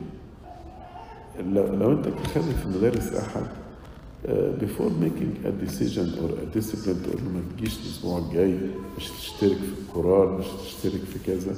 لو, 1.53 1.76
لو 1.76 1.91
أنت 1.91 2.08
بتخلي 2.08 2.43
في 2.53 2.66
المدارس 2.66 3.14
احد 3.14 3.45
بيفور 4.60 4.91
ميكينج 5.01 5.45
ا 5.45 5.49
ديسيجن 5.49 6.10
اور 6.22 6.30
ا 6.30 6.53
ديسيبلين 6.53 7.03
تقول 7.03 7.18
له 7.24 7.30
ما 7.32 7.41
تجيش 7.58 7.78
الأسبوع 7.80 8.18
الجاي 8.20 8.58
مش 8.97 9.10
تشترك 9.10 9.58
في 9.58 9.74
القرار 9.89 10.38
مش 10.39 10.45
تشترك 10.64 11.01
في 11.01 11.20
كذا. 11.28 11.56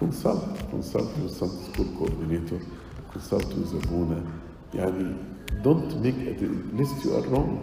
كونسلت 0.00 0.42
كونسلت 0.70 1.08
وذ 1.22 1.28
سم 1.28 1.46
سكول 1.46 1.86
كوردينيتور 1.98 2.58
كونسلت 3.12 3.54
وذ 3.58 3.80
ابونا 3.86 4.22
يعني 4.74 5.12
دونت 5.64 5.94
ميك 5.94 6.14
ليست 6.76 7.06
يو 7.06 7.18
ار 7.18 7.28
رونج 7.28 7.58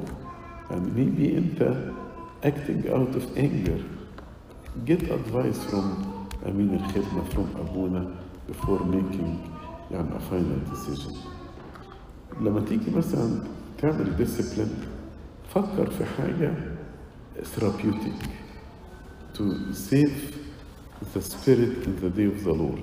يعني 0.72 0.92
ميبي 0.92 1.38
أنت 1.38 1.78
اكتنج 2.44 2.88
اوت 2.88 3.14
اوف 3.14 3.38
انجر 3.38 3.80
get 4.88 5.02
advice 5.02 5.72
from 5.72 5.86
امين 6.48 6.74
الخدمه 6.74 7.24
from 7.34 7.60
ابونا 7.60 8.12
before 8.52 8.80
making 8.80 9.52
يعني 9.92 10.10
a 10.18 10.20
final 10.20 10.74
decision. 10.74 11.14
لما 12.42 12.62
تيجي 12.62 12.92
مثلا 12.92 13.44
تعمل 13.78 14.28
discipline 14.28 14.88
فكر 15.56 15.90
في 15.90 16.06
حاجة 16.06 16.54
therapeutic 17.56 18.26
to 19.34 19.44
save 19.74 20.34
the 21.14 21.22
spirit 21.22 21.86
in 21.88 21.96
the 22.02 22.10
day 22.10 22.28
of 22.28 22.44
the 22.44 22.54
Lord. 22.54 22.82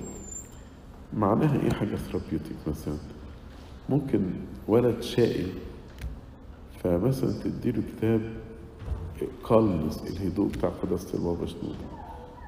معناها 1.13 1.61
إيه 1.63 1.69
حاجة 1.73 1.95
therapeutic 2.11 2.69
مثلا؟ 2.69 2.97
ممكن 3.89 4.21
ولد 4.67 5.01
شقي 5.01 5.45
فمثلا 6.83 7.31
تديله 7.43 7.83
كتاب 7.97 8.21
قلص 9.43 10.01
الهدوء 10.01 10.47
بتاع 10.49 10.69
قداسة 10.69 11.17
البابا 11.17 11.45
شنودة. 11.45 11.75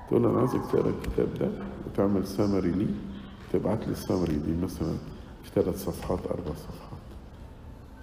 تقول 0.08 0.24
له 0.24 0.30
أنا 0.30 0.40
عايزك 0.40 0.62
تقرأ 0.72 0.90
الكتاب 0.90 1.34
ده 1.40 1.50
وتعمل 1.88 2.28
سامري 2.28 2.72
ليه. 2.72 2.94
تبعت 3.54 3.86
لي 3.88 3.92
السامري 3.92 4.36
دي 4.36 4.54
مثلا 4.64 4.98
في 5.44 5.52
ثلاث 5.56 5.86
صفحات 5.86 6.20
أربع 6.26 6.54
صفحات. 6.54 7.00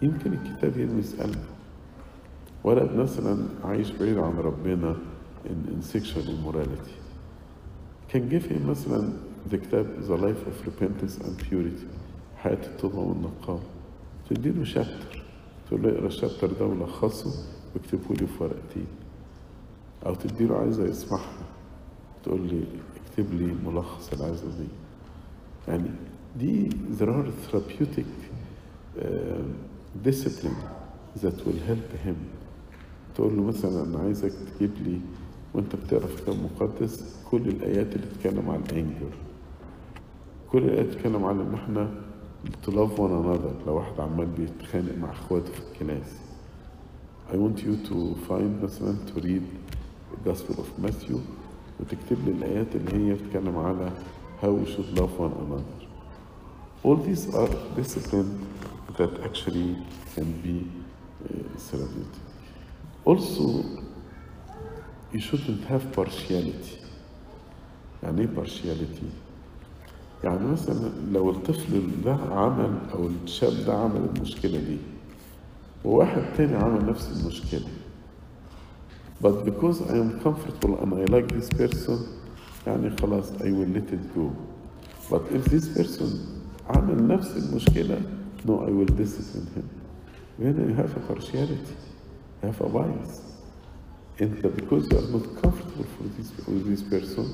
يمكن 0.03 0.33
الكتاب 0.33 0.77
يلمس 0.77 1.15
قلبه 1.21 1.45
ولد 2.65 2.93
مثلا 2.93 3.49
عايش 3.65 3.91
بعيد 3.91 4.19
عن 4.19 4.39
ربنا 4.39 4.97
in, 5.45 5.69
in 5.69 5.83
sexual 5.83 6.25
immorality. 6.25 6.95
can 8.09 8.29
give 8.29 8.45
him 8.51 8.67
مثلا 8.69 9.13
the 9.51 9.57
كتاب 9.57 9.87
the 10.09 10.17
life 10.17 10.47
of 10.47 10.67
repentance 10.67 11.19
and 11.25 11.39
purity. 11.39 11.87
حياة 12.37 12.67
التوبة 12.67 12.99
والنقاء. 12.99 13.61
تديله 14.31 14.65
شابتر 14.65 15.23
تقول 15.69 15.83
له 15.83 15.89
اقرأ 15.89 16.07
الشابتر 16.07 16.53
ده 16.53 16.67
ولخصه 16.67 17.31
واكتبه 17.75 18.15
لي 18.15 18.27
في 18.27 18.43
ورقتين. 18.45 18.87
أو 20.07 20.15
تديله 20.15 20.57
عايزة 20.57 20.85
يسمعها. 20.85 21.47
تقول 22.25 22.41
لي 22.41 22.65
اكتب 22.97 23.35
لي 23.35 23.55
ملخص 23.67 24.13
العايزة 24.13 24.47
دي. 24.59 24.69
يعني 25.69 25.91
دي 26.39 26.69
therapeutic 27.01 28.11
uh, 28.99 29.05
discipline 30.05 30.61
that 31.23 31.37
will 31.47 31.61
help 31.69 31.91
him. 32.07 32.17
تقول 33.15 33.37
له 33.37 33.43
مثلا 33.43 33.83
أنا 33.85 33.99
عايزك 33.99 34.33
تجيب 34.57 34.71
لي 34.87 35.01
وأنت 35.55 35.77
بتقرا 35.77 36.07
في 36.07 36.23
كتاب 36.23 36.35
مقدس 36.43 37.17
كل 37.31 37.49
الآيات 37.49 37.97
اللي 37.97 38.07
بتتكلم 38.07 38.51
عن 38.51 38.61
الأنجر 38.71 39.15
كل 40.53 40.59
الآيات 40.59 40.87
بتتكلم 40.87 41.25
عن 41.25 41.41
إن 41.41 41.55
إحنا 41.55 41.91
to 42.67 42.71
love 42.71 42.97
one 42.99 43.11
another. 43.23 43.67
لو 43.67 43.77
واحد 43.77 44.01
عمال 44.01 44.27
بيتخانق 44.27 44.99
مع 44.99 45.11
إخواته 45.11 45.53
في 45.53 45.61
الكلاس 45.73 46.13
I 47.31 47.37
want 47.37 47.59
you 47.61 47.89
to 47.89 48.29
find 48.29 48.65
مثلا 48.65 48.97
to 49.07 49.21
read 49.21 49.43
the 50.13 50.31
Gospel 50.31 50.55
of 50.59 50.87
Matthew 50.87 51.17
وتكتب 51.81 52.19
لي 52.25 52.31
الآيات 52.31 52.77
اللي 52.77 52.93
هي 53.11 53.15
بتتكلم 53.15 53.57
على 53.57 53.91
how 54.45 54.51
we 54.51 54.67
should 54.73 54.91
love 54.99 55.19
one 55.19 55.33
another. 55.45 55.75
All 56.83 56.97
these 56.97 57.35
are 57.35 57.49
discipline 57.81 58.31
that 58.99 59.13
actually 59.25 59.71
can 60.15 60.29
be 60.47 60.57
uh, 61.25 61.59
therapeutic. 61.67 62.21
Also, 63.07 63.45
you 65.13 65.21
shouldn't 65.21 65.65
have 65.65 65.91
partiality. 65.93 66.79
يعني 68.03 68.21
إيه 68.21 68.29
partiality؟ 68.37 69.09
يعني 70.25 70.47
مثلا 70.47 70.93
لو 71.13 71.31
الطفل 71.31 71.91
ده 72.05 72.15
عمل 72.15 72.79
أو 72.95 73.07
الشاب 73.25 73.53
ده 73.67 73.75
عمل 73.75 74.09
المشكلة 74.17 74.59
دي 74.59 74.77
وواحد 75.85 76.23
تاني 76.37 76.57
عمل 76.57 76.87
نفس 76.87 77.11
المشكلة 77.21 77.69
but 79.23 79.45
because 79.45 79.81
I 79.91 79.97
am 79.97 80.21
comfortable 80.21 80.79
and 80.83 80.95
I 80.95 81.05
like 81.17 81.29
this 81.29 81.49
person 81.51 82.24
يعني 82.68 82.90
خلاص 82.90 83.32
I 83.32 83.52
will 83.52 83.70
let 83.78 83.92
it 83.94 84.16
go 84.16 84.32
but 85.10 85.22
if 85.32 85.46
this 85.46 85.68
person 85.78 86.10
عمل 86.70 87.08
نفس 87.08 87.38
المشكلة 87.38 88.02
no 88.46 88.52
I 88.52 88.70
will 88.70 88.94
discipline 88.96 89.48
him 89.56 89.70
then 90.40 90.70
you 90.70 90.76
have 90.76 90.96
a 90.98 91.14
partiality 91.14 91.76
you 92.42 92.50
have 92.50 92.62
a 92.62 92.70
bias 92.70 93.22
انت 94.22 94.46
because 94.48 94.88
you 94.92 94.98
are 94.98 95.12
not 95.12 95.42
comfortable 95.42 95.86
for 95.98 96.04
this, 96.18 96.32
with 96.48 96.66
this 96.68 96.84
person 96.84 97.26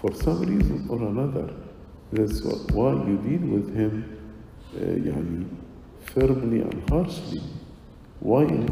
for 0.00 0.12
some 0.14 0.40
reason 0.42 0.86
or 0.88 0.98
another 1.02 1.48
that's 2.12 2.40
why 2.72 2.92
you 3.08 3.16
deal 3.28 3.44
with 3.56 3.68
him 3.74 4.04
uh, 4.74 5.06
يعني 5.06 5.46
firmly 6.14 6.60
and 6.60 6.90
harshly 6.90 7.42
while 8.20 8.66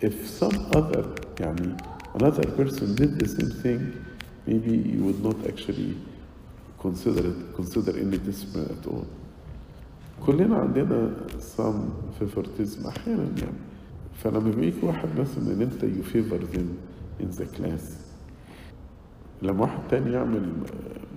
if 0.00 0.28
some 0.28 0.56
other 0.74 1.04
يعني 1.40 1.76
another 2.14 2.46
person 2.58 2.94
did 2.94 3.18
the 3.18 3.28
same 3.28 3.50
thing 3.62 4.03
maybe 4.47 4.71
you 4.93 5.01
would 5.05 5.21
not 5.23 5.37
actually 5.51 5.95
consider 6.81 7.23
it 7.31 7.55
consider 7.55 7.91
any 7.97 8.17
discipline 8.17 8.67
at 8.75 8.87
all 8.87 9.05
كلنا 10.25 10.55
عندنا 10.57 11.11
some 11.57 11.79
favoritism 12.19 12.85
أحيانا 12.87 13.23
يعني 13.23 13.57
فلما 14.23 14.51
بيجي 14.51 14.85
واحد 14.85 15.09
مثلا 15.19 15.53
ان 15.53 15.61
انت 15.61 15.81
you 15.81 16.03
favor 16.13 16.55
them 16.55 16.67
in 17.23 17.37
the 17.39 17.45
class 17.57 17.83
لما 19.41 19.61
واحد 19.61 19.79
تاني 19.89 20.11
يعمل 20.11 20.49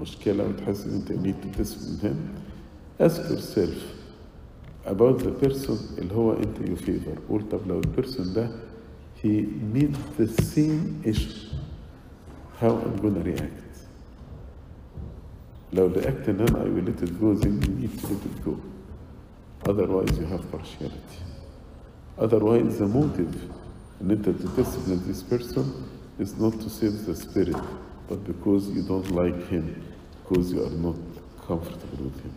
مشكلة 0.01 0.49
وتحس 0.49 0.87
إن 0.87 0.93
أنت 0.95 1.13
need 1.13 1.45
to 1.45 1.59
discipline 1.63 2.01
him 2.07 2.17
ask 3.01 3.21
yourself 3.31 3.79
about 4.87 5.19
the 5.19 5.45
person 5.47 5.99
اللي 5.99 6.15
هو 6.15 6.33
أنت 6.33 6.59
you 6.59 6.83
favor 6.87 7.19
قول 7.29 7.43
طب 7.51 7.61
لو 7.69 7.81
البيرسون 7.81 8.33
ده 8.35 8.51
he 9.23 9.45
meet 9.75 9.95
the 10.21 10.43
same 10.43 11.07
issue 11.15 11.48
how 12.61 12.71
I'm 12.71 12.97
gonna 12.97 13.21
react. 13.21 13.65
لو 15.73 15.89
react 15.89 16.25
then 16.27 16.57
I 16.57 16.65
will 16.65 16.83
let 16.83 17.03
it 17.03 17.21
go 17.21 17.35
then 17.35 17.63
you 17.63 17.69
need 17.81 17.99
to 18.01 18.07
let 18.07 18.25
it 18.25 18.45
go. 18.45 18.59
Otherwise 19.67 20.19
you 20.19 20.27
have 20.27 20.51
partiality. 20.51 21.21
Otherwise 22.19 22.79
the 22.79 22.87
motive 22.87 23.35
in 24.01 24.11
it 24.11 24.23
to 24.25 24.33
discipline 24.33 25.07
this 25.07 25.23
person 25.23 25.89
is 26.19 26.37
not 26.37 26.53
to 26.61 26.71
save 26.71 27.05
the 27.07 27.15
spirit, 27.15 27.57
but 28.09 28.25
because 28.25 28.69
you 28.71 28.83
don't 28.83 29.11
like 29.11 29.49
him, 29.49 29.67
because 30.23 30.53
you 30.53 30.65
are 30.65 30.71
not 30.71 30.97
comfortable 31.47 32.05
with 32.05 32.21
him. 32.23 32.35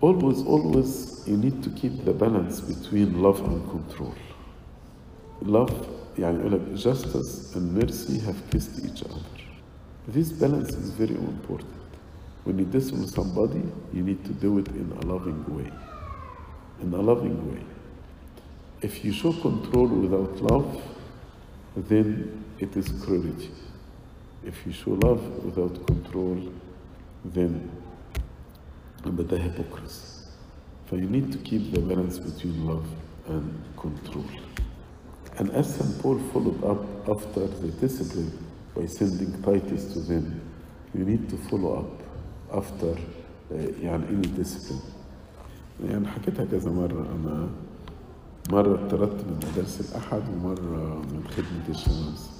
Always, 0.00 0.42
always, 0.42 1.26
you 1.26 1.36
need 1.36 1.62
to 1.62 1.70
keep 1.70 2.04
the 2.04 2.12
balance 2.12 2.60
between 2.60 3.20
love 3.22 3.40
and 3.40 3.68
control. 3.70 4.14
Love 5.40 5.88
يعني 6.19 6.39
يقول 6.39 6.53
لك 6.53 6.61
justice 6.75 7.55
and 7.55 7.73
mercy 7.77 8.19
have 8.19 8.39
kissed 8.51 8.85
each 8.85 9.03
other 9.03 9.25
this 10.07 10.31
balance 10.31 10.69
is 10.69 10.89
very 10.91 11.15
important 11.15 11.81
when 12.45 12.57
you 12.59 12.65
discipline 12.65 13.07
somebody 13.07 13.61
you 13.93 14.03
need 14.03 14.23
to 14.25 14.33
do 14.33 14.57
it 14.59 14.67
in 14.67 14.91
a 15.01 15.05
loving 15.05 15.43
way 15.55 15.71
in 16.83 16.93
a 16.93 17.01
loving 17.01 17.37
way 17.49 17.61
if 18.81 19.05
you 19.05 19.13
show 19.13 19.31
control 19.31 19.85
without 19.85 20.41
love, 20.41 20.81
then 21.75 22.43
it 22.57 22.75
is 22.75 22.89
cruelty. 23.03 23.51
If 24.43 24.65
you 24.65 24.73
show 24.73 24.91
love 24.91 25.21
without 25.45 25.85
control, 25.85 26.51
then 27.23 27.69
but 29.03 29.29
the 29.29 29.37
hypocrisy. 29.37 30.25
So 30.89 30.95
you 30.95 31.07
need 31.07 31.31
to 31.31 31.37
keep 31.39 31.71
the 31.71 31.79
balance 31.79 32.17
between 32.17 32.65
love 32.65 32.87
and 33.27 33.63
control. 33.77 34.25
And 35.38 35.50
as 35.50 35.66
St. 35.76 36.02
Paul 36.02 36.18
followed 36.32 36.62
up 36.64 36.82
after 37.08 37.46
the 37.62 37.68
discipline 37.80 38.32
by 38.74 38.86
sending 38.86 39.32
Titus 39.42 39.92
to 39.92 40.00
them, 40.00 40.40
you 40.94 41.04
need 41.04 41.28
to 41.28 41.36
follow 41.36 41.70
up 41.80 41.92
after 42.60 42.92
uh, 42.96 43.54
يعني 43.82 44.04
any 44.08 44.28
discipline. 44.42 44.82
يعني 45.84 46.06
حكيتها 46.08 46.44
كذا 46.44 46.70
مرة. 46.70 47.06
أنا 47.14 47.48
مرة 48.50 48.74
اتطردت 48.86 49.24
من 49.24 49.40
مدارس 49.52 49.80
الأحد 49.90 50.22
ومرة 50.28 51.02
من 51.12 51.24
خدمة 51.28 51.68
الشمس 51.68 52.30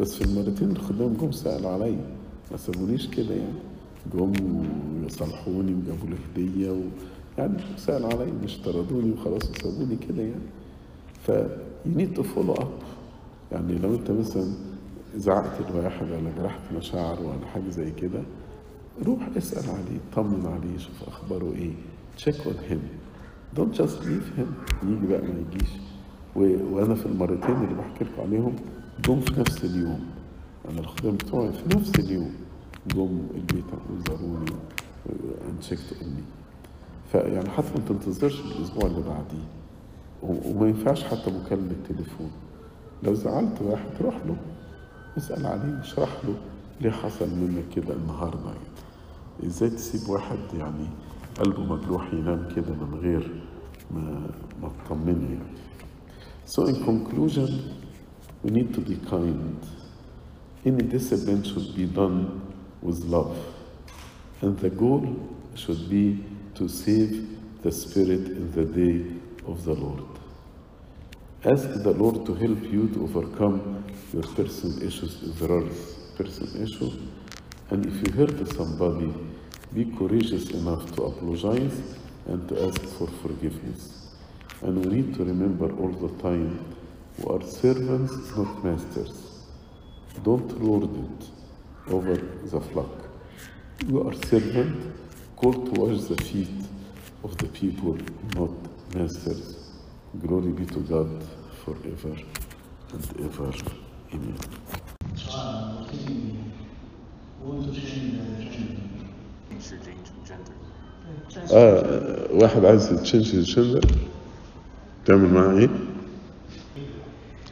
بس 0.00 0.14
في 0.14 0.24
المرتين 0.24 0.70
الخدام 0.70 1.14
جم 1.14 1.32
سألوا 1.32 1.70
عليا 1.70 2.06
ما 2.50 2.56
سابونيش 2.56 3.06
كده 3.06 3.34
يعني. 3.34 3.58
جم 4.14 4.32
ويصالحوني 5.02 5.74
وجابوا 5.74 6.08
لي 6.08 6.16
هدية 6.32 6.70
و... 6.70 6.80
يعني 7.38 7.58
سألوا 7.76 8.08
عليا 8.12 8.32
مش 8.44 8.58
طردوني 8.58 9.10
وخلاص 9.12 9.50
وسابوني 9.50 9.96
كده 9.96 10.22
يعني. 10.22 10.46
ف 11.26 11.30
you 11.88 12.00
need 12.00 12.14
to 12.18 12.22
follow 12.22 12.54
up. 12.60 12.84
يعني 13.52 13.78
لو 13.78 13.94
انت 13.94 14.10
مثلا 14.10 14.52
زعقت 15.16 15.70
لواحد 15.70 16.10
ولا 16.10 16.30
جرحت 16.38 16.60
مشاعره 16.76 17.20
ولا 17.20 17.46
حاجة 17.54 17.68
زي 17.70 17.90
كده 17.90 18.22
روح 19.06 19.28
اسأل 19.36 19.70
عليه 19.70 19.98
طمن 20.16 20.46
عليه 20.46 20.78
شوف 20.78 21.08
أخباره 21.08 21.52
إيه. 21.54 21.72
Check 22.18 22.34
on 22.44 22.58
him. 22.72 22.80
Don't 23.58 23.74
just 23.80 23.98
leave 24.02 24.38
him. 24.38 24.48
يجي 24.84 25.06
بقى 25.06 25.22
ما 25.22 25.44
يجيش. 25.52 25.70
و... 26.36 26.40
وأنا 26.74 26.94
في 26.94 27.06
المرتين 27.06 27.54
اللي 27.54 27.74
بحكي 27.74 28.04
لكم 28.04 28.22
عليهم 28.22 28.56
جم 29.04 29.20
في 29.20 29.40
نفس 29.40 29.64
اليوم. 29.64 30.00
أنا 30.70 30.80
الخدام 30.80 31.14
بتوعي 31.14 31.52
في 31.52 31.76
نفس 31.78 31.98
اليوم. 31.98 32.34
جم 32.94 33.18
البيت 33.34 33.64
وزاروني 33.90 34.50
on 35.48 35.64
me. 36.02 36.22
فيعني 37.12 37.50
حتى 37.50 37.68
ما 37.74 37.84
تنتظرش 37.88 38.40
الأسبوع 38.40 38.86
اللي 38.86 39.02
بعديه. 39.02 39.57
وما 40.22 40.68
ينفعش 40.68 41.04
حتى 41.04 41.30
مكالمة 41.30 41.74
تليفون 41.88 42.30
لو 43.02 43.14
زعلت 43.14 43.62
واحد 43.62 43.90
روح 44.00 44.16
له 44.26 44.36
اسأل 45.18 45.46
عليه 45.46 45.80
اشرح 45.80 46.24
له 46.24 46.34
ليه 46.80 46.90
حصل 46.90 47.28
منك 47.28 47.64
كده 47.76 47.94
النهارده 47.94 48.46
يعني 48.46 49.46
إزاي 49.46 49.70
تسيب 49.70 50.08
واحد 50.08 50.38
يعني 50.58 50.86
قلبه 51.40 51.62
مجروح 51.62 52.12
ينام 52.12 52.48
كده 52.56 52.74
من 52.74 52.98
غير 53.02 53.42
ما 53.90 54.30
ما 54.62 54.70
تطمنه 54.84 55.28
يعني. 55.30 55.58
So 56.46 56.66
in 56.66 56.76
conclusion, 56.84 57.48
we 58.42 58.50
need 58.50 58.74
to 58.74 58.80
be 58.80 58.96
kind. 59.10 59.60
Any 60.64 60.82
discipline 60.82 61.42
should 61.44 61.74
be 61.76 61.84
done 61.84 62.40
with 62.82 63.04
love. 63.04 63.36
And 64.42 64.58
the 64.58 64.70
goal 64.70 65.04
should 65.54 65.88
be 65.90 66.24
to 66.54 66.68
save 66.68 67.12
the 67.62 67.72
spirit 67.72 68.24
in 68.40 68.46
the 68.56 68.64
day 68.64 68.96
of 69.48 69.64
the 69.64 69.74
Lord. 69.74 70.04
Ask 71.44 71.82
the 71.82 71.92
Lord 71.92 72.26
to 72.26 72.34
help 72.34 72.62
you 72.64 72.88
to 72.88 73.04
overcome 73.04 73.84
your 74.12 74.22
personal 74.22 74.82
issues 74.82 75.22
if 75.22 75.38
there 75.38 75.52
are 75.58 75.68
personal 76.16 76.62
issues. 76.62 76.94
And 77.70 77.86
if 77.86 77.94
you 78.06 78.12
hurt 78.12 78.52
somebody, 78.54 79.12
be 79.72 79.84
courageous 79.96 80.50
enough 80.50 80.94
to 80.96 81.04
apologize 81.04 81.80
and 82.26 82.48
to 82.48 82.66
ask 82.66 82.80
for 82.96 83.06
forgiveness. 83.22 84.08
And 84.62 84.84
we 84.84 84.96
need 84.96 85.14
to 85.14 85.24
remember 85.24 85.70
all 85.76 85.92
the 85.92 86.22
time 86.22 86.74
we 87.18 87.34
are 87.34 87.42
servants, 87.42 88.12
not 88.36 88.64
masters. 88.64 89.44
Don't 90.22 90.62
lord 90.62 90.84
it 90.84 91.28
over 91.92 92.14
the 92.14 92.60
flock. 92.60 93.08
You 93.86 94.08
are 94.08 94.14
servant 94.26 94.94
called 95.36 95.72
to 95.74 95.80
wash 95.80 96.04
the 96.04 96.16
feet 96.24 96.48
of 97.24 97.36
the 97.38 97.46
people, 97.48 97.96
not 98.34 98.57
masters. 98.98 99.56
Glory 100.26 100.50
be 100.52 100.66
to 100.66 100.80
God 100.80 101.10
forever 101.64 102.14
and 102.92 103.04
ever. 103.26 103.52
Amen. 104.12 104.38
آه 111.52 112.28
واحد 112.32 112.64
عايز 112.64 112.88
تشنج 113.02 113.34
الجندر 113.34 113.80
تعمل 115.06 115.32
معاه 115.34 115.58
إيه؟ 115.58 115.68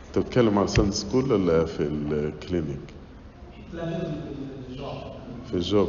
انت 0.08 0.18
بتتكلم 0.18 0.58
على 0.58 0.68
ساند 0.68 0.92
سكول 0.92 1.32
ولا 1.32 1.64
في 1.64 1.82
الكلينيك؟ 1.82 2.80
في 5.50 5.54
الجوب 5.54 5.88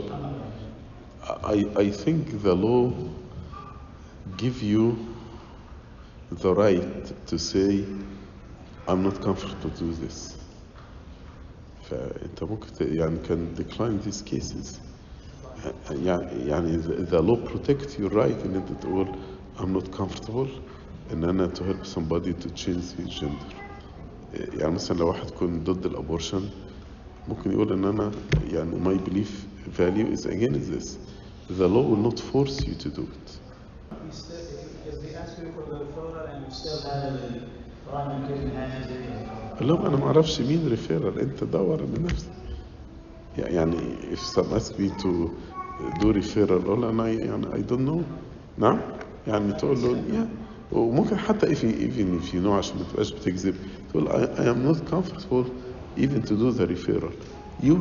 I, 1.44 1.66
I 1.76 1.90
think 1.92 2.42
the 2.44 2.56
law 2.56 2.92
give 4.38 4.62
you 4.64 4.96
the 6.32 6.54
right 6.54 7.28
to 7.28 7.38
say 7.38 7.86
I'm 8.88 9.04
not 9.04 9.22
comfortable 9.22 9.70
to 9.70 9.78
do 9.80 9.94
this 9.94 10.36
فانت 11.82 12.44
ممكن 12.44 12.68
يعني 12.98 13.18
can 13.28 13.56
decline 13.56 14.00
these 14.10 14.22
cases 14.22 14.80
يعني 15.92 16.48
يعني 16.48 16.78
the 17.08 17.22
law 17.22 17.38
protect 17.50 17.98
your 18.00 18.10
right 18.12 18.46
ان 18.46 18.56
انت 18.56 18.72
تقول 18.82 19.08
I'm 19.58 19.74
not 19.82 19.88
comfortable 19.98 20.50
ان 21.12 21.24
أنا 21.24 21.48
to 21.48 21.60
help 21.60 21.86
somebody 21.86 22.34
to 22.44 22.50
change 22.50 22.84
his 22.98 23.20
gender 23.22 23.54
يعني 24.34 24.74
مثلا 24.74 24.98
لو 24.98 25.08
واحد 25.08 25.28
يكون 25.28 25.64
ضد 25.64 25.86
الابورشن 25.86 26.50
ممكن 27.28 27.52
يقول 27.52 27.74
ان 27.74 27.86
أنا 27.86 28.12
يعني 28.54 28.72
my 28.86 28.98
belief 29.10 29.30
value 29.78 30.14
is 30.18 30.26
against 30.26 30.72
this 30.74 30.98
the 31.50 31.68
law 31.68 31.84
will 31.90 32.12
not 32.12 32.20
force 32.20 32.60
you 32.68 32.76
to 32.84 32.90
do 32.90 33.04
it 33.04 33.40
لهم 39.62 39.86
أنا 39.86 39.96
ما 39.98 40.06
أعرفش 40.06 40.42
مين 40.42 40.68
ريفيرال 40.68 41.20
انت 41.20 41.44
دور 41.44 41.82
من 41.82 42.04
نفسك 42.12 42.30
يعني 43.38 43.78
if 44.14 44.20
some 44.20 44.54
ask 44.60 44.72
me 44.80 44.90
to 45.04 45.30
do 46.02 46.14
referral 46.14 46.52
أقول 46.52 46.86
أنا 46.86 47.10
يعني 47.10 47.46
I 47.46 47.70
don't 47.72 47.88
know 47.90 48.02
نعم 48.58 48.80
يعني 49.28 49.54
تقول 49.54 49.78
له 49.82 49.96
yeah. 50.12 50.28
وممكن 50.76 51.18
حتى 51.18 51.56
if 51.56 51.60
you, 51.60 51.70
even 51.70 52.22
if 52.24 52.34
you 52.34 52.42
know 52.46 52.52
عشان 52.58 52.78
ما 52.78 52.84
تبقاش 52.92 53.12
بتكذب 53.12 53.56
تقول 53.92 54.08
I, 54.08 54.12
I 54.40 54.44
am 54.46 54.72
not 54.72 54.92
comfortable 54.92 55.46
even 55.98 56.22
to 56.30 56.34
do 56.36 56.52
the 56.52 56.66
referral 56.68 57.14
you 57.64 57.76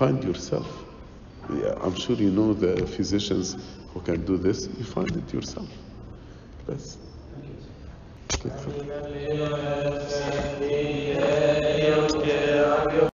find 0.00 0.24
yourself 0.24 0.66
I'm 1.84 1.94
sure 1.96 2.16
you 2.16 2.30
know 2.30 2.54
the 2.54 2.86
physicians 2.96 3.56
who 3.94 4.00
can 4.00 4.24
do 4.24 4.36
this 4.36 4.68
you 4.78 4.84
find 4.84 5.16
it 5.16 5.34
yourself 5.34 5.68
بس 6.68 6.96
Thank 8.32 8.66
you. 12.94 13.09